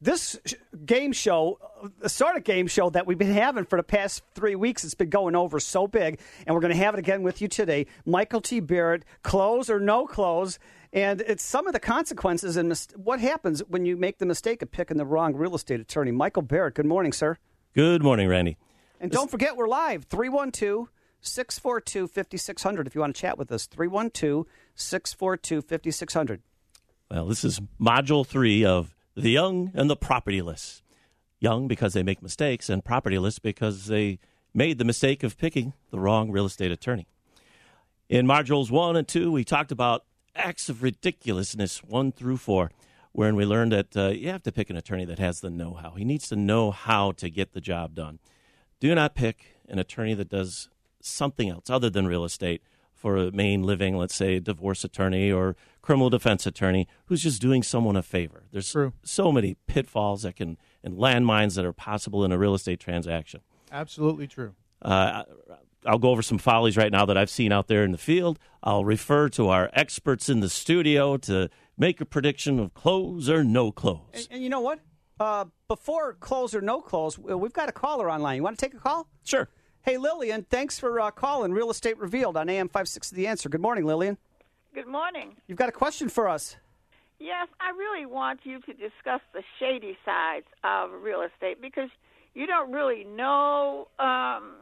this 0.00 0.38
game 0.86 1.12
show, 1.12 1.58
uh, 1.82 1.88
the 2.00 2.08
sort 2.08 2.36
of 2.36 2.44
game 2.44 2.66
show 2.66 2.90
that 2.90 3.06
we've 3.06 3.18
been 3.18 3.32
having 3.32 3.64
for 3.64 3.76
the 3.76 3.82
past 3.82 4.22
three 4.34 4.54
weeks, 4.54 4.84
it's 4.84 4.94
been 4.94 5.10
going 5.10 5.34
over 5.34 5.58
so 5.58 5.86
big, 5.86 6.20
and 6.46 6.54
we're 6.54 6.60
going 6.60 6.72
to 6.72 6.78
have 6.78 6.94
it 6.94 6.98
again 6.98 7.22
with 7.22 7.40
you 7.42 7.48
today. 7.48 7.86
Michael 8.06 8.40
T. 8.40 8.60
Barrett, 8.60 9.04
close 9.22 9.68
or 9.68 9.80
no 9.80 10.06
close, 10.06 10.58
and 10.92 11.20
it's 11.22 11.44
some 11.44 11.66
of 11.66 11.72
the 11.72 11.80
consequences 11.80 12.56
and 12.56 12.68
mis- 12.68 12.88
what 12.96 13.20
happens 13.20 13.60
when 13.68 13.84
you 13.84 13.96
make 13.96 14.18
the 14.18 14.26
mistake 14.26 14.62
of 14.62 14.70
picking 14.70 14.96
the 14.96 15.06
wrong 15.06 15.34
real 15.34 15.54
estate 15.54 15.80
attorney. 15.80 16.12
Michael 16.12 16.42
Barrett, 16.42 16.74
good 16.74 16.86
morning, 16.86 17.12
sir. 17.12 17.36
Good 17.74 18.02
morning, 18.02 18.28
Randy. 18.28 18.56
And 19.00 19.10
don't 19.10 19.30
forget, 19.30 19.56
we're 19.56 19.68
live 19.68 20.04
312 20.04 20.88
642 21.20 22.08
5600 22.08 22.86
if 22.86 22.94
you 22.94 23.00
want 23.00 23.14
to 23.14 23.20
chat 23.20 23.36
with 23.36 23.50
us. 23.52 23.66
312 23.66 24.46
642 24.74 25.62
5600. 25.62 26.42
Well, 27.10 27.26
this 27.26 27.44
is 27.44 27.60
module 27.80 28.26
three 28.26 28.64
of 28.64 28.94
the 29.18 29.30
young 29.30 29.72
and 29.74 29.90
the 29.90 29.96
propertyless. 29.96 30.82
Young 31.40 31.68
because 31.68 31.92
they 31.92 32.02
make 32.02 32.22
mistakes, 32.22 32.68
and 32.68 32.84
propertyless 32.84 33.40
because 33.40 33.86
they 33.86 34.18
made 34.54 34.78
the 34.78 34.84
mistake 34.84 35.22
of 35.22 35.38
picking 35.38 35.72
the 35.90 35.98
wrong 36.00 36.30
real 36.30 36.46
estate 36.46 36.72
attorney. 36.72 37.06
In 38.08 38.26
modules 38.26 38.70
one 38.70 38.96
and 38.96 39.06
two, 39.06 39.30
we 39.30 39.44
talked 39.44 39.70
about 39.70 40.04
acts 40.34 40.68
of 40.68 40.82
ridiculousness 40.82 41.84
one 41.84 42.10
through 42.10 42.38
four, 42.38 42.70
wherein 43.12 43.36
we 43.36 43.44
learned 43.44 43.72
that 43.72 43.96
uh, 43.96 44.08
you 44.08 44.30
have 44.30 44.42
to 44.44 44.52
pick 44.52 44.70
an 44.70 44.76
attorney 44.76 45.04
that 45.04 45.18
has 45.18 45.40
the 45.40 45.50
know 45.50 45.74
how. 45.74 45.92
He 45.92 46.04
needs 46.04 46.28
to 46.28 46.36
know 46.36 46.70
how 46.70 47.12
to 47.12 47.28
get 47.30 47.52
the 47.52 47.60
job 47.60 47.94
done. 47.94 48.18
Do 48.80 48.94
not 48.94 49.14
pick 49.14 49.56
an 49.68 49.78
attorney 49.78 50.14
that 50.14 50.28
does 50.28 50.68
something 51.00 51.48
else 51.48 51.70
other 51.70 51.90
than 51.90 52.06
real 52.06 52.24
estate 52.24 52.62
for 52.94 53.16
a 53.16 53.30
main 53.30 53.62
living, 53.62 53.96
let's 53.96 54.14
say 54.14 54.36
a 54.36 54.40
divorce 54.40 54.82
attorney 54.82 55.30
or 55.30 55.56
criminal 55.88 56.10
defense 56.10 56.46
attorney 56.46 56.86
who's 57.06 57.22
just 57.22 57.40
doing 57.40 57.62
someone 57.62 57.96
a 57.96 58.02
favor. 58.02 58.42
There's 58.52 58.70
True. 58.70 58.92
so 59.02 59.32
many 59.32 59.56
pitfalls 59.66 60.20
that 60.20 60.36
can 60.36 60.58
and 60.84 60.98
landmines 60.98 61.54
that 61.54 61.64
are 61.64 61.72
possible 61.72 62.26
in 62.26 62.30
a 62.30 62.36
real 62.36 62.52
estate 62.52 62.78
transaction. 62.78 63.40
Absolutely 63.72 64.26
true. 64.26 64.54
Uh, 64.82 65.22
I'll 65.86 65.98
go 65.98 66.10
over 66.10 66.20
some 66.20 66.36
follies 66.36 66.76
right 66.76 66.92
now 66.92 67.06
that 67.06 67.16
I've 67.16 67.30
seen 67.30 67.52
out 67.52 67.68
there 67.68 67.84
in 67.84 67.92
the 67.92 67.96
field. 67.96 68.38
I'll 68.62 68.84
refer 68.84 69.30
to 69.30 69.48
our 69.48 69.70
experts 69.72 70.28
in 70.28 70.40
the 70.40 70.50
studio 70.50 71.16
to 71.16 71.48
make 71.78 72.02
a 72.02 72.04
prediction 72.04 72.60
of 72.60 72.74
close 72.74 73.30
or 73.30 73.42
no 73.42 73.72
close. 73.72 74.02
And, 74.12 74.28
and 74.32 74.42
you 74.42 74.50
know 74.50 74.60
what? 74.60 74.80
Uh, 75.18 75.46
before 75.68 76.12
close 76.20 76.54
or 76.54 76.60
no 76.60 76.82
close, 76.82 77.18
we've 77.18 77.54
got 77.54 77.70
a 77.70 77.72
caller 77.72 78.10
online. 78.10 78.36
You 78.36 78.42
want 78.42 78.58
to 78.58 78.66
take 78.66 78.74
a 78.74 78.78
call? 78.78 79.08
Sure. 79.24 79.48
Hey, 79.80 79.96
Lillian, 79.96 80.42
thanks 80.42 80.78
for 80.78 81.00
uh, 81.00 81.10
calling 81.12 81.52
Real 81.52 81.70
Estate 81.70 81.96
Revealed 81.96 82.36
on 82.36 82.50
AM 82.50 82.68
560 82.68 83.16
The 83.16 83.26
Answer. 83.26 83.48
Good 83.48 83.62
morning, 83.62 83.86
Lillian. 83.86 84.18
Good 84.78 84.86
morning. 84.86 85.34
You've 85.48 85.58
got 85.58 85.68
a 85.68 85.72
question 85.72 86.08
for 86.08 86.28
us. 86.28 86.54
Yes, 87.18 87.48
I 87.60 87.70
really 87.70 88.06
want 88.06 88.38
you 88.44 88.60
to 88.60 88.72
discuss 88.74 89.20
the 89.34 89.42
shady 89.58 89.98
sides 90.04 90.46
of 90.62 91.02
real 91.02 91.22
estate 91.22 91.60
because 91.60 91.88
you 92.32 92.46
don't 92.46 92.70
really 92.70 93.02
know. 93.02 93.88
Um, 93.98 94.52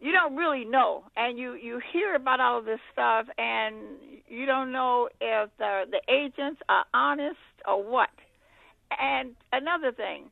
you 0.00 0.10
don't 0.10 0.34
really 0.34 0.64
know, 0.64 1.04
and 1.16 1.38
you 1.38 1.54
you 1.54 1.80
hear 1.92 2.16
about 2.16 2.40
all 2.40 2.58
of 2.58 2.64
this 2.64 2.80
stuff, 2.92 3.26
and 3.38 3.76
you 4.26 4.46
don't 4.46 4.72
know 4.72 5.08
if 5.20 5.48
the 5.58 5.84
the 5.88 6.00
agents 6.12 6.60
are 6.68 6.84
honest 6.92 7.36
or 7.64 7.84
what. 7.84 8.10
And 8.98 9.36
another 9.52 9.92
thing, 9.92 10.24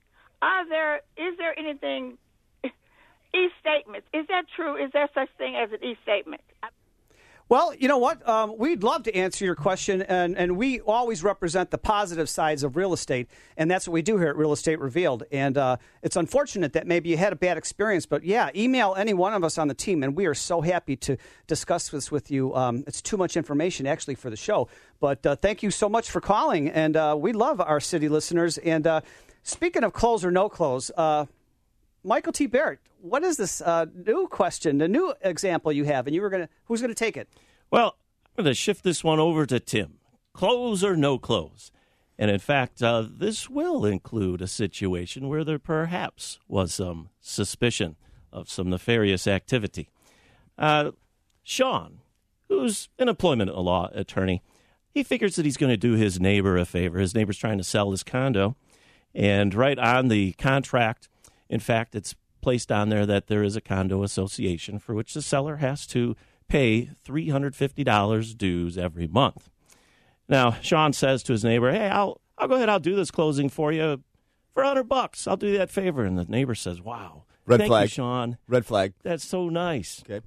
are 0.42 0.68
there 0.68 0.96
is 1.16 1.38
there 1.38 1.56
anything 1.56 2.18
e 2.64 3.48
statements? 3.60 4.08
Is 4.12 4.26
that 4.26 4.46
true? 4.56 4.74
Is 4.74 4.90
there 4.92 5.08
such 5.14 5.28
thing 5.38 5.54
as 5.54 5.70
an 5.70 5.84
e 5.84 5.96
statement? 6.02 6.40
Well, 7.50 7.74
you 7.74 7.88
know 7.88 7.98
what? 7.98 8.26
Um, 8.28 8.56
we'd 8.58 8.84
love 8.84 9.02
to 9.02 9.12
answer 9.16 9.44
your 9.44 9.56
question, 9.56 10.02
and, 10.02 10.38
and 10.38 10.56
we 10.56 10.78
always 10.78 11.24
represent 11.24 11.72
the 11.72 11.78
positive 11.78 12.28
sides 12.28 12.62
of 12.62 12.76
real 12.76 12.92
estate, 12.92 13.26
and 13.56 13.68
that's 13.68 13.88
what 13.88 13.92
we 13.92 14.02
do 14.02 14.18
here 14.18 14.28
at 14.28 14.36
Real 14.36 14.52
Estate 14.52 14.78
Revealed. 14.78 15.24
And 15.32 15.58
uh, 15.58 15.78
it's 16.00 16.14
unfortunate 16.14 16.74
that 16.74 16.86
maybe 16.86 17.08
you 17.08 17.16
had 17.16 17.32
a 17.32 17.36
bad 17.36 17.58
experience, 17.58 18.06
but 18.06 18.22
yeah, 18.22 18.50
email 18.54 18.94
any 18.96 19.14
one 19.14 19.34
of 19.34 19.42
us 19.42 19.58
on 19.58 19.66
the 19.66 19.74
team, 19.74 20.04
and 20.04 20.14
we 20.14 20.26
are 20.26 20.34
so 20.34 20.60
happy 20.60 20.94
to 20.98 21.16
discuss 21.48 21.88
this 21.88 22.12
with 22.12 22.30
you. 22.30 22.54
Um, 22.54 22.84
it's 22.86 23.02
too 23.02 23.16
much 23.16 23.36
information 23.36 23.84
actually 23.84 24.14
for 24.14 24.30
the 24.30 24.36
show, 24.36 24.68
but 25.00 25.26
uh, 25.26 25.34
thank 25.34 25.64
you 25.64 25.72
so 25.72 25.88
much 25.88 26.08
for 26.08 26.20
calling, 26.20 26.68
and 26.68 26.96
uh, 26.96 27.16
we 27.18 27.32
love 27.32 27.60
our 27.60 27.80
city 27.80 28.08
listeners. 28.08 28.58
And 28.58 28.86
uh, 28.86 29.00
speaking 29.42 29.82
of 29.82 29.92
close 29.92 30.24
or 30.24 30.30
no 30.30 30.48
close, 30.48 30.92
uh, 30.96 31.26
Michael 32.02 32.32
T. 32.32 32.46
Barrett, 32.46 32.80
what 33.00 33.22
is 33.22 33.36
this 33.36 33.60
uh, 33.60 33.86
new 33.94 34.26
question, 34.28 34.78
the 34.78 34.88
new 34.88 35.14
example 35.22 35.72
you 35.72 35.84
have, 35.84 36.06
and 36.06 36.14
you 36.14 36.22
were 36.22 36.30
gonna 36.30 36.48
who's 36.64 36.80
gonna 36.80 36.94
take 36.94 37.16
it? 37.16 37.28
Well, 37.70 37.96
I'm 38.40 38.44
going 38.44 38.54
to 38.54 38.54
shift 38.54 38.84
this 38.84 39.04
one 39.04 39.18
over 39.18 39.44
to 39.44 39.60
Tim. 39.60 39.98
Close 40.32 40.82
or 40.82 40.96
no 40.96 41.18
close? 41.18 41.70
And 42.18 42.30
in 42.30 42.38
fact, 42.38 42.82
uh, 42.82 43.04
this 43.06 43.50
will 43.50 43.84
include 43.84 44.40
a 44.40 44.46
situation 44.46 45.28
where 45.28 45.44
there 45.44 45.58
perhaps 45.58 46.38
was 46.48 46.72
some 46.74 47.10
suspicion 47.20 47.96
of 48.32 48.48
some 48.48 48.70
nefarious 48.70 49.26
activity. 49.26 49.90
Uh, 50.56 50.92
Sean, 51.42 52.00
who's 52.48 52.88
an 52.98 53.10
employment 53.10 53.54
law 53.54 53.90
attorney, 53.92 54.42
he 54.88 55.02
figures 55.02 55.36
that 55.36 55.44
he's 55.44 55.58
going 55.58 55.72
to 55.72 55.76
do 55.76 55.92
his 55.92 56.18
neighbor 56.18 56.56
a 56.56 56.64
favor. 56.64 56.98
His 56.98 57.14
neighbor's 57.14 57.36
trying 57.36 57.58
to 57.58 57.64
sell 57.64 57.90
his 57.90 58.02
condo, 58.02 58.56
and 59.14 59.54
right 59.54 59.78
on 59.78 60.08
the 60.08 60.32
contract, 60.32 61.09
in 61.50 61.60
fact, 61.60 61.94
it's 61.94 62.14
placed 62.40 62.72
on 62.72 62.88
there 62.88 63.04
that 63.04 63.26
there 63.26 63.42
is 63.42 63.56
a 63.56 63.60
condo 63.60 64.02
association 64.02 64.78
for 64.78 64.94
which 64.94 65.12
the 65.12 65.20
seller 65.20 65.56
has 65.56 65.86
to 65.88 66.16
pay 66.48 66.90
$350 67.06 68.36
dues 68.36 68.78
every 68.78 69.06
month. 69.06 69.50
Now, 70.28 70.52
Sean 70.62 70.92
says 70.92 71.22
to 71.24 71.32
his 71.32 71.44
neighbor, 71.44 71.70
"Hey, 71.72 71.88
I'll 71.88 72.20
I'll 72.38 72.48
go 72.48 72.54
ahead. 72.54 72.68
I'll 72.68 72.80
do 72.80 72.94
this 72.96 73.10
closing 73.10 73.48
for 73.48 73.72
you 73.72 74.02
for 74.54 74.62
100 74.62 74.84
bucks. 74.84 75.26
I'll 75.26 75.36
do 75.36 75.48
you 75.48 75.58
that 75.58 75.70
favor." 75.70 76.04
And 76.04 76.16
the 76.16 76.24
neighbor 76.24 76.54
says, 76.54 76.80
"Wow, 76.80 77.24
Red 77.46 77.58
thank 77.58 77.68
flag. 77.68 77.84
you, 77.84 77.88
Sean. 77.88 78.38
Red 78.46 78.64
flag. 78.64 78.94
That's 79.02 79.24
so 79.26 79.48
nice." 79.48 80.02
Okay. 80.08 80.24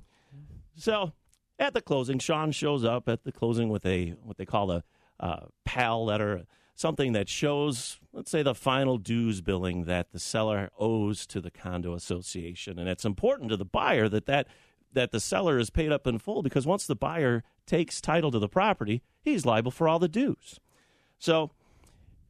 So, 0.76 1.14
at 1.58 1.74
the 1.74 1.82
closing, 1.82 2.20
Sean 2.20 2.52
shows 2.52 2.84
up 2.84 3.08
at 3.08 3.24
the 3.24 3.32
closing 3.32 3.70
with 3.70 3.86
a 3.86 4.10
what 4.24 4.38
they 4.38 4.46
call 4.46 4.72
a 4.72 4.84
uh, 5.22 5.46
PAL 5.64 6.04
letter, 6.06 6.46
something 6.76 7.14
that 7.14 7.30
shows, 7.30 8.00
let's 8.12 8.32
say, 8.32 8.44
the 8.44 8.56
final 8.56 8.98
dues 8.98 9.42
billing 9.42 9.86
that 9.86 10.12
the 10.12 10.20
seller 10.20 10.70
owes 10.78 11.26
to 11.28 11.42
the 11.42 11.52
condo 11.52 11.94
association, 11.94 12.80
and 12.80 12.90
it's 12.90 13.06
important 13.06 13.50
to 13.50 13.58
the 13.58 13.66
buyer 13.66 14.10
that 14.10 14.26
that 14.26 14.48
that 14.94 15.12
the 15.12 15.20
seller 15.20 15.58
is 15.58 15.72
paid 15.72 15.92
up 15.92 16.06
in 16.06 16.20
full 16.20 16.44
because 16.44 16.68
once 16.68 16.86
the 16.86 16.96
buyer 16.96 17.44
takes 17.66 18.00
title 18.00 18.30
to 18.30 18.38
the 18.38 18.48
property, 18.48 19.02
he's 19.22 19.46
liable 19.46 19.72
for 19.72 19.88
all 19.88 20.00
the 20.00 20.08
dues. 20.08 20.60
So. 21.20 21.52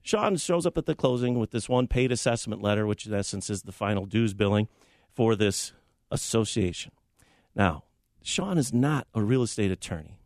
Sean 0.05 0.35
shows 0.35 0.65
up 0.65 0.77
at 0.77 0.85
the 0.85 0.95
closing 0.95 1.39
with 1.39 1.51
this 1.51 1.69
one 1.69 1.87
paid 1.87 2.11
assessment 2.11 2.61
letter, 2.61 2.85
which 2.85 3.07
in 3.07 3.13
essence 3.13 3.49
is 3.49 3.61
the 3.61 3.71
final 3.71 4.05
dues 4.05 4.33
billing 4.33 4.67
for 5.13 5.33
this 5.33 5.71
association. 6.11 6.91
Now, 7.55 7.85
Sean 8.21 8.57
is 8.57 8.73
not 8.73 9.07
a 9.13 9.21
real 9.21 9.43
estate 9.43 9.71
attorney, 9.71 10.17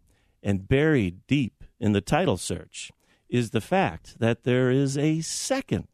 and 0.42 0.68
buried 0.68 1.28
deep 1.28 1.64
in 1.80 1.92
the 1.92 2.02
title 2.02 2.38
search 2.38 2.92
is 3.30 3.52
the 3.52 3.62
fact 3.62 4.20
that 4.20 4.44
there 4.44 4.70
is 4.70 4.98
a 4.98 5.22
second 5.22 5.88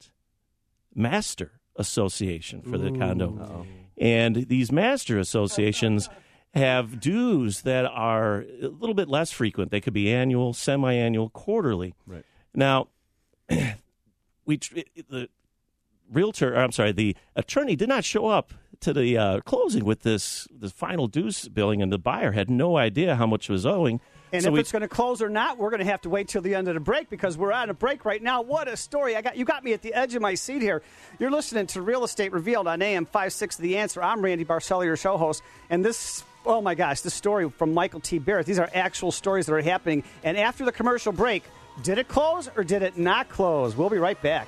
master 0.93 1.53
association 1.75 2.61
for 2.61 2.77
the 2.77 2.91
condo. 2.91 3.65
And 3.97 4.47
these 4.47 4.71
master 4.71 5.17
associations 5.19 6.09
have 6.53 6.99
dues 6.99 7.61
that 7.61 7.85
are 7.85 8.45
a 8.61 8.67
little 8.67 8.93
bit 8.93 9.07
less 9.07 9.31
frequent. 9.31 9.71
They 9.71 9.81
could 9.81 9.93
be 9.93 10.13
annual, 10.13 10.53
semi 10.53 10.93
annual, 10.93 11.29
quarterly. 11.29 11.95
Right. 12.05 12.25
Now, 12.53 12.89
we 14.45 14.57
tr- 14.57 14.79
the 15.09 15.29
realtor, 16.11 16.55
I'm 16.55 16.71
sorry, 16.71 16.91
the 16.91 17.15
attorney 17.35 17.75
did 17.75 17.89
not 17.89 18.03
show 18.03 18.27
up 18.27 18.53
to 18.81 18.93
the 18.93 19.17
uh, 19.17 19.39
closing 19.41 19.85
with 19.85 20.01
this 20.01 20.47
the 20.51 20.69
final 20.69 21.07
dues 21.07 21.47
billing, 21.47 21.81
and 21.81 21.91
the 21.91 21.97
buyer 21.97 22.33
had 22.33 22.49
no 22.49 22.77
idea 22.77 23.15
how 23.15 23.25
much 23.25 23.49
was 23.49 23.65
owing. 23.65 23.99
And 24.33 24.41
So 24.41 24.49
if 24.49 24.53
we- 24.55 24.59
it's 24.59 24.71
going 24.71 24.81
to 24.81 24.87
close 24.87 25.21
or 25.21 25.29
not, 25.29 25.59
we're 25.59 25.69
going 25.69 25.79
to 25.79 25.85
have 25.85 26.01
to 26.01 26.09
wait 26.09 26.27
till 26.27 26.41
the 26.41 26.55
end 26.55 26.67
of 26.67 26.73
the 26.73 26.79
break 26.79 27.09
because 27.09 27.37
we're 27.37 27.53
on 27.53 27.69
a 27.69 27.73
break 27.73 28.03
right 28.03 28.21
now. 28.21 28.41
What 28.41 28.67
a 28.67 28.75
story! 28.75 29.15
I 29.15 29.21
got 29.21 29.37
you 29.37 29.45
got 29.45 29.63
me 29.63 29.73
at 29.73 29.83
the 29.83 29.93
edge 29.93 30.15
of 30.15 30.21
my 30.23 30.33
seat 30.33 30.61
here. 30.61 30.81
You're 31.19 31.29
listening 31.31 31.67
to 31.67 31.81
Real 31.83 32.03
Estate 32.03 32.31
Revealed 32.31 32.67
on 32.67 32.81
AM 32.81 33.05
56 33.05 33.57
The 33.57 33.77
Answer. 33.77 34.01
I'm 34.01 34.21
Randy 34.21 34.43
Barcella, 34.43 34.85
your 34.85 34.97
show 34.97 35.17
host, 35.17 35.43
and 35.69 35.85
this. 35.85 36.23
Oh 36.45 36.59
my 36.61 36.75
gosh, 36.75 37.01
this 37.01 37.13
story 37.13 37.49
from 37.49 37.73
Michael 37.73 37.99
T. 38.01 38.17
Barrett. 38.19 38.45
These 38.47 38.59
are 38.59 38.69
actual 38.73 39.11
stories 39.13 39.45
that 39.45 39.53
are 39.53 39.61
happening. 39.61 40.03
And 40.25 40.35
after 40.35 40.65
the 40.65 40.73
commercial 40.73 41.13
break, 41.13 41.43
did 41.83 41.99
it 41.99 42.07
close 42.09 42.49
or 42.57 42.63
did 42.65 42.81
it 42.81 42.97
not 42.97 43.29
close? 43.29 43.77
We'll 43.77 43.89
be 43.89 43.97
right 43.97 44.21
back. 44.21 44.47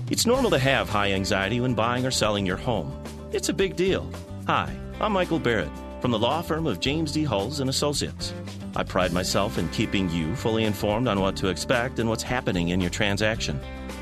It's 0.09 0.25
normal 0.25 0.51
to 0.51 0.59
have 0.59 0.89
high 0.89 1.13
anxiety 1.13 1.61
when 1.61 1.73
buying 1.73 2.05
or 2.05 2.11
selling 2.11 2.45
your 2.45 2.57
home. 2.57 2.91
It's 3.31 3.49
a 3.49 3.53
big 3.53 3.75
deal. 3.75 4.09
Hi, 4.47 4.75
I'm 4.99 5.13
Michael 5.13 5.39
Barrett 5.39 5.71
from 6.01 6.11
the 6.11 6.19
law 6.19 6.41
firm 6.41 6.67
of 6.67 6.79
James 6.79 7.11
D. 7.11 7.23
Hulls 7.23 7.59
and 7.59 7.69
Associates. 7.69 8.33
I 8.75 8.83
pride 8.83 9.13
myself 9.13 9.57
in 9.57 9.69
keeping 9.69 10.09
you 10.09 10.35
fully 10.35 10.63
informed 10.63 11.07
on 11.07 11.19
what 11.19 11.35
to 11.37 11.47
expect 11.47 11.99
and 11.99 12.09
what's 12.09 12.23
happening 12.23 12.69
in 12.69 12.81
your 12.81 12.89
transaction. 12.89 13.59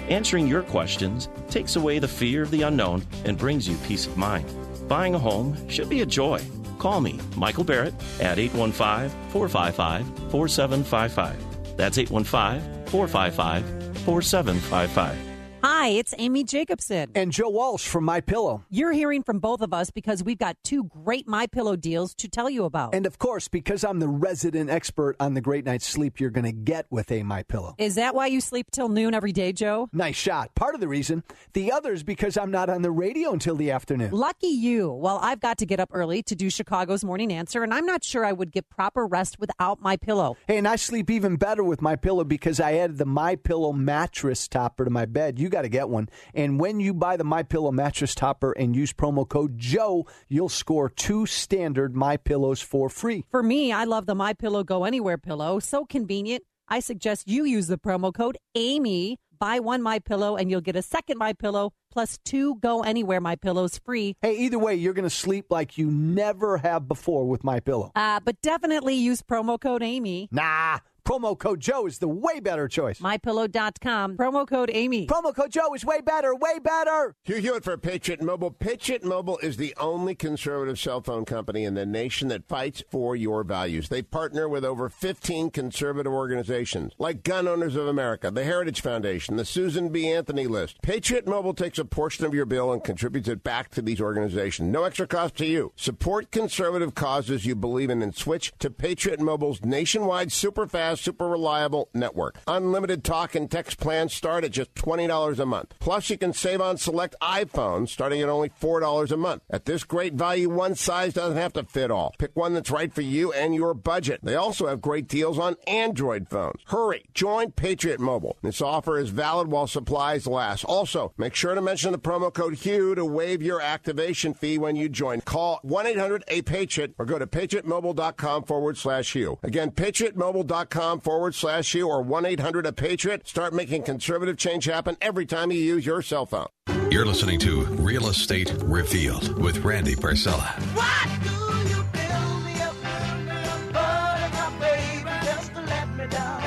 Answering 0.09 0.47
your 0.47 0.63
questions 0.63 1.29
takes 1.49 1.75
away 1.75 1.99
the 1.99 2.07
fear 2.07 2.41
of 2.41 2.51
the 2.51 2.63
unknown 2.63 3.03
and 3.25 3.37
brings 3.37 3.67
you 3.67 3.75
peace 3.77 4.07
of 4.07 4.17
mind. 4.17 4.47
Buying 4.87 5.13
a 5.13 5.19
home 5.19 5.69
should 5.69 5.89
be 5.89 6.01
a 6.01 6.05
joy. 6.05 6.41
Call 6.79 7.01
me, 7.01 7.19
Michael 7.35 7.63
Barrett, 7.63 7.93
at 8.19 8.39
815 8.39 9.09
455 9.31 10.07
4755. 10.31 11.77
That's 11.77 11.97
815 11.97 12.85
455 12.87 13.65
4755. 14.05 15.28
Hi, 15.61 15.89
it's 15.89 16.13
Amy 16.17 16.45
Jacobson. 16.45 17.11
And 17.15 17.33
Joe 17.33 17.49
Walsh 17.49 17.85
from 17.85 18.05
My 18.05 18.21
Pillow. 18.21 18.63
You're 18.69 18.93
hearing 18.93 19.23
from 19.23 19.39
both 19.39 19.59
of 19.59 19.73
us 19.73 19.91
because 19.91 20.23
we've 20.23 20.37
got 20.37 20.55
two 20.63 20.85
great 20.85 21.27
My 21.27 21.47
Pillow 21.47 21.75
deals 21.75 22.15
to 22.15 22.29
tell 22.29 22.49
you 22.49 22.63
about. 22.63 22.95
And 22.95 23.05
of 23.05 23.19
course, 23.19 23.49
because 23.49 23.83
I'm 23.83 23.99
the 23.99 24.07
resident 24.07 24.69
expert 24.69 25.17
on 25.19 25.33
the 25.33 25.41
great 25.41 25.65
night's 25.65 25.85
sleep 25.85 26.17
you're 26.17 26.29
going 26.29 26.45
to 26.45 26.53
get 26.53 26.85
with 26.89 27.11
a 27.11 27.23
My 27.23 27.43
Pillow. 27.43 27.75
Is 27.77 27.95
that 27.95 28.15
why 28.15 28.27
you 28.27 28.39
sleep 28.39 28.71
till 28.71 28.87
noon 28.87 29.13
every 29.13 29.33
day, 29.33 29.51
Joe? 29.51 29.89
Nice 29.91 30.15
shot. 30.15 30.55
Part 30.55 30.75
of 30.75 30.81
the 30.81 30.87
reason. 30.87 31.23
The 31.51 31.73
other 31.73 31.91
is 31.91 32.03
because 32.03 32.37
I'm 32.37 32.51
not 32.51 32.69
on 32.69 32.81
the 32.81 32.91
radio 32.91 33.33
until 33.33 33.57
the 33.57 33.71
afternoon. 33.71 34.11
Lucky 34.11 34.47
you. 34.47 34.89
Well, 34.93 35.19
I've 35.21 35.41
got 35.41 35.57
to 35.57 35.65
get 35.65 35.81
up 35.81 35.89
early 35.91 36.23
to 36.23 36.35
do 36.35 36.49
Chicago's 36.49 37.03
morning 37.03 37.33
answer, 37.33 37.63
and 37.63 37.73
I'm 37.73 37.85
not 37.85 38.05
sure 38.05 38.23
I 38.23 38.31
would 38.31 38.53
get 38.53 38.69
proper 38.69 39.05
rest 39.05 39.39
without 39.39 39.81
my 39.81 39.97
pillow. 39.97 40.37
Hey, 40.47 40.57
and 40.57 40.67
I 40.69 40.77
sleep 40.77 41.09
even 41.09 41.35
better 41.35 41.65
with 41.65 41.81
my 41.81 41.97
pillow 41.97 42.23
because 42.23 42.61
I 42.61 42.75
added 42.75 42.97
the 42.97 43.05
My 43.05 43.35
Pillow 43.35 43.73
mattress 43.73 44.47
topper 44.47 44.85
to 44.85 44.89
my 44.89 45.05
bed. 45.05 45.37
You 45.37 45.48
got 45.49 45.63
to 45.63 45.69
get 45.69 45.89
one. 45.89 46.09
And 46.33 46.59
when 46.59 46.79
you 46.79 46.93
buy 46.93 47.17
the 47.17 47.23
My 47.23 47.43
Pillow 47.43 47.71
mattress 47.71 48.15
topper 48.15 48.51
and 48.51 48.75
use 48.75 48.93
promo 48.93 49.27
code 49.27 49.57
Joe, 49.57 50.07
you'll 50.27 50.49
score 50.49 50.89
two 50.89 51.25
standard 51.25 51.95
My 51.95 52.17
Pillows 52.17 52.61
for 52.61 52.89
free. 52.89 53.25
For 53.29 53.43
me, 53.43 53.71
I 53.71 53.83
love 53.83 54.05
the 54.05 54.15
My 54.15 54.33
Pillow 54.33 54.63
Go 54.63 54.85
Anywhere 54.85 55.17
pillow. 55.17 55.59
So 55.59 55.85
convenient. 55.85 56.43
I 56.67 56.79
suggest 56.79 57.27
you 57.27 57.45
use 57.45 57.67
the 57.67 57.77
promo 57.77 58.13
code 58.13 58.37
Amy. 58.55 59.17
Buy 59.39 59.59
one 59.59 59.81
My 59.81 59.99
Pillow 59.99 60.35
and 60.35 60.51
you'll 60.51 60.61
get 60.61 60.75
a 60.75 60.81
second 60.81 61.17
My 61.17 61.33
Pillow 61.33 61.71
plus 61.91 62.19
two 62.25 62.55
Go 62.55 62.83
Anywhere 62.83 63.21
My 63.21 63.35
Pillows 63.35 63.77
free. 63.77 64.15
Hey, 64.21 64.35
either 64.37 64.59
way, 64.59 64.75
you're 64.75 64.93
going 64.93 65.03
to 65.03 65.09
sleep 65.09 65.45
like 65.49 65.77
you 65.77 65.89
never 65.89 66.57
have 66.57 66.87
before 66.87 67.25
with 67.25 67.43
My 67.43 67.59
Pillow. 67.59 67.91
Uh, 67.95 68.19
but 68.19 68.41
definitely 68.41 68.95
use 68.95 69.21
promo 69.21 69.59
code 69.59 69.81
Amy. 69.81 70.27
Nah, 70.31 70.79
Promo 71.09 71.35
code 71.35 71.59
Joe 71.59 71.87
is 71.87 71.97
the 71.97 72.07
way 72.07 72.39
better 72.39 72.67
choice. 72.67 72.99
MyPillow.com. 72.99 74.15
Promo 74.15 74.47
code 74.47 74.69
Amy. 74.71 75.07
Promo 75.07 75.33
code 75.33 75.51
Joe 75.51 75.73
is 75.73 75.83
way 75.83 76.01
better, 76.01 76.35
way 76.35 76.59
better. 76.59 77.15
Hugh 77.23 77.37
Hewitt 77.37 77.63
for 77.63 77.75
Patriot 77.77 78.21
Mobile. 78.21 78.51
Patriot 78.51 79.03
Mobile 79.03 79.39
is 79.39 79.57
the 79.57 79.73
only 79.79 80.13
conservative 80.13 80.77
cell 80.77 81.01
phone 81.01 81.25
company 81.25 81.63
in 81.63 81.73
the 81.73 81.83
nation 81.83 82.27
that 82.27 82.47
fights 82.47 82.83
for 82.91 83.15
your 83.15 83.43
values. 83.43 83.89
They 83.89 84.03
partner 84.03 84.47
with 84.47 84.63
over 84.63 84.87
15 84.87 85.49
conservative 85.49 86.13
organizations 86.13 86.93
like 86.99 87.23
Gun 87.23 87.47
Owners 87.47 87.75
of 87.75 87.87
America, 87.87 88.29
the 88.29 88.43
Heritage 88.43 88.81
Foundation, 88.81 89.35
the 89.35 89.45
Susan 89.45 89.89
B. 89.89 90.11
Anthony 90.11 90.45
List. 90.45 90.79
Patriot 90.83 91.25
Mobile 91.25 91.55
takes 91.55 91.79
a 91.79 91.85
portion 91.85 92.25
of 92.25 92.35
your 92.35 92.45
bill 92.45 92.71
and 92.71 92.83
contributes 92.83 93.27
it 93.27 93.43
back 93.43 93.71
to 93.71 93.81
these 93.81 93.99
organizations. 93.99 94.71
No 94.71 94.83
extra 94.83 95.07
cost 95.07 95.37
to 95.37 95.47
you. 95.47 95.73
Support 95.75 96.29
conservative 96.29 96.93
causes 96.93 97.47
you 97.47 97.55
believe 97.55 97.89
in 97.89 98.03
and 98.03 98.15
switch 98.15 98.53
to 98.59 98.69
Patriot 98.69 99.19
Mobile's 99.19 99.65
nationwide 99.65 100.31
super 100.31 100.67
fast, 100.67 100.98
super 100.99 101.27
reliable 101.27 101.89
network. 101.93 102.37
Unlimited 102.47 103.03
talk 103.03 103.35
and 103.35 103.49
text 103.49 103.79
plans 103.79 104.13
start 104.13 104.43
at 104.43 104.51
just 104.51 104.73
$20 104.75 105.39
a 105.39 105.45
month. 105.45 105.73
Plus, 105.79 106.09
you 106.09 106.17
can 106.17 106.33
save 106.33 106.61
on 106.61 106.77
select 106.77 107.15
iPhones 107.21 107.89
starting 107.89 108.21
at 108.21 108.29
only 108.29 108.49
$4 108.49 109.11
a 109.11 109.17
month. 109.17 109.43
At 109.49 109.65
this 109.65 109.83
great 109.83 110.13
value, 110.13 110.49
one 110.49 110.75
size 110.75 111.13
doesn't 111.13 111.37
have 111.37 111.53
to 111.53 111.63
fit 111.63 111.91
all. 111.91 112.15
Pick 112.17 112.35
one 112.35 112.53
that's 112.53 112.71
right 112.71 112.93
for 112.93 113.01
you 113.01 113.31
and 113.31 113.55
your 113.55 113.73
budget. 113.73 114.19
They 114.23 114.35
also 114.35 114.67
have 114.67 114.81
great 114.81 115.07
deals 115.07 115.39
on 115.39 115.55
Android 115.67 116.27
phones. 116.29 116.61
Hurry, 116.65 117.05
join 117.13 117.51
Patriot 117.51 117.99
Mobile. 117.99 118.37
This 118.41 118.61
offer 118.61 118.97
is 118.97 119.09
valid 119.09 119.47
while 119.47 119.67
supplies 119.67 120.27
last. 120.27 120.65
Also, 120.65 121.13
make 121.17 121.35
sure 121.35 121.55
to 121.55 121.61
mention 121.61 121.91
the 121.91 121.99
promo 121.99 122.33
code 122.33 122.55
HUGH 122.63 122.95
to 122.95 123.05
waive 123.05 123.41
your 123.41 123.61
activation 123.61 124.33
fee 124.33 124.57
when 124.57 124.75
you 124.75 124.89
join. 124.89 125.21
Call 125.21 125.59
1 125.63 125.87
800 125.87 126.23
A 126.27 126.41
Patriot 126.41 126.93
or 126.97 127.05
go 127.05 127.19
to 127.19 127.27
patriotmobile.com 127.27 128.43
forward 128.43 128.77
slash 128.77 129.13
Hugh. 129.13 129.37
Again, 129.43 129.71
patriotmobile.com 129.71 130.88
forward 130.97 131.35
slash 131.35 131.71
Hugh 131.73 131.87
or 131.87 132.01
1 132.01 132.25
800 132.25 132.65
A 132.65 132.71
Patriot. 132.73 133.27
Start 133.27 133.53
making 133.53 133.83
conservative 133.83 134.37
change 134.37 134.65
happen 134.65 134.97
every 135.01 135.27
time 135.27 135.51
you 135.51 135.59
use 135.59 135.85
your 135.85 136.01
cell 136.01 136.25
phone. 136.25 136.47
You're 136.89 137.05
listening 137.05 137.39
to 137.41 137.65
Real 137.65 138.07
Estate 138.07 138.51
Revealed 138.63 139.39
with 139.39 139.59
Randy 139.59 139.95
Barcella. 139.95 140.47
What 140.73 141.09
do 141.21 141.69
you 141.69 141.83
build 141.93 142.45
me 142.45 142.61
up? 142.61 143.73
Buttercup, 143.73 144.59
baby, 144.59 145.09
just 145.23 145.53
to 145.53 145.61
let 145.61 145.87
me 145.95 146.07
down. 146.07 146.43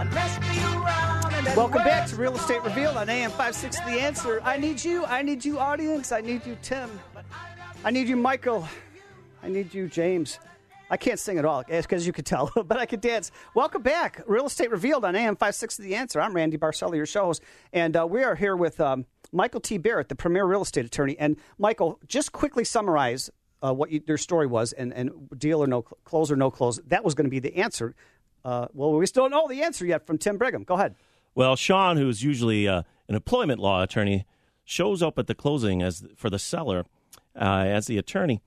Undress 0.00 0.40
me 0.40 0.58
around 0.74 1.32
and 1.34 1.46
then 1.46 1.56
Welcome 1.56 1.84
back 1.84 2.08
to 2.08 2.16
Real 2.16 2.34
Estate 2.34 2.64
Revealed 2.64 2.96
on 2.96 3.08
AM 3.08 3.30
560 3.30 3.84
The 3.84 4.00
Answer. 4.00 4.40
I 4.42 4.56
need 4.56 4.82
you. 4.82 5.04
I 5.04 5.22
need 5.22 5.44
you, 5.44 5.60
audience. 5.60 6.10
I 6.10 6.22
need 6.22 6.44
you, 6.44 6.56
Tim. 6.62 6.90
I 7.84 7.90
need 7.90 8.08
you, 8.08 8.16
Michael. 8.16 8.66
I 9.42 9.48
need 9.48 9.74
you, 9.74 9.86
James. 9.88 10.38
I 10.90 10.96
can't 10.96 11.18
sing 11.18 11.38
at 11.38 11.44
all, 11.44 11.64
as 11.68 12.06
you 12.06 12.12
could 12.12 12.26
tell, 12.26 12.50
but 12.66 12.76
I 12.76 12.86
can 12.86 13.00
dance. 13.00 13.30
Welcome 13.54 13.82
back. 13.82 14.22
Real 14.26 14.46
Estate 14.46 14.70
Revealed 14.70 15.04
on 15.04 15.16
AM 15.16 15.34
560 15.34 15.82
The 15.82 15.94
Answer. 15.94 16.20
I'm 16.20 16.34
Randy 16.34 16.58
Barcella, 16.58 16.94
your 16.96 17.06
show 17.06 17.24
host, 17.24 17.42
and 17.72 17.96
uh, 17.96 18.06
we 18.06 18.22
are 18.22 18.34
here 18.34 18.54
with 18.54 18.80
um, 18.80 19.06
Michael 19.32 19.60
T. 19.60 19.78
Barrett, 19.78 20.08
the 20.08 20.14
premier 20.14 20.44
real 20.44 20.62
estate 20.62 20.84
attorney. 20.84 21.16
And, 21.18 21.36
Michael, 21.58 21.98
just 22.06 22.32
quickly 22.32 22.64
summarize 22.64 23.30
uh, 23.62 23.72
what 23.72 23.90
you, 23.90 24.02
your 24.06 24.18
story 24.18 24.46
was 24.46 24.72
and, 24.72 24.92
and 24.92 25.10
deal 25.38 25.62
or 25.62 25.66
no 25.66 25.82
close 25.82 26.30
or 26.30 26.36
no 26.36 26.50
close. 26.50 26.78
That 26.86 27.02
was 27.02 27.14
going 27.14 27.26
to 27.26 27.30
be 27.30 27.40
the 27.40 27.56
answer. 27.56 27.94
Uh, 28.44 28.68
well, 28.74 28.92
we 28.92 29.06
still 29.06 29.24
don't 29.24 29.30
know 29.30 29.48
the 29.48 29.62
answer 29.62 29.86
yet 29.86 30.06
from 30.06 30.18
Tim 30.18 30.36
Brigham. 30.36 30.64
Go 30.64 30.74
ahead. 30.74 30.96
Well, 31.34 31.56
Sean, 31.56 31.96
who's 31.96 32.22
usually 32.22 32.68
uh, 32.68 32.82
an 33.08 33.14
employment 33.14 33.58
law 33.58 33.82
attorney, 33.82 34.26
shows 34.64 35.02
up 35.02 35.18
at 35.18 35.26
the 35.26 35.34
closing 35.34 35.82
as 35.82 36.06
for 36.14 36.28
the 36.28 36.38
seller 36.38 36.84
uh, 37.34 37.64
as 37.66 37.86
the 37.86 37.96
attorney 37.96 38.42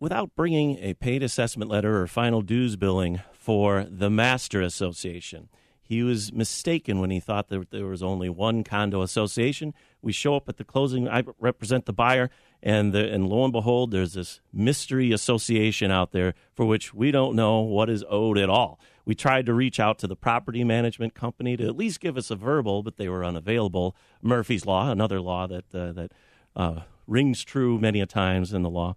without 0.00 0.34
bringing 0.34 0.78
a 0.78 0.94
paid 0.94 1.22
assessment 1.22 1.70
letter 1.70 2.00
or 2.00 2.06
final 2.06 2.42
dues 2.42 2.76
billing 2.76 3.20
for 3.32 3.86
the 3.88 4.10
master 4.10 4.60
association. 4.60 5.48
He 5.82 6.02
was 6.02 6.34
mistaken 6.34 7.00
when 7.00 7.10
he 7.10 7.18
thought 7.18 7.48
that 7.48 7.70
there 7.70 7.86
was 7.86 8.02
only 8.02 8.28
one 8.28 8.62
condo 8.62 9.00
association. 9.00 9.72
We 10.02 10.12
show 10.12 10.36
up 10.36 10.46
at 10.46 10.58
the 10.58 10.64
closing. 10.64 11.08
I 11.08 11.24
represent 11.40 11.86
the 11.86 11.94
buyer, 11.94 12.30
and 12.62 12.92
the, 12.92 13.10
and 13.10 13.26
lo 13.26 13.42
and 13.44 13.52
behold, 13.54 13.90
there's 13.90 14.12
this 14.12 14.40
mystery 14.52 15.12
association 15.12 15.90
out 15.90 16.12
there 16.12 16.34
for 16.54 16.66
which 16.66 16.92
we 16.92 17.10
don't 17.10 17.34
know 17.34 17.60
what 17.60 17.88
is 17.88 18.04
owed 18.10 18.36
at 18.36 18.50
all. 18.50 18.78
We 19.06 19.14
tried 19.14 19.46
to 19.46 19.54
reach 19.54 19.80
out 19.80 19.98
to 20.00 20.06
the 20.06 20.14
property 20.14 20.62
management 20.62 21.14
company 21.14 21.56
to 21.56 21.66
at 21.66 21.76
least 21.78 22.00
give 22.00 22.18
us 22.18 22.30
a 22.30 22.36
verbal, 22.36 22.82
but 22.82 22.98
they 22.98 23.08
were 23.08 23.24
unavailable. 23.24 23.96
Murphy's 24.20 24.66
Law, 24.66 24.90
another 24.90 25.22
law 25.22 25.46
that 25.46 25.74
uh, 25.74 25.92
that 25.92 26.12
uh, 26.54 26.80
rings 27.06 27.42
true 27.42 27.78
many 27.78 28.02
a 28.02 28.06
times 28.06 28.52
in 28.52 28.62
the 28.62 28.68
law, 28.68 28.94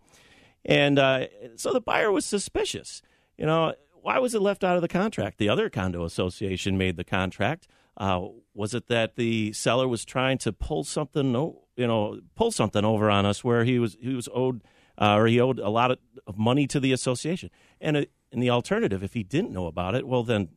and 0.65 0.99
uh, 0.99 1.27
so 1.55 1.73
the 1.73 1.81
buyer 1.81 2.11
was 2.11 2.25
suspicious. 2.25 3.01
You 3.37 3.45
know, 3.45 3.73
why 4.01 4.19
was 4.19 4.35
it 4.35 4.41
left 4.41 4.63
out 4.63 4.75
of 4.75 4.81
the 4.81 4.87
contract? 4.87 5.37
The 5.37 5.49
other 5.49 5.69
condo 5.69 6.03
association 6.03 6.77
made 6.77 6.97
the 6.97 7.03
contract. 7.03 7.67
Uh, 7.97 8.27
was 8.53 8.73
it 8.73 8.87
that 8.87 9.15
the 9.15 9.53
seller 9.53 9.87
was 9.87 10.05
trying 10.05 10.37
to 10.39 10.53
pull 10.53 10.83
something, 10.83 11.33
you 11.75 11.87
know, 11.87 12.19
pull 12.35 12.51
something 12.51 12.85
over 12.85 13.09
on 13.09 13.25
us 13.25 13.43
where 13.43 13.63
he 13.63 13.79
was 13.79 13.97
he 13.99 14.13
was 14.13 14.29
owed 14.33 14.63
uh, 14.97 15.15
or 15.15 15.27
he 15.27 15.39
owed 15.39 15.59
a 15.59 15.69
lot 15.69 15.91
of, 15.91 15.97
money 16.35 16.67
to 16.67 16.79
the 16.79 16.93
association? 16.93 17.49
And 17.79 17.97
it, 17.97 18.11
and 18.31 18.41
the 18.41 18.49
alternative, 18.49 19.03
if 19.03 19.13
he 19.13 19.23
didn't 19.23 19.51
know 19.51 19.67
about 19.67 19.95
it, 19.95 20.07
well 20.07 20.23
then, 20.23 20.49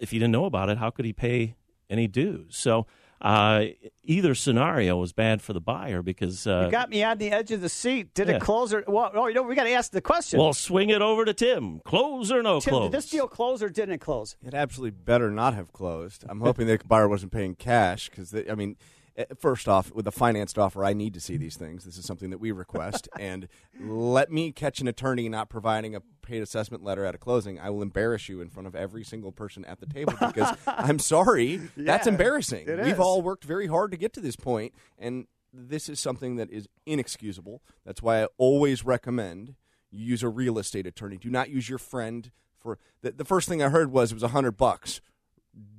if 0.00 0.10
he 0.10 0.18
didn't 0.18 0.32
know 0.32 0.46
about 0.46 0.68
it, 0.68 0.78
how 0.78 0.90
could 0.90 1.04
he 1.04 1.12
pay 1.12 1.56
any 1.88 2.06
dues? 2.06 2.56
So. 2.56 2.86
Uh, 3.20 3.66
either 4.02 4.34
scenario 4.34 4.96
was 4.96 5.12
bad 5.12 5.42
for 5.42 5.52
the 5.52 5.60
buyer 5.60 6.00
because 6.02 6.46
uh, 6.46 6.62
You 6.64 6.70
got 6.70 6.88
me 6.88 7.04
on 7.04 7.18
the 7.18 7.30
edge 7.30 7.50
of 7.50 7.60
the 7.60 7.68
seat. 7.68 8.14
Did 8.14 8.28
Yeah. 8.28 8.36
it 8.36 8.40
close 8.42 8.72
or? 8.72 8.82
Well, 8.88 9.10
oh, 9.14 9.26
you 9.26 9.34
know, 9.34 9.42
we 9.42 9.54
got 9.54 9.64
to 9.64 9.72
ask 9.72 9.92
the 9.92 10.00
question. 10.00 10.38
well, 10.40 10.54
swing 10.54 10.88
it 10.88 11.02
over 11.02 11.24
to 11.26 11.34
Tim. 11.34 11.80
Close 11.84 12.32
or 12.32 12.42
no 12.42 12.60
Tim, 12.60 12.70
close? 12.72 12.82
did 12.84 12.92
this 12.92 13.10
deal 13.10 13.28
close 13.28 13.62
or 13.62 13.68
didn't 13.68 13.94
it 13.94 14.00
close? 14.00 14.36
It 14.42 14.54
absolutely 14.54 14.92
better 14.92 15.30
not 15.30 15.52
have 15.54 15.72
closed. 15.72 16.24
I'm 16.28 16.40
hoping 16.40 16.66
the 16.66 16.80
buyer 16.86 17.08
wasn't 17.08 17.32
paying 17.32 17.54
cash 17.56 18.08
because, 18.08 18.34
I 18.34 18.54
mean, 18.54 18.76
eh, 19.18 19.26
first 19.38 19.68
off, 19.68 19.92
with 19.92 20.06
a 20.06 20.12
financed 20.12 20.58
offer, 20.58 20.82
I 20.82 20.94
need 20.94 21.12
to 21.14 21.20
see 21.20 21.36
these 21.36 21.56
things. 21.56 21.84
This 21.84 21.98
is 21.98 22.06
something 22.06 22.30
that 22.30 22.38
we 22.38 22.52
request. 22.52 23.06
and 23.20 23.48
let 23.78 24.32
me 24.32 24.50
catch 24.50 24.80
an 24.80 24.88
attorney 24.88 25.28
not 25.28 25.50
providing 25.50 25.94
a 25.94 26.00
paid 26.30 26.42
assessment 26.42 26.84
letter 26.84 27.04
at 27.04 27.14
a 27.14 27.18
closing. 27.18 27.58
I 27.58 27.70
will 27.70 27.82
embarrass 27.82 28.28
you 28.28 28.40
in 28.40 28.48
front 28.48 28.68
of 28.68 28.76
every 28.76 29.02
single 29.02 29.32
person 29.32 29.64
at 29.64 29.80
the 29.80 29.86
table 29.86 30.14
because 30.20 30.56
I'm 30.66 31.00
sorry. 31.00 31.60
that's 31.76 32.06
embarrassing. 32.06 32.66
We've 32.84 33.00
all 33.00 33.20
worked 33.20 33.44
very 33.44 33.66
hard 33.66 33.90
to 33.90 33.96
get 33.96 34.12
to 34.14 34.20
this 34.20 34.36
point, 34.36 34.72
and 34.98 35.26
this 35.52 35.88
is 35.88 35.98
something 35.98 36.36
that 36.36 36.48
is 36.50 36.68
inexcusable. 36.86 37.62
That's 37.84 38.00
why 38.00 38.22
I 38.22 38.28
always 38.38 38.84
recommend 38.84 39.56
you 39.90 40.04
use 40.04 40.22
a 40.22 40.28
real 40.28 40.58
estate 40.58 40.86
attorney. 40.86 41.16
Do 41.16 41.30
not 41.30 41.50
use 41.50 41.68
your 41.68 41.78
friend 41.78 42.30
for 42.60 42.78
the, 43.02 43.10
the 43.10 43.24
first 43.24 43.48
thing 43.48 43.60
I 43.60 43.68
heard 43.68 43.90
was 43.90 44.12
it 44.12 44.14
was 44.14 44.22
a 44.22 44.28
hundred 44.28 44.52
bucks. 44.52 45.00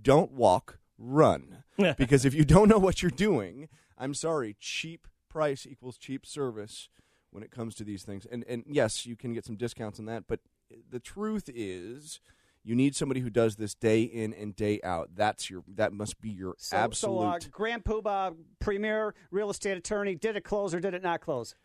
Don't 0.01 0.31
walk, 0.33 0.79
run. 0.97 1.63
because 1.97 2.25
if 2.25 2.33
you 2.33 2.43
don't 2.43 2.67
know 2.67 2.77
what 2.77 3.01
you're 3.01 3.09
doing, 3.09 3.69
I'm 3.97 4.13
sorry, 4.13 4.57
cheap 4.59 5.07
price 5.29 5.65
equals 5.65 5.97
cheap 5.97 6.25
service 6.25 6.89
when 7.31 7.43
it 7.43 7.51
comes 7.51 7.75
to 7.75 7.83
these 7.83 8.03
things. 8.03 8.25
And 8.29 8.43
and 8.47 8.63
yes, 8.67 9.05
you 9.05 9.15
can 9.15 9.33
get 9.33 9.45
some 9.45 9.55
discounts 9.55 9.99
on 9.99 10.05
that, 10.05 10.25
but 10.27 10.39
the 10.89 10.99
truth 10.99 11.49
is 11.53 12.19
you 12.63 12.75
need 12.75 12.95
somebody 12.95 13.21
who 13.21 13.29
does 13.29 13.55
this 13.55 13.73
day 13.73 14.03
in 14.03 14.33
and 14.33 14.55
day 14.55 14.79
out. 14.83 15.09
That's 15.15 15.49
your 15.49 15.63
that 15.75 15.93
must 15.93 16.21
be 16.21 16.29
your 16.29 16.55
So, 16.59 16.77
absolute 16.77 17.21
So, 17.21 17.27
uh, 17.27 17.39
Grand 17.51 17.83
Poobah, 17.83 18.35
premier 18.59 19.15
real 19.31 19.49
estate 19.49 19.77
attorney, 19.77 20.15
did 20.15 20.35
it 20.35 20.43
close 20.43 20.73
or 20.73 20.79
did 20.79 20.93
it 20.93 21.03
not 21.03 21.21
close? 21.21 21.55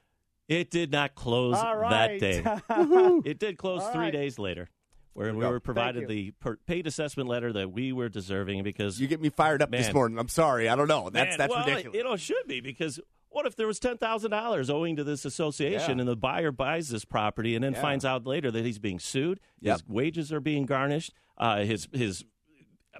It 0.48 0.70
did 0.70 0.92
not 0.92 1.14
close 1.14 1.56
All 1.56 1.80
that 1.80 2.20
day. 2.20 2.42
It 3.24 3.38
did 3.38 3.58
close 3.58 3.82
All 3.82 3.92
three 3.92 4.04
right. 4.04 4.12
days 4.12 4.38
later, 4.38 4.68
where 5.12 5.32
we 5.32 5.40
we 5.40 5.46
were 5.46 5.60
provided 5.60 6.08
the 6.08 6.30
per- 6.40 6.56
paid 6.66 6.86
assessment 6.86 7.28
letter 7.28 7.52
that 7.52 7.72
we 7.72 7.92
were 7.92 8.08
deserving 8.08 8.62
because 8.62 9.00
you 9.00 9.08
get 9.08 9.20
me 9.20 9.28
fired 9.28 9.60
up 9.60 9.70
this 9.72 9.92
morning. 9.92 10.18
I'm 10.18 10.28
sorry. 10.28 10.68
I 10.68 10.76
don't 10.76 10.88
know. 10.88 11.10
That's 11.10 11.30
Man, 11.30 11.38
that's 11.38 11.50
well, 11.50 11.66
ridiculous. 11.66 11.98
It, 11.98 12.04
know, 12.04 12.12
it 12.12 12.20
should 12.20 12.46
be 12.46 12.60
because 12.60 13.00
what 13.36 13.44
if 13.46 13.54
there 13.54 13.66
was 13.66 13.78
ten 13.78 13.98
thousand 13.98 14.30
dollars 14.30 14.70
owing 14.70 14.96
to 14.96 15.04
this 15.04 15.26
association, 15.26 15.98
Yeah. 15.98 16.02
and 16.02 16.08
the 16.08 16.16
buyer 16.16 16.50
buys 16.50 16.88
this 16.88 17.04
property 17.04 17.54
and 17.54 17.62
then 17.62 17.74
Yeah. 17.74 17.82
finds 17.82 18.04
out 18.04 18.26
later 18.26 18.50
that 18.50 18.64
he's 18.64 18.78
being 18.78 18.98
sued, 18.98 19.40
Yep. 19.60 19.72
his 19.80 19.88
wages 19.88 20.32
are 20.32 20.40
being 20.40 20.64
garnished, 20.64 21.12
uh, 21.36 21.58
his 21.64 21.86
his 21.92 22.24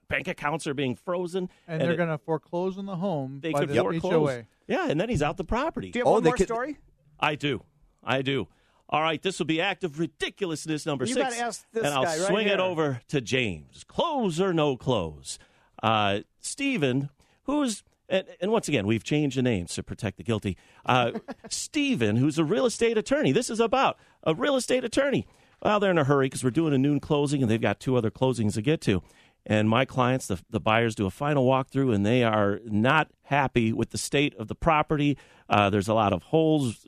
bank 0.09 0.29
accounts 0.29 0.67
are 0.67 0.75
being 0.75 0.95
frozen, 0.95 1.49
And, 1.67 1.81
they're 1.81 1.97
going 1.97 2.11
to 2.11 2.19
foreclose 2.19 2.77
on 2.77 2.85
the 2.85 2.97
home 2.97 3.41
they 3.41 3.51
by 3.53 3.61
could 3.61 3.71
the 3.71 3.77
foreclose. 3.81 4.13
HOA. 4.31 4.47
Yeah, 4.69 4.89
and 4.91 5.01
then 5.01 5.09
he's 5.09 5.23
out 5.23 5.39
the 5.39 5.45
property. 5.45 5.91
Do 5.91 5.99
you 6.01 6.05
have 6.05 6.13
one 6.13 6.23
more 6.23 6.37
story? 6.37 6.77
I 7.19 7.35
do. 7.35 7.63
I 8.05 8.21
do. 8.21 8.47
All 8.91 9.01
right, 9.01 9.21
this 9.23 9.39
will 9.39 9.47
be 9.47 9.61
act 9.61 9.83
of 9.85 9.99
ridiculousness 9.99 10.85
number 10.87 11.07
You 11.07 11.15
six. 11.15 11.41
ask 11.41 11.67
this 11.73 11.83
and 11.85 11.95
I'll 11.95 12.05
guy 12.05 12.19
right 12.19 12.29
swing 12.29 12.47
it 12.47 12.61
over 12.61 13.01
to 13.09 13.21
James. 13.23 13.85
Close 13.85 14.39
or 14.41 14.53
no 14.53 14.77
close? 14.77 15.39
Uh, 15.83 16.21
Stephen, 16.41 17.09
who's, 17.45 17.83
and, 18.09 18.27
and 18.41 18.51
once 18.51 18.69
again, 18.69 18.87
we've 18.87 19.05
changed 19.05 19.37
the 19.37 19.43
names 19.43 19.75
to 19.75 19.83
protect 19.83 20.17
the 20.17 20.23
guilty. 20.23 20.57
Uh, 20.85 21.13
Stephen, 21.51 22.17
who's 22.17 22.39
a 22.39 22.45
real 22.45 22.67
estate 22.67 22.99
attorney. 22.99 23.33
This 23.33 23.51
is 23.51 23.61
about 23.61 23.99
a 24.23 24.35
real 24.35 24.57
estate 24.57 24.85
attorney. 24.85 25.27
Well, 25.63 25.81
they're 25.81 25.91
in 25.91 25.99
a 25.99 26.05
hurry 26.05 26.27
because 26.27 26.45
we're 26.45 26.51
doing 26.51 26.75
a 26.75 26.79
noon 26.79 27.01
closing 27.01 27.43
and 27.43 27.51
they've 27.51 27.61
got 27.61 27.81
two 27.81 27.97
other 27.97 28.11
closings 28.11 28.55
to 28.55 28.63
get 28.63 28.81
to. 28.83 29.03
And 29.45 29.69
my 29.69 29.85
clients, 29.85 30.27
the, 30.27 30.41
the 30.51 30.61
buyers, 30.61 30.95
do 30.95 31.07
a 31.07 31.11
final 31.11 31.47
walkthrough 31.47 31.95
and 31.95 32.05
they 32.05 32.25
are 32.25 32.61
not 32.65 33.09
happy 33.23 33.73
with 33.73 33.91
the 33.91 33.99
state 33.99 34.35
of 34.37 34.49
the 34.49 34.55
property. 34.55 35.17
Uh, 35.49 35.71
there's 35.71 35.89
a 35.89 35.95
lot 35.95 36.13
of 36.13 36.25
holes, 36.25 36.87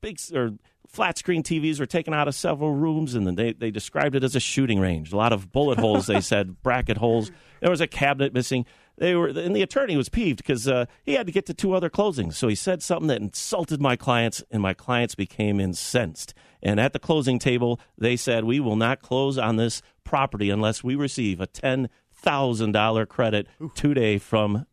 big 0.00 0.18
or 0.34 0.52
flat 0.92 1.16
screen 1.16 1.42
TVs 1.42 1.80
were 1.80 1.86
taken 1.86 2.12
out 2.12 2.28
of 2.28 2.34
several 2.34 2.74
rooms, 2.74 3.14
and 3.14 3.26
then 3.26 3.34
they, 3.34 3.52
they 3.52 3.70
described 3.70 4.14
it 4.14 4.22
as 4.22 4.36
a 4.36 4.40
shooting 4.40 4.78
range. 4.78 5.12
A 5.12 5.16
lot 5.16 5.32
of 5.32 5.50
bullet 5.50 5.78
holes, 5.78 6.06
they 6.06 6.20
said, 6.32 6.62
bracket 6.62 6.98
holes. 6.98 7.30
There 7.60 7.70
was 7.70 7.80
a 7.80 7.86
cabinet 7.86 8.34
missing. 8.34 8.66
They 9.02 9.16
were, 9.16 9.26
and 9.26 9.56
the 9.56 9.62
attorney 9.62 9.96
was 9.96 10.08
peeved 10.08 10.36
because 10.36 10.68
uh, 10.68 10.86
he 11.02 11.14
had 11.14 11.26
to 11.26 11.32
get 11.32 11.44
to 11.46 11.54
two 11.54 11.74
other 11.74 11.90
closings. 11.90 12.34
So 12.34 12.46
he 12.46 12.54
said 12.54 12.84
something 12.84 13.08
that 13.08 13.20
insulted 13.20 13.80
my 13.80 13.96
clients, 13.96 14.44
and 14.48 14.62
my 14.62 14.74
clients 14.74 15.16
became 15.16 15.58
incensed. 15.58 16.34
And 16.62 16.78
at 16.78 16.92
the 16.92 17.00
closing 17.00 17.40
table, 17.40 17.80
they 17.98 18.14
said, 18.14 18.44
"We 18.44 18.60
will 18.60 18.76
not 18.76 19.02
close 19.02 19.38
on 19.38 19.56
this 19.56 19.82
property 20.04 20.50
unless 20.50 20.84
we 20.84 20.94
receive 20.94 21.40
a 21.40 21.48
ten 21.48 21.88
thousand 22.12 22.70
dollar 22.70 23.04
credit 23.04 23.48
today 23.74 24.18
from 24.18 24.66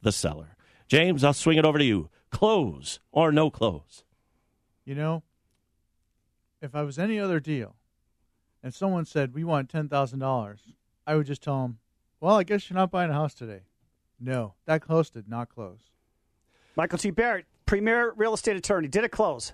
the 0.00 0.12
seller." 0.12 0.54
James, 0.86 1.24
I'll 1.24 1.32
swing 1.32 1.58
it 1.58 1.64
over 1.64 1.78
to 1.78 1.84
you. 1.84 2.08
Close 2.30 3.00
or 3.10 3.32
no 3.32 3.50
close? 3.50 4.04
You 4.84 4.94
know, 4.94 5.24
if 6.60 6.76
I 6.76 6.82
was 6.82 7.00
any 7.00 7.18
other 7.18 7.40
deal, 7.40 7.74
and 8.62 8.72
someone 8.72 9.06
said 9.06 9.34
we 9.34 9.42
want 9.42 9.68
ten 9.68 9.88
thousand 9.88 10.20
dollars, 10.20 10.60
I 11.04 11.16
would 11.16 11.26
just 11.26 11.42
tell 11.42 11.62
them, 11.62 11.78
"Well, 12.20 12.36
I 12.36 12.44
guess 12.44 12.70
you're 12.70 12.76
not 12.76 12.92
buying 12.92 13.10
a 13.10 13.14
house 13.14 13.34
today." 13.34 13.62
No, 14.22 14.54
that 14.66 14.82
close 14.82 15.10
did 15.10 15.28
not 15.28 15.48
close. 15.48 15.80
Michael 16.76 16.98
T. 16.98 17.10
Barrett, 17.10 17.46
premier 17.66 18.12
real 18.16 18.34
estate 18.34 18.56
attorney, 18.56 18.88
did 18.88 19.04
it 19.04 19.10
close? 19.10 19.52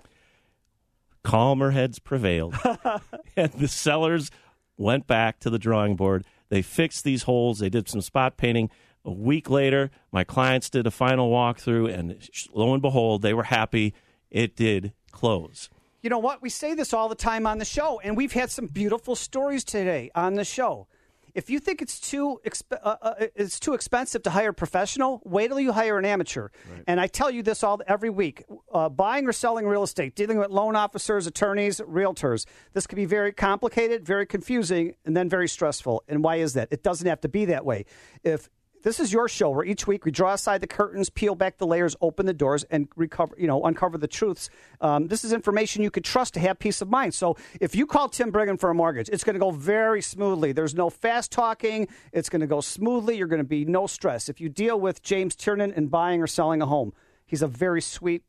calmer 1.23 1.71
heads 1.71 1.99
prevailed. 1.99 2.55
and 3.35 3.51
the 3.53 3.67
sellers 3.67 4.31
went 4.77 5.07
back 5.07 5.39
to 5.39 5.49
the 5.49 5.59
drawing 5.59 5.95
board. 5.95 6.25
They 6.49 6.61
fixed 6.61 7.03
these 7.03 7.23
holes, 7.23 7.59
they 7.59 7.69
did 7.69 7.87
some 7.87 8.01
spot 8.01 8.37
painting. 8.37 8.69
A 9.05 9.11
week 9.11 9.49
later, 9.49 9.91
my 10.11 10.23
clients 10.23 10.69
did 10.69 10.85
a 10.85 10.91
final 10.91 11.31
walkthrough, 11.31 11.93
and 11.93 12.17
lo 12.53 12.73
and 12.73 12.81
behold, 12.81 13.21
they 13.21 13.33
were 13.33 13.43
happy. 13.43 13.93
It 14.29 14.55
did 14.55 14.93
close. 15.11 15.69
You 16.01 16.09
know 16.09 16.19
what? 16.19 16.41
We 16.41 16.49
say 16.49 16.73
this 16.73 16.93
all 16.93 17.09
the 17.09 17.15
time 17.15 17.47
on 17.47 17.59
the 17.59 17.65
show, 17.65 17.99
and 18.03 18.17
we've 18.17 18.33
had 18.33 18.51
some 18.51 18.67
beautiful 18.67 19.15
stories 19.15 19.63
today 19.63 20.11
on 20.15 20.33
the 20.33 20.43
show. 20.43 20.87
If 21.33 21.49
you 21.49 21.59
think 21.59 21.81
it's 21.81 21.99
too 21.99 22.39
exp- 22.45 22.79
uh, 22.83 22.95
uh, 23.01 23.13
it's 23.35 23.59
too 23.59 23.73
expensive 23.73 24.23
to 24.23 24.29
hire 24.29 24.49
a 24.49 24.53
professional, 24.53 25.21
wait 25.25 25.49
till 25.49 25.59
you 25.59 25.71
hire 25.71 25.97
an 25.97 26.05
amateur. 26.05 26.49
And 26.87 26.99
I 26.99 27.07
tell 27.07 27.29
you 27.29 27.43
this 27.43 27.63
all 27.63 27.81
every 27.87 28.09
week: 28.09 28.43
uh, 28.73 28.89
buying 28.89 29.27
or 29.27 29.33
selling 29.33 29.67
real 29.67 29.83
estate, 29.83 30.15
dealing 30.15 30.37
with 30.37 30.49
loan 30.49 30.75
officers, 30.75 31.27
attorneys, 31.27 31.79
realtors. 31.79 32.45
This 32.73 32.87
can 32.87 32.95
be 32.95 33.05
very 33.05 33.31
complicated, 33.31 34.05
very 34.05 34.25
confusing, 34.25 34.93
and 35.05 35.15
then 35.15 35.29
very 35.29 35.47
stressful. 35.47 36.03
And 36.07 36.23
why 36.23 36.37
is 36.37 36.53
that? 36.53 36.69
It 36.71 36.83
doesn't 36.83 37.07
have 37.07 37.21
to 37.21 37.29
be 37.29 37.45
that 37.45 37.65
way. 37.65 37.85
If 38.23 38.49
this 38.81 38.99
is 38.99 39.11
your 39.11 39.27
show 39.27 39.49
where 39.49 39.65
each 39.65 39.87
week 39.87 40.05
we 40.05 40.11
draw 40.11 40.33
aside 40.33 40.61
the 40.61 40.67
curtains, 40.67 41.09
peel 41.09 41.35
back 41.35 41.57
the 41.57 41.67
layers, 41.67 41.95
open 42.01 42.25
the 42.25 42.33
doors, 42.33 42.63
and 42.65 42.87
recover, 42.95 43.35
you 43.37 43.47
know, 43.47 43.63
uncover 43.63 43.97
the 43.97 44.07
truths. 44.07 44.49
Um, 44.81 45.07
this 45.07 45.23
is 45.23 45.33
information 45.33 45.83
you 45.83 45.91
could 45.91 46.05
trust 46.05 46.33
to 46.35 46.39
have 46.39 46.59
peace 46.59 46.81
of 46.81 46.89
mind. 46.89 47.13
So 47.13 47.35
if 47.59 47.75
you 47.75 47.85
call 47.85 48.09
Tim 48.09 48.31
Brigham 48.31 48.57
for 48.57 48.69
a 48.69 48.73
mortgage, 48.73 49.09
it's 49.09 49.23
going 49.23 49.33
to 49.33 49.39
go 49.39 49.51
very 49.51 50.01
smoothly. 50.01 50.51
There's 50.51 50.75
no 50.75 50.89
fast 50.89 51.31
talking. 51.31 51.87
It's 52.13 52.29
going 52.29 52.41
to 52.41 52.47
go 52.47 52.61
smoothly. 52.61 53.17
You're 53.17 53.27
going 53.27 53.41
to 53.41 53.47
be 53.47 53.65
no 53.65 53.87
stress. 53.87 54.29
If 54.29 54.39
you 54.39 54.49
deal 54.49 54.79
with 54.79 55.01
James 55.03 55.35
Tiernan 55.35 55.73
in 55.73 55.87
buying 55.87 56.21
or 56.21 56.27
selling 56.27 56.61
a 56.61 56.65
home, 56.65 56.93
he's 57.25 57.41
a 57.41 57.47
very 57.47 57.81
sweet, 57.81 58.23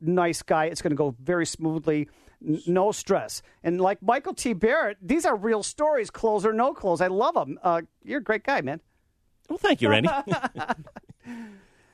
nice 0.00 0.42
guy. 0.42 0.66
It's 0.66 0.82
going 0.82 0.92
to 0.92 0.96
go 0.96 1.16
very 1.20 1.46
smoothly. 1.46 2.08
No 2.40 2.90
stress. 2.92 3.42
And 3.62 3.80
like 3.80 4.00
Michael 4.00 4.32
T. 4.32 4.54
Barrett, 4.54 4.96
these 5.02 5.26
are 5.26 5.36
real 5.36 5.62
stories, 5.62 6.10
close 6.10 6.46
or 6.46 6.52
no 6.52 6.72
close. 6.72 7.00
I 7.00 7.08
love 7.08 7.34
them. 7.34 7.58
Uh, 7.62 7.82
you're 8.02 8.20
a 8.20 8.22
great 8.22 8.44
guy, 8.44 8.62
man. 8.62 8.80
Well, 9.50 9.58
thank 9.58 9.82
you, 9.82 9.90
Randy. 9.90 10.08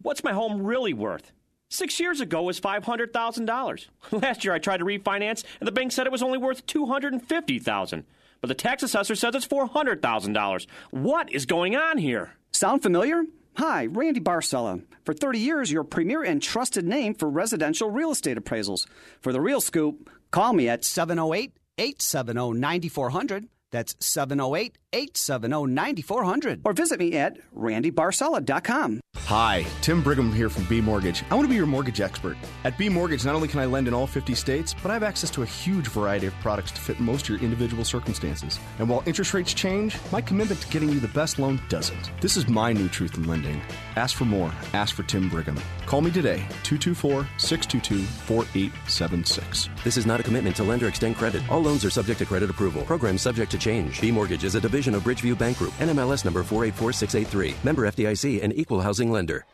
What's 0.00 0.24
my 0.24 0.32
home 0.32 0.64
really 0.64 0.92
worth? 0.92 1.30
Six 1.68 2.00
years 2.00 2.20
ago 2.20 2.40
it 2.40 2.46
was 2.46 2.58
five 2.58 2.84
hundred 2.84 3.12
thousand 3.12 3.46
dollars. 3.46 3.88
Last 4.10 4.44
year 4.44 4.54
I 4.54 4.58
tried 4.58 4.78
to 4.78 4.84
refinance, 4.84 5.44
and 5.60 5.68
the 5.68 5.72
bank 5.72 5.92
said 5.92 6.06
it 6.06 6.12
was 6.12 6.24
only 6.24 6.38
worth 6.38 6.66
two 6.66 6.86
hundred 6.86 7.12
and 7.12 7.24
fifty 7.24 7.60
thousand. 7.60 8.06
But 8.42 8.48
the 8.48 8.54
tax 8.54 8.82
assessor 8.82 9.14
says 9.14 9.34
it's 9.36 9.46
four 9.46 9.66
hundred 9.66 10.02
thousand 10.02 10.34
dollars. 10.34 10.66
What 10.90 11.32
is 11.32 11.46
going 11.46 11.76
on 11.76 11.96
here? 11.96 12.32
Sound 12.50 12.82
familiar? 12.82 13.22
Hi, 13.56 13.86
Randy 13.86 14.18
Barcella. 14.20 14.82
For 15.04 15.12
30 15.12 15.38
years, 15.38 15.70
your 15.70 15.84
premier 15.84 16.22
and 16.22 16.42
trusted 16.42 16.86
name 16.86 17.14
for 17.14 17.28
residential 17.28 17.90
real 17.90 18.10
estate 18.10 18.38
appraisals. 18.38 18.86
For 19.20 19.30
the 19.32 19.42
real 19.42 19.60
scoop, 19.60 20.10
call 20.30 20.54
me 20.54 20.68
at 20.68 20.84
708 20.84 21.52
870 21.78 22.58
9400. 22.58 23.48
That's 23.72 23.96
708 23.98 24.78
870 24.92 25.66
9400. 25.66 26.60
Or 26.64 26.72
visit 26.72 27.00
me 27.00 27.14
at 27.14 27.38
randybarcella.com. 27.56 29.00
Hi, 29.16 29.64
Tim 29.80 30.02
Brigham 30.02 30.32
here 30.32 30.50
from 30.50 30.64
B 30.64 30.80
Mortgage. 30.80 31.24
I 31.30 31.34
want 31.34 31.44
to 31.44 31.48
be 31.48 31.54
your 31.54 31.66
mortgage 31.66 32.00
expert. 32.00 32.36
At 32.64 32.76
B 32.76 32.88
Mortgage, 32.88 33.24
not 33.24 33.34
only 33.34 33.48
can 33.48 33.60
I 33.60 33.64
lend 33.64 33.88
in 33.88 33.94
all 33.94 34.06
50 34.06 34.34
states, 34.34 34.74
but 34.82 34.90
I 34.90 34.94
have 34.94 35.02
access 35.02 35.30
to 35.30 35.42
a 35.42 35.46
huge 35.46 35.88
variety 35.88 36.26
of 36.26 36.34
products 36.40 36.70
to 36.72 36.80
fit 36.80 37.00
most 37.00 37.22
of 37.22 37.28
your 37.30 37.38
individual 37.40 37.84
circumstances. 37.84 38.58
And 38.78 38.88
while 38.88 39.02
interest 39.06 39.32
rates 39.32 39.54
change, 39.54 39.96
my 40.10 40.20
commitment 40.20 40.60
to 40.60 40.68
getting 40.68 40.90
you 40.90 41.00
the 41.00 41.08
best 41.08 41.38
loan 41.38 41.60
doesn't. 41.70 42.10
This 42.20 42.36
is 42.36 42.48
my 42.48 42.72
new 42.72 42.88
truth 42.88 43.16
in 43.16 43.26
lending. 43.26 43.62
Ask 43.96 44.16
for 44.16 44.26
more. 44.26 44.52
Ask 44.74 44.94
for 44.94 45.02
Tim 45.02 45.30
Brigham. 45.30 45.58
Call 45.86 46.02
me 46.02 46.10
today, 46.10 46.38
224 46.64 47.26
622 47.38 48.04
4876. 48.04 49.70
This 49.84 49.96
is 49.96 50.04
not 50.04 50.20
a 50.20 50.22
commitment 50.22 50.56
to 50.56 50.64
lend 50.64 50.82
or 50.82 50.88
extend 50.88 51.16
credit. 51.16 51.42
All 51.50 51.60
loans 51.60 51.84
are 51.84 51.90
subject 51.90 52.18
to 52.18 52.26
credit 52.26 52.50
approval. 52.50 52.82
Program 52.82 53.16
subject 53.16 53.50
to 53.52 53.58
change. 53.62 54.00
B 54.00 54.10
Mortgage 54.10 54.44
is 54.44 54.56
a 54.56 54.60
division 54.60 54.94
of 54.94 55.02
Bridgeview 55.04 55.38
Bank 55.38 55.58
Group. 55.58 55.72
NMLS 55.78 56.24
number 56.24 56.42
484683. 56.42 57.54
Member 57.64 57.90
FDIC 57.90 58.42
and 58.42 58.52
equal 58.58 58.80
housing 58.80 59.10
lender. 59.10 59.44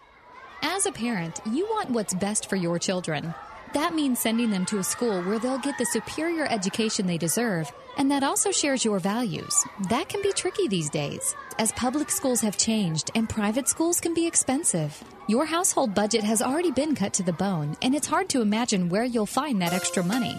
As 0.63 0.87
a 0.87 0.93
parent, 0.93 1.41
you 1.53 1.67
want 1.67 1.91
what's 1.91 2.15
best 2.15 2.49
for 2.49 2.57
your 2.57 2.79
children. 2.79 3.33
That 3.75 3.95
means 3.95 4.19
sending 4.19 4.51
them 4.51 4.65
to 4.67 4.79
a 4.79 4.85
school 4.85 5.23
where 5.23 5.39
they'll 5.39 5.59
get 5.59 5.77
the 5.79 5.85
superior 5.87 6.47
education 6.51 7.07
they 7.07 7.19
deserve, 7.19 7.71
and 7.97 8.11
that 8.11 8.23
also 8.23 8.51
shares 8.51 8.85
your 8.85 8.99
values. 8.99 9.55
That 9.91 10.09
can 10.09 10.23
be 10.23 10.33
tricky 10.33 10.67
these 10.67 10.89
days, 10.89 11.35
as 11.59 11.71
public 11.73 12.11
schools 12.11 12.41
have 12.41 12.57
changed 12.57 13.11
and 13.15 13.29
private 13.29 13.69
schools 13.69 14.01
can 14.01 14.15
be 14.15 14.27
expensive. 14.27 15.01
Your 15.29 15.45
household 15.45 15.95
budget 15.95 16.25
has 16.25 16.41
already 16.41 16.71
been 16.71 16.95
cut 16.95 17.13
to 17.15 17.23
the 17.23 17.33
bone, 17.35 17.77
and 17.83 17.95
it's 17.95 18.07
hard 18.07 18.29
to 18.31 18.41
imagine 18.41 18.89
where 18.89 19.05
you'll 19.05 19.27
find 19.27 19.61
that 19.61 19.75
extra 19.75 20.03
money. 20.03 20.35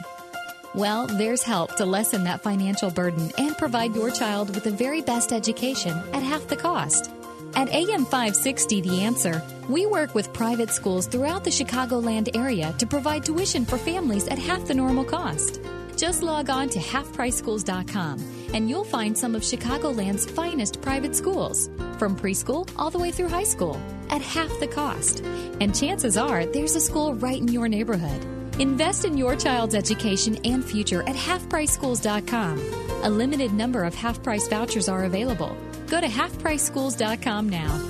Well, 0.75 1.07
there's 1.07 1.41
help 1.41 1.75
to 1.77 1.85
lessen 1.85 2.23
that 2.25 2.43
financial 2.43 2.91
burden 2.91 3.31
and 3.37 3.57
provide 3.57 3.95
your 3.95 4.11
child 4.11 4.53
with 4.53 4.63
the 4.63 4.71
very 4.71 5.01
best 5.01 5.33
education 5.33 5.97
at 6.13 6.21
half 6.21 6.47
the 6.47 6.55
cost. 6.55 7.09
At 7.55 7.69
AM 7.69 8.05
560 8.05 8.81
The 8.81 9.01
Answer, 9.01 9.41
we 9.67 9.87
work 9.87 10.13
with 10.13 10.31
private 10.31 10.69
schools 10.69 11.07
throughout 11.07 11.43
the 11.43 11.49
Chicagoland 11.49 12.35
area 12.37 12.73
to 12.77 12.85
provide 12.85 13.25
tuition 13.25 13.65
for 13.65 13.79
families 13.79 14.27
at 14.27 14.37
half 14.37 14.67
the 14.67 14.75
normal 14.75 15.03
cost. 15.03 15.59
Just 15.97 16.21
log 16.21 16.51
on 16.51 16.69
to 16.69 16.79
halfpriceschools.com 16.79 18.19
and 18.53 18.69
you'll 18.69 18.83
find 18.83 19.17
some 19.17 19.33
of 19.33 19.41
Chicagoland's 19.41 20.25
finest 20.25 20.81
private 20.81 21.15
schools, 21.15 21.69
from 21.97 22.15
preschool 22.15 22.69
all 22.77 22.91
the 22.91 22.99
way 22.99 23.11
through 23.11 23.29
high 23.29 23.43
school, 23.43 23.81
at 24.09 24.21
half 24.21 24.51
the 24.59 24.67
cost. 24.67 25.21
And 25.59 25.75
chances 25.75 26.15
are 26.15 26.45
there's 26.45 26.75
a 26.75 26.81
school 26.81 27.15
right 27.15 27.39
in 27.41 27.47
your 27.47 27.67
neighborhood. 27.67 28.38
Invest 28.59 29.05
in 29.05 29.17
your 29.17 29.35
child's 29.35 29.75
education 29.75 30.37
and 30.45 30.63
future 30.63 31.01
at 31.03 31.15
halfpriceschools.com. 31.15 32.59
A 33.03 33.09
limited 33.09 33.53
number 33.53 33.83
of 33.83 33.95
half 33.95 34.21
price 34.21 34.47
vouchers 34.47 34.89
are 34.89 35.05
available. 35.05 35.55
Go 35.87 36.01
to 36.01 36.07
halfpriceschools.com 36.07 37.49
now. 37.49 37.89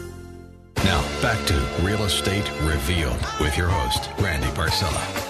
Now, 0.84 1.02
back 1.22 1.46
to 1.48 1.70
Real 1.82 2.04
Estate 2.04 2.50
Revealed 2.62 3.20
with 3.42 3.58
your 3.58 3.68
host, 3.68 4.10
Randy 4.20 4.48
Barcella. 4.50 5.29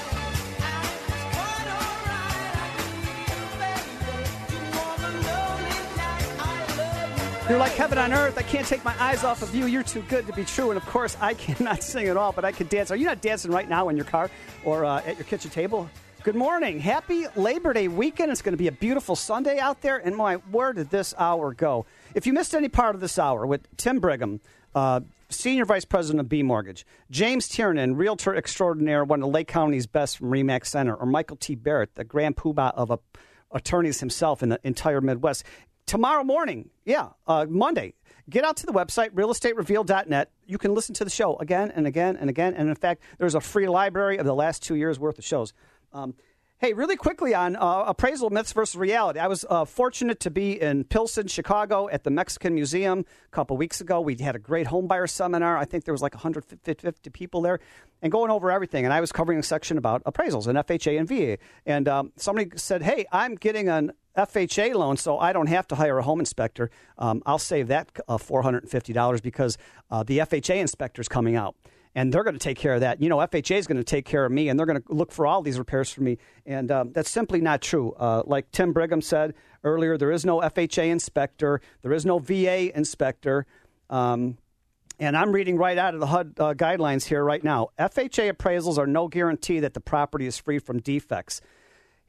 You're 7.49 7.57
like 7.57 7.71
heaven 7.71 7.97
on 7.97 8.13
earth. 8.13 8.37
I 8.37 8.43
can't 8.43 8.67
take 8.67 8.85
my 8.85 8.93
eyes 9.01 9.23
off 9.23 9.41
of 9.41 9.55
you. 9.55 9.65
You're 9.65 9.81
too 9.81 10.03
good 10.03 10.27
to 10.27 10.33
be 10.33 10.45
true. 10.45 10.69
And 10.69 10.77
of 10.77 10.85
course, 10.85 11.17
I 11.19 11.33
cannot 11.45 11.81
sing 11.81 12.07
at 12.07 12.15
all, 12.15 12.31
but 12.31 12.45
I 12.45 12.51
can 12.51 12.67
dance. 12.67 12.91
Are 12.91 12.95
you 12.95 13.05
not 13.05 13.23
dancing 13.23 13.49
right 13.49 13.67
now 13.67 13.89
in 13.89 13.95
your 13.95 14.05
car 14.05 14.29
or 14.63 14.85
uh, 14.85 15.01
at 15.03 15.17
your 15.17 15.25
kitchen 15.25 15.49
table? 15.49 15.89
Good 16.21 16.35
morning. 16.35 16.79
Happy 16.79 17.25
Labor 17.35 17.73
Day 17.73 17.87
weekend. 17.87 18.31
It's 18.31 18.43
going 18.43 18.53
to 18.53 18.57
be 18.57 18.67
a 18.67 18.71
beautiful 18.71 19.15
Sunday 19.15 19.57
out 19.57 19.81
there. 19.81 19.97
And 19.97 20.15
my, 20.15 20.35
where 20.35 20.73
did 20.73 20.91
this 20.91 21.15
hour 21.17 21.55
go? 21.55 21.87
If 22.13 22.27
you 22.27 22.33
missed 22.33 22.53
any 22.53 22.69
part 22.69 22.93
of 22.93 23.01
this 23.01 23.17
hour 23.17 23.47
with 23.47 23.65
Tim 23.77 23.99
Brigham, 23.99 24.41
uh, 24.75 24.99
Senior 25.29 25.65
Vice 25.65 25.85
President 25.85 26.19
of 26.19 26.29
B 26.29 26.43
Mortgage, 26.43 26.85
James 27.09 27.47
Tiernan, 27.47 27.95
Realtor 27.95 28.35
Extraordinaire, 28.35 29.03
one 29.03 29.23
of 29.23 29.29
Lake 29.29 29.47
County's 29.47 29.87
best 29.87 30.19
from 30.19 30.29
Remax 30.29 30.67
Center, 30.67 30.93
or 30.93 31.07
Michael 31.07 31.37
T. 31.37 31.55
Barrett, 31.55 31.95
the 31.95 32.03
grand 32.03 32.35
poobah 32.35 32.75
of 32.75 32.91
a, 32.91 32.99
attorneys 33.51 33.99
himself 33.99 34.43
in 34.43 34.49
the 34.49 34.59
entire 34.63 35.01
Midwest. 35.01 35.43
Tomorrow 35.89 36.23
morning, 36.23 36.69
yeah, 36.85 37.09
uh, 37.25 37.47
Monday, 37.49 37.95
get 38.29 38.43
out 38.43 38.57
to 38.57 38.67
the 38.67 38.71
website, 38.71 39.09
realestatereveal.net. 39.09 40.31
You 40.45 40.59
can 40.59 40.75
listen 40.75 40.93
to 40.93 41.03
the 41.03 41.09
show 41.09 41.35
again 41.37 41.71
and 41.75 41.87
again 41.87 42.15
and 42.15 42.29
again. 42.29 42.53
And 42.53 42.69
in 42.69 42.75
fact, 42.75 43.01
there's 43.17 43.33
a 43.33 43.41
free 43.41 43.67
library 43.67 44.17
of 44.19 44.27
the 44.27 44.35
last 44.35 44.61
two 44.61 44.75
years' 44.75 44.99
worth 44.99 45.17
of 45.17 45.25
shows. 45.25 45.51
Um, 45.91 46.13
hey, 46.59 46.73
really 46.73 46.95
quickly 46.95 47.33
on 47.33 47.55
uh, 47.55 47.85
appraisal 47.87 48.29
myths 48.29 48.53
versus 48.53 48.75
reality. 48.75 49.17
I 49.17 49.25
was 49.25 49.45
uh, 49.49 49.65
fortunate 49.65 50.19
to 50.19 50.29
be 50.29 50.61
in 50.61 50.83
Pilsen, 50.83 51.25
Chicago 51.25 51.89
at 51.89 52.03
the 52.03 52.11
Mexican 52.11 52.53
Museum 52.53 53.03
a 53.25 53.35
couple 53.35 53.57
weeks 53.57 53.81
ago. 53.81 53.99
We 53.99 54.15
had 54.17 54.35
a 54.35 54.39
great 54.39 54.67
homebuyer 54.67 55.09
seminar. 55.09 55.57
I 55.57 55.65
think 55.65 55.85
there 55.85 55.93
was 55.93 56.03
like 56.03 56.13
150 56.13 57.09
people 57.09 57.41
there 57.41 57.59
and 58.03 58.11
going 58.11 58.29
over 58.29 58.51
everything. 58.51 58.85
And 58.85 58.93
I 58.93 59.01
was 59.01 59.11
covering 59.11 59.39
a 59.39 59.43
section 59.43 59.79
about 59.79 60.03
appraisals 60.03 60.45
and 60.45 60.55
FHA 60.55 60.99
and 60.99 61.07
VA. 61.07 61.39
And 61.65 61.87
um, 61.87 62.11
somebody 62.15 62.51
said, 62.57 62.83
hey, 62.83 63.07
I'm 63.11 63.33
getting 63.33 63.69
an 63.69 63.93
FHA 64.17 64.73
loan, 64.75 64.97
so 64.97 65.17
I 65.17 65.33
don't 65.33 65.47
have 65.47 65.67
to 65.69 65.75
hire 65.75 65.97
a 65.97 66.03
home 66.03 66.19
inspector. 66.19 66.69
Um, 66.97 67.21
I'll 67.25 67.39
save 67.39 67.67
that 67.67 67.91
uh, 68.07 68.17
$450 68.17 69.21
because 69.21 69.57
uh, 69.89 70.03
the 70.03 70.19
FHA 70.19 70.57
inspector 70.57 71.01
is 71.01 71.07
coming 71.07 71.35
out 71.35 71.55
and 71.95 72.13
they're 72.13 72.23
going 72.23 72.35
to 72.35 72.39
take 72.39 72.57
care 72.57 72.73
of 72.73 72.81
that. 72.81 73.01
You 73.01 73.09
know, 73.09 73.17
FHA 73.17 73.57
is 73.57 73.67
going 73.67 73.77
to 73.77 73.83
take 73.83 74.05
care 74.05 74.25
of 74.25 74.31
me, 74.31 74.49
and 74.49 74.59
they're 74.59 74.65
going 74.65 74.81
to 74.81 74.93
look 74.93 75.11
for 75.11 75.25
all 75.25 75.41
these 75.41 75.57
repairs 75.57 75.91
for 75.91 76.01
me. 76.01 76.17
And 76.45 76.71
um, 76.71 76.91
that's 76.91 77.09
simply 77.09 77.41
not 77.41 77.61
true. 77.61 77.93
Uh, 77.93 78.23
like 78.25 78.51
Tim 78.51 78.73
Brigham 78.73 79.01
said 79.01 79.33
earlier, 79.63 79.97
there 79.97 80.11
is 80.11 80.25
no 80.25 80.39
FHA 80.39 80.89
inspector, 80.89 81.61
there 81.81 81.93
is 81.93 82.05
no 82.05 82.19
VA 82.19 82.75
inspector. 82.75 83.45
Um, 83.89 84.37
and 84.99 85.15
I'm 85.15 85.31
reading 85.31 85.55
right 85.55 85.77
out 85.77 85.93
of 85.93 86.01
the 86.01 86.07
HUD 86.07 86.33
uh, 86.39 86.53
guidelines 86.53 87.05
here 87.05 87.23
right 87.23 87.43
now. 87.43 87.69
FHA 87.79 88.33
appraisals 88.33 88.77
are 88.77 88.85
no 88.85 89.07
guarantee 89.07 89.61
that 89.61 89.73
the 89.73 89.79
property 89.79 90.25
is 90.25 90.37
free 90.37 90.59
from 90.59 90.79
defects. 90.79 91.41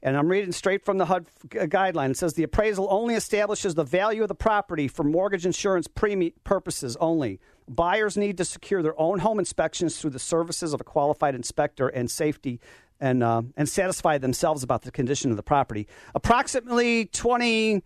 And 0.03 0.17
I'm 0.17 0.27
reading 0.27 0.51
straight 0.51 0.83
from 0.83 0.97
the 0.97 1.05
HUD 1.05 1.27
guideline. 1.49 2.11
It 2.11 2.17
says 2.17 2.33
the 2.33 2.43
appraisal 2.43 2.87
only 2.89 3.13
establishes 3.13 3.75
the 3.75 3.83
value 3.83 4.23
of 4.23 4.29
the 4.29 4.35
property 4.35 4.87
for 4.87 5.03
mortgage 5.03 5.45
insurance 5.45 5.87
premium 5.87 6.33
purposes 6.43 6.97
only. 6.99 7.39
Buyers 7.67 8.17
need 8.17 8.37
to 8.37 8.45
secure 8.45 8.81
their 8.81 8.99
own 8.99 9.19
home 9.19 9.37
inspections 9.37 9.99
through 9.99 10.09
the 10.09 10.19
services 10.19 10.73
of 10.73 10.81
a 10.81 10.83
qualified 10.83 11.35
inspector 11.35 11.87
and 11.87 12.09
safety 12.09 12.59
and, 12.99 13.21
uh, 13.21 13.43
and 13.55 13.69
satisfy 13.69 14.17
themselves 14.17 14.63
about 14.63 14.81
the 14.81 14.91
condition 14.91 15.29
of 15.31 15.37
the 15.37 15.43
property. 15.43 15.87
Approximately 16.15 17.05
20, 17.05 17.83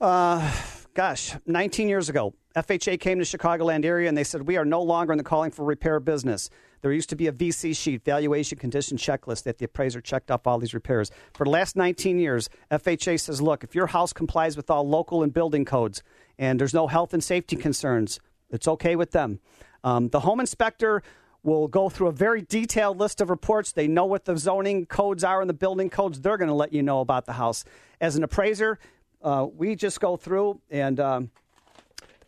uh, 0.00 0.52
gosh, 0.94 1.34
19 1.46 1.88
years 1.88 2.08
ago, 2.08 2.34
FHA 2.56 3.00
came 3.00 3.18
to 3.18 3.24
Chicagoland 3.24 3.84
area 3.84 4.08
and 4.08 4.16
they 4.16 4.24
said, 4.24 4.46
We 4.46 4.56
are 4.56 4.64
no 4.64 4.82
longer 4.82 5.12
in 5.12 5.18
the 5.18 5.24
calling 5.24 5.50
for 5.50 5.64
repair 5.64 5.98
business. 5.98 6.50
There 6.84 6.92
used 6.92 7.08
to 7.08 7.16
be 7.16 7.28
a 7.28 7.32
VC 7.32 7.74
sheet, 7.74 8.04
valuation 8.04 8.58
condition 8.58 8.98
checklist, 8.98 9.44
that 9.44 9.56
the 9.56 9.64
appraiser 9.64 10.02
checked 10.02 10.30
off 10.30 10.46
all 10.46 10.58
these 10.58 10.74
repairs. 10.74 11.10
For 11.32 11.44
the 11.44 11.50
last 11.50 11.76
19 11.76 12.18
years, 12.18 12.50
FHA 12.70 13.20
says, 13.20 13.40
Look, 13.40 13.64
if 13.64 13.74
your 13.74 13.86
house 13.86 14.12
complies 14.12 14.54
with 14.54 14.68
all 14.68 14.86
local 14.86 15.22
and 15.22 15.32
building 15.32 15.64
codes 15.64 16.02
and 16.38 16.60
there's 16.60 16.74
no 16.74 16.86
health 16.86 17.14
and 17.14 17.24
safety 17.24 17.56
concerns, 17.56 18.20
it's 18.50 18.68
okay 18.68 18.96
with 18.96 19.12
them. 19.12 19.40
Um, 19.82 20.10
the 20.10 20.20
home 20.20 20.40
inspector 20.40 21.02
will 21.42 21.68
go 21.68 21.88
through 21.88 22.08
a 22.08 22.12
very 22.12 22.42
detailed 22.42 22.98
list 22.98 23.22
of 23.22 23.30
reports. 23.30 23.72
They 23.72 23.88
know 23.88 24.04
what 24.04 24.26
the 24.26 24.36
zoning 24.36 24.84
codes 24.84 25.24
are 25.24 25.40
and 25.40 25.48
the 25.48 25.54
building 25.54 25.88
codes. 25.88 26.20
They're 26.20 26.36
going 26.36 26.48
to 26.48 26.54
let 26.54 26.74
you 26.74 26.82
know 26.82 27.00
about 27.00 27.24
the 27.24 27.32
house. 27.32 27.64
As 27.98 28.16
an 28.16 28.24
appraiser, 28.24 28.78
uh, 29.22 29.46
we 29.56 29.74
just 29.74 30.00
go 30.00 30.18
through 30.18 30.60
and. 30.68 31.00
Um, 31.00 31.30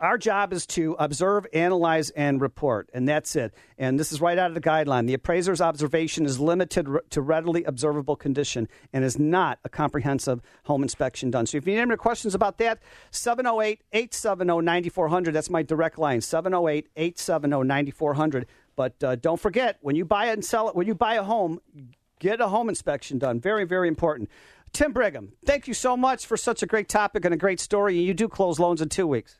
our 0.00 0.18
job 0.18 0.52
is 0.52 0.66
to 0.68 0.96
observe, 0.98 1.46
analyze, 1.52 2.10
and 2.10 2.40
report, 2.40 2.90
and 2.92 3.08
that's 3.08 3.36
it. 3.36 3.54
And 3.78 3.98
this 3.98 4.12
is 4.12 4.20
right 4.20 4.38
out 4.38 4.50
of 4.50 4.54
the 4.54 4.60
guideline. 4.60 5.06
The 5.06 5.14
appraiser's 5.14 5.60
observation 5.60 6.26
is 6.26 6.38
limited 6.38 6.88
to 7.10 7.20
readily 7.20 7.64
observable 7.64 8.16
condition 8.16 8.68
and 8.92 9.04
is 9.04 9.18
not 9.18 9.58
a 9.64 9.68
comprehensive 9.68 10.40
home 10.64 10.82
inspection 10.82 11.30
done. 11.30 11.46
So 11.46 11.58
if 11.58 11.66
you 11.66 11.74
need 11.74 11.80
any 11.80 11.96
questions 11.96 12.34
about 12.34 12.58
that, 12.58 12.80
708 13.10 13.82
870 13.92 14.62
9400. 14.62 15.32
That's 15.32 15.50
my 15.50 15.62
direct 15.62 15.98
line, 15.98 16.20
708 16.20 16.88
870 16.96 17.64
9400. 17.64 18.46
But 18.76 19.02
uh, 19.02 19.16
don't 19.16 19.40
forget, 19.40 19.78
when 19.80 19.96
you 19.96 20.04
buy 20.04 20.26
it 20.26 20.34
and 20.34 20.44
sell 20.44 20.68
it, 20.68 20.76
when 20.76 20.86
you 20.86 20.94
buy 20.94 21.14
a 21.14 21.22
home, 21.22 21.60
get 22.20 22.40
a 22.40 22.48
home 22.48 22.68
inspection 22.68 23.18
done. 23.18 23.40
Very, 23.40 23.64
very 23.64 23.88
important. 23.88 24.28
Tim 24.72 24.92
Brigham, 24.92 25.32
thank 25.44 25.66
you 25.66 25.74
so 25.74 25.96
much 25.96 26.26
for 26.26 26.36
such 26.36 26.62
a 26.62 26.66
great 26.66 26.88
topic 26.88 27.24
and 27.24 27.32
a 27.32 27.36
great 27.36 27.60
story. 27.60 27.98
You 27.98 28.12
do 28.12 28.28
close 28.28 28.58
loans 28.58 28.82
in 28.82 28.90
two 28.90 29.06
weeks. 29.06 29.38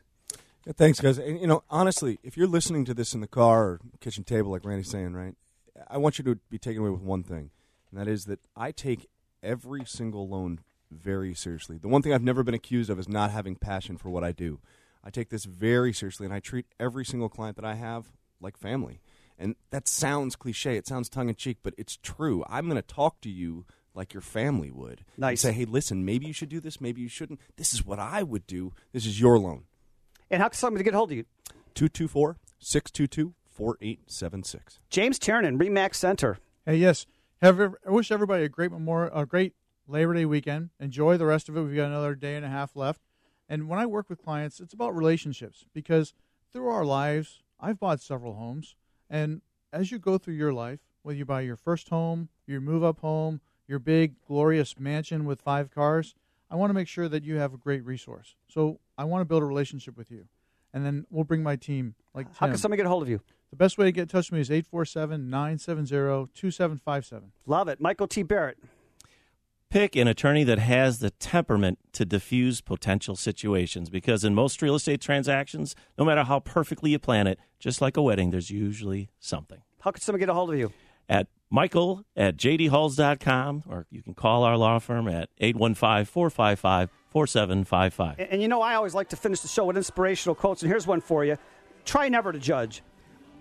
Yeah, 0.67 0.73
thanks, 0.75 0.99
guys. 0.99 1.17
And, 1.17 1.39
you 1.39 1.47
know, 1.47 1.63
honestly, 1.69 2.19
if 2.23 2.35
you're 2.35 2.45
listening 2.45 2.83
to 2.85 2.93
this 2.93 3.13
in 3.13 3.21
the 3.21 3.27
car 3.27 3.63
or 3.63 3.79
kitchen 4.01 4.25
table, 4.25 4.51
like 4.51 4.65
Randy's 4.65 4.91
saying, 4.91 5.13
right, 5.13 5.33
I 5.87 5.97
want 5.97 6.17
you 6.17 6.25
to 6.25 6.35
be 6.49 6.59
taken 6.59 6.81
away 6.81 6.89
with 6.89 6.99
one 6.99 7.23
thing, 7.23 7.51
and 7.89 7.97
that 7.97 8.09
is 8.09 8.25
that 8.25 8.41
I 8.53 8.71
take 8.71 9.07
every 9.41 9.85
single 9.85 10.27
loan 10.27 10.59
very 10.91 11.33
seriously. 11.33 11.77
The 11.77 11.87
one 11.87 12.01
thing 12.01 12.11
I've 12.11 12.21
never 12.21 12.43
been 12.43 12.53
accused 12.53 12.89
of 12.89 12.99
is 12.99 13.07
not 13.07 13.31
having 13.31 13.55
passion 13.55 13.95
for 13.95 14.09
what 14.09 14.25
I 14.25 14.33
do. 14.33 14.59
I 15.05 15.09
take 15.09 15.29
this 15.29 15.45
very 15.45 15.93
seriously, 15.93 16.25
and 16.25 16.33
I 16.33 16.41
treat 16.41 16.65
every 16.81 17.05
single 17.05 17.29
client 17.29 17.55
that 17.55 17.65
I 17.65 17.75
have 17.75 18.11
like 18.41 18.57
family. 18.57 18.99
And 19.39 19.55
that 19.69 19.87
sounds 19.87 20.35
cliche, 20.35 20.75
it 20.75 20.85
sounds 20.85 21.07
tongue 21.07 21.29
in 21.29 21.35
cheek, 21.35 21.59
but 21.63 21.75
it's 21.77 21.95
true. 21.95 22.43
I'm 22.49 22.65
going 22.65 22.75
to 22.75 22.81
talk 22.81 23.21
to 23.21 23.29
you 23.29 23.63
like 23.93 24.13
your 24.13 24.21
family 24.21 24.71
would. 24.71 25.05
Nice. 25.17 25.45
And 25.45 25.53
say, 25.53 25.59
hey, 25.59 25.65
listen, 25.65 26.03
maybe 26.03 26.25
you 26.25 26.33
should 26.33 26.49
do 26.49 26.59
this, 26.59 26.81
maybe 26.81 26.99
you 26.99 27.07
shouldn't. 27.07 27.39
This 27.55 27.73
is 27.73 27.85
what 27.85 27.99
I 27.99 28.21
would 28.21 28.45
do. 28.47 28.73
This 28.91 29.05
is 29.05 29.21
your 29.21 29.39
loan. 29.39 29.63
And 30.29 30.41
how 30.41 30.49
can 30.49 30.57
somebody 30.57 30.83
get 30.83 30.93
a 30.93 30.97
hold 30.97 31.11
of 31.11 31.17
you? 31.17 31.25
224 31.75 32.37
622 32.59 33.33
4876. 33.49 34.79
James 34.89 35.19
Tiernan, 35.19 35.57
Remax 35.57 35.95
Center. 35.95 36.37
Hey, 36.65 36.77
yes. 36.77 37.05
Have 37.41 37.59
I 37.59 37.89
wish 37.89 38.11
everybody 38.11 38.43
a 38.43 38.49
great 38.49 38.71
memorial, 38.71 39.15
a 39.15 39.25
great 39.25 39.53
Labor 39.87 40.13
Day 40.13 40.25
weekend. 40.25 40.69
Enjoy 40.79 41.17
the 41.17 41.25
rest 41.25 41.49
of 41.49 41.55
it. 41.55 41.61
We've 41.61 41.75
got 41.75 41.85
another 41.85 42.15
day 42.15 42.35
and 42.35 42.45
a 42.45 42.49
half 42.49 42.75
left. 42.75 43.01
And 43.47 43.69
when 43.69 43.79
I 43.79 43.85
work 43.85 44.09
with 44.09 44.23
clients, 44.23 44.59
it's 44.59 44.73
about 44.73 44.95
relationships 44.95 45.65
because 45.73 46.13
through 46.51 46.67
our 46.67 46.83
lives, 46.83 47.43
I've 47.59 47.79
bought 47.79 48.01
several 48.01 48.35
homes, 48.35 48.75
and 49.09 49.41
as 49.71 49.91
you 49.91 49.99
go 49.99 50.17
through 50.17 50.35
your 50.35 50.53
life, 50.53 50.79
whether 51.01 51.17
you 51.17 51.25
buy 51.25 51.41
your 51.41 51.55
first 51.55 51.89
home, 51.89 52.29
your 52.45 52.61
move 52.61 52.83
up 52.83 52.99
home, 52.99 53.41
your 53.67 53.79
big 53.79 54.15
glorious 54.27 54.77
mansion 54.79 55.25
with 55.25 55.41
five 55.41 55.71
cars, 55.71 56.15
I 56.49 56.55
want 56.55 56.69
to 56.69 56.73
make 56.73 56.87
sure 56.87 57.09
that 57.09 57.23
you 57.23 57.35
have 57.35 57.53
a 57.53 57.57
great 57.57 57.85
resource. 57.85 58.35
So 58.47 58.79
I 58.97 59.03
want 59.03 59.21
to 59.21 59.25
build 59.25 59.43
a 59.43 59.45
relationship 59.45 59.97
with 59.97 60.11
you. 60.11 60.27
And 60.73 60.85
then 60.85 61.05
we'll 61.09 61.23
bring 61.23 61.43
my 61.43 61.55
team 61.55 61.95
like 62.13 62.27
How 62.35 62.45
Tim. 62.45 62.53
can 62.53 62.57
somebody 62.59 62.77
get 62.77 62.85
a 62.85 62.89
hold 62.89 63.03
of 63.03 63.09
you? 63.09 63.21
The 63.49 63.55
best 63.55 63.77
way 63.77 63.85
to 63.85 63.91
get 63.91 64.03
in 64.03 64.07
touch 64.07 64.29
with 64.29 64.37
me 64.37 64.41
is 64.41 64.51
847 64.51 65.29
970 65.29 65.89
2757. 66.33 67.31
Love 67.45 67.67
it. 67.67 67.79
Michael 67.79 68.07
T. 68.07 68.23
Barrett. 68.23 68.57
Pick 69.69 69.97
an 69.97 70.07
attorney 70.07 70.45
that 70.45 70.59
has 70.59 70.99
the 70.99 71.09
temperament 71.09 71.77
to 71.91 72.05
diffuse 72.05 72.61
potential 72.61 73.17
situations 73.17 73.89
because 73.89 74.23
in 74.23 74.33
most 74.33 74.61
real 74.61 74.75
estate 74.75 75.01
transactions, 75.01 75.75
no 75.97 76.05
matter 76.05 76.23
how 76.23 76.39
perfectly 76.39 76.91
you 76.91 76.99
plan 76.99 77.27
it, 77.27 77.37
just 77.59 77.81
like 77.81 77.97
a 77.97 78.01
wedding, 78.01 78.31
there's 78.31 78.49
usually 78.49 79.09
something. 79.19 79.59
How 79.81 79.91
can 79.91 80.01
someone 80.01 80.19
get 80.19 80.29
a 80.29 80.33
hold 80.33 80.51
of 80.53 80.59
you? 80.59 80.71
At 81.09 81.27
michael 81.49 82.03
at 82.15 82.37
jdhalls.com 82.37 83.63
or 83.67 83.85
you 83.89 84.01
can 84.01 84.13
call 84.13 84.43
our 84.43 84.57
law 84.57 84.79
firm 84.79 85.07
at 85.07 85.29
815 85.39 86.05
455 86.05 86.89
4755. 87.09 88.19
And, 88.31 88.41
you 88.41 88.47
know, 88.47 88.61
I 88.61 88.75
always 88.75 88.93
like 88.93 89.09
to 89.09 89.15
finish 89.15 89.39
the 89.39 89.47
show 89.47 89.65
with 89.65 89.77
inspirational 89.77 90.35
quotes, 90.35 90.61
and 90.61 90.69
here's 90.69 90.85
one 90.85 91.01
for 91.01 91.25
you 91.25 91.37
Try 91.85 92.09
never 92.09 92.33
to 92.33 92.39
judge 92.39 92.83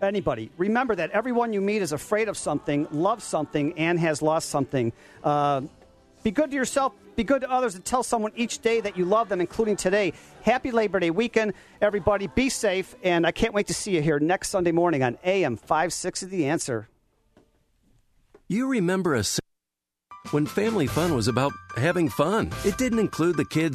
anybody. 0.00 0.50
Remember 0.56 0.94
that 0.94 1.10
everyone 1.10 1.52
you 1.52 1.60
meet 1.60 1.82
is 1.82 1.92
afraid 1.92 2.28
of 2.28 2.36
something, 2.36 2.86
loves 2.92 3.24
something, 3.24 3.76
and 3.76 3.98
has 3.98 4.22
lost 4.22 4.50
something. 4.50 4.92
Uh, 5.24 5.62
be 6.22 6.30
good 6.30 6.50
to 6.50 6.56
yourself. 6.56 6.92
Be 7.16 7.24
good 7.24 7.40
to 7.40 7.50
others 7.50 7.74
and 7.74 7.84
tell 7.84 8.02
someone 8.02 8.30
each 8.36 8.60
day 8.60 8.80
that 8.80 8.96
you 8.96 9.04
love 9.04 9.28
them, 9.28 9.40
including 9.40 9.74
today. 9.76 10.12
Happy 10.42 10.70
Labor 10.70 11.00
Day 11.00 11.10
weekend, 11.10 11.54
everybody. 11.80 12.28
Be 12.28 12.50
safe, 12.50 12.94
and 13.02 13.26
I 13.26 13.32
can't 13.32 13.54
wait 13.54 13.66
to 13.68 13.74
see 13.74 13.94
you 13.94 14.02
here 14.02 14.20
next 14.20 14.50
Sunday 14.50 14.72
morning 14.72 15.02
on 15.02 15.18
AM 15.24 15.56
560 15.56 16.26
The 16.26 16.46
Answer. 16.46 16.88
You 18.48 18.68
remember 18.68 19.16
a 19.16 19.24
when 20.30 20.46
family 20.46 20.86
fun 20.86 21.16
was 21.16 21.26
about 21.26 21.50
having 21.76 22.08
fun. 22.08 22.50
It 22.64 22.78
didn't 22.78 23.00
include 23.00 23.36
the 23.36 23.44
kids 23.44 23.74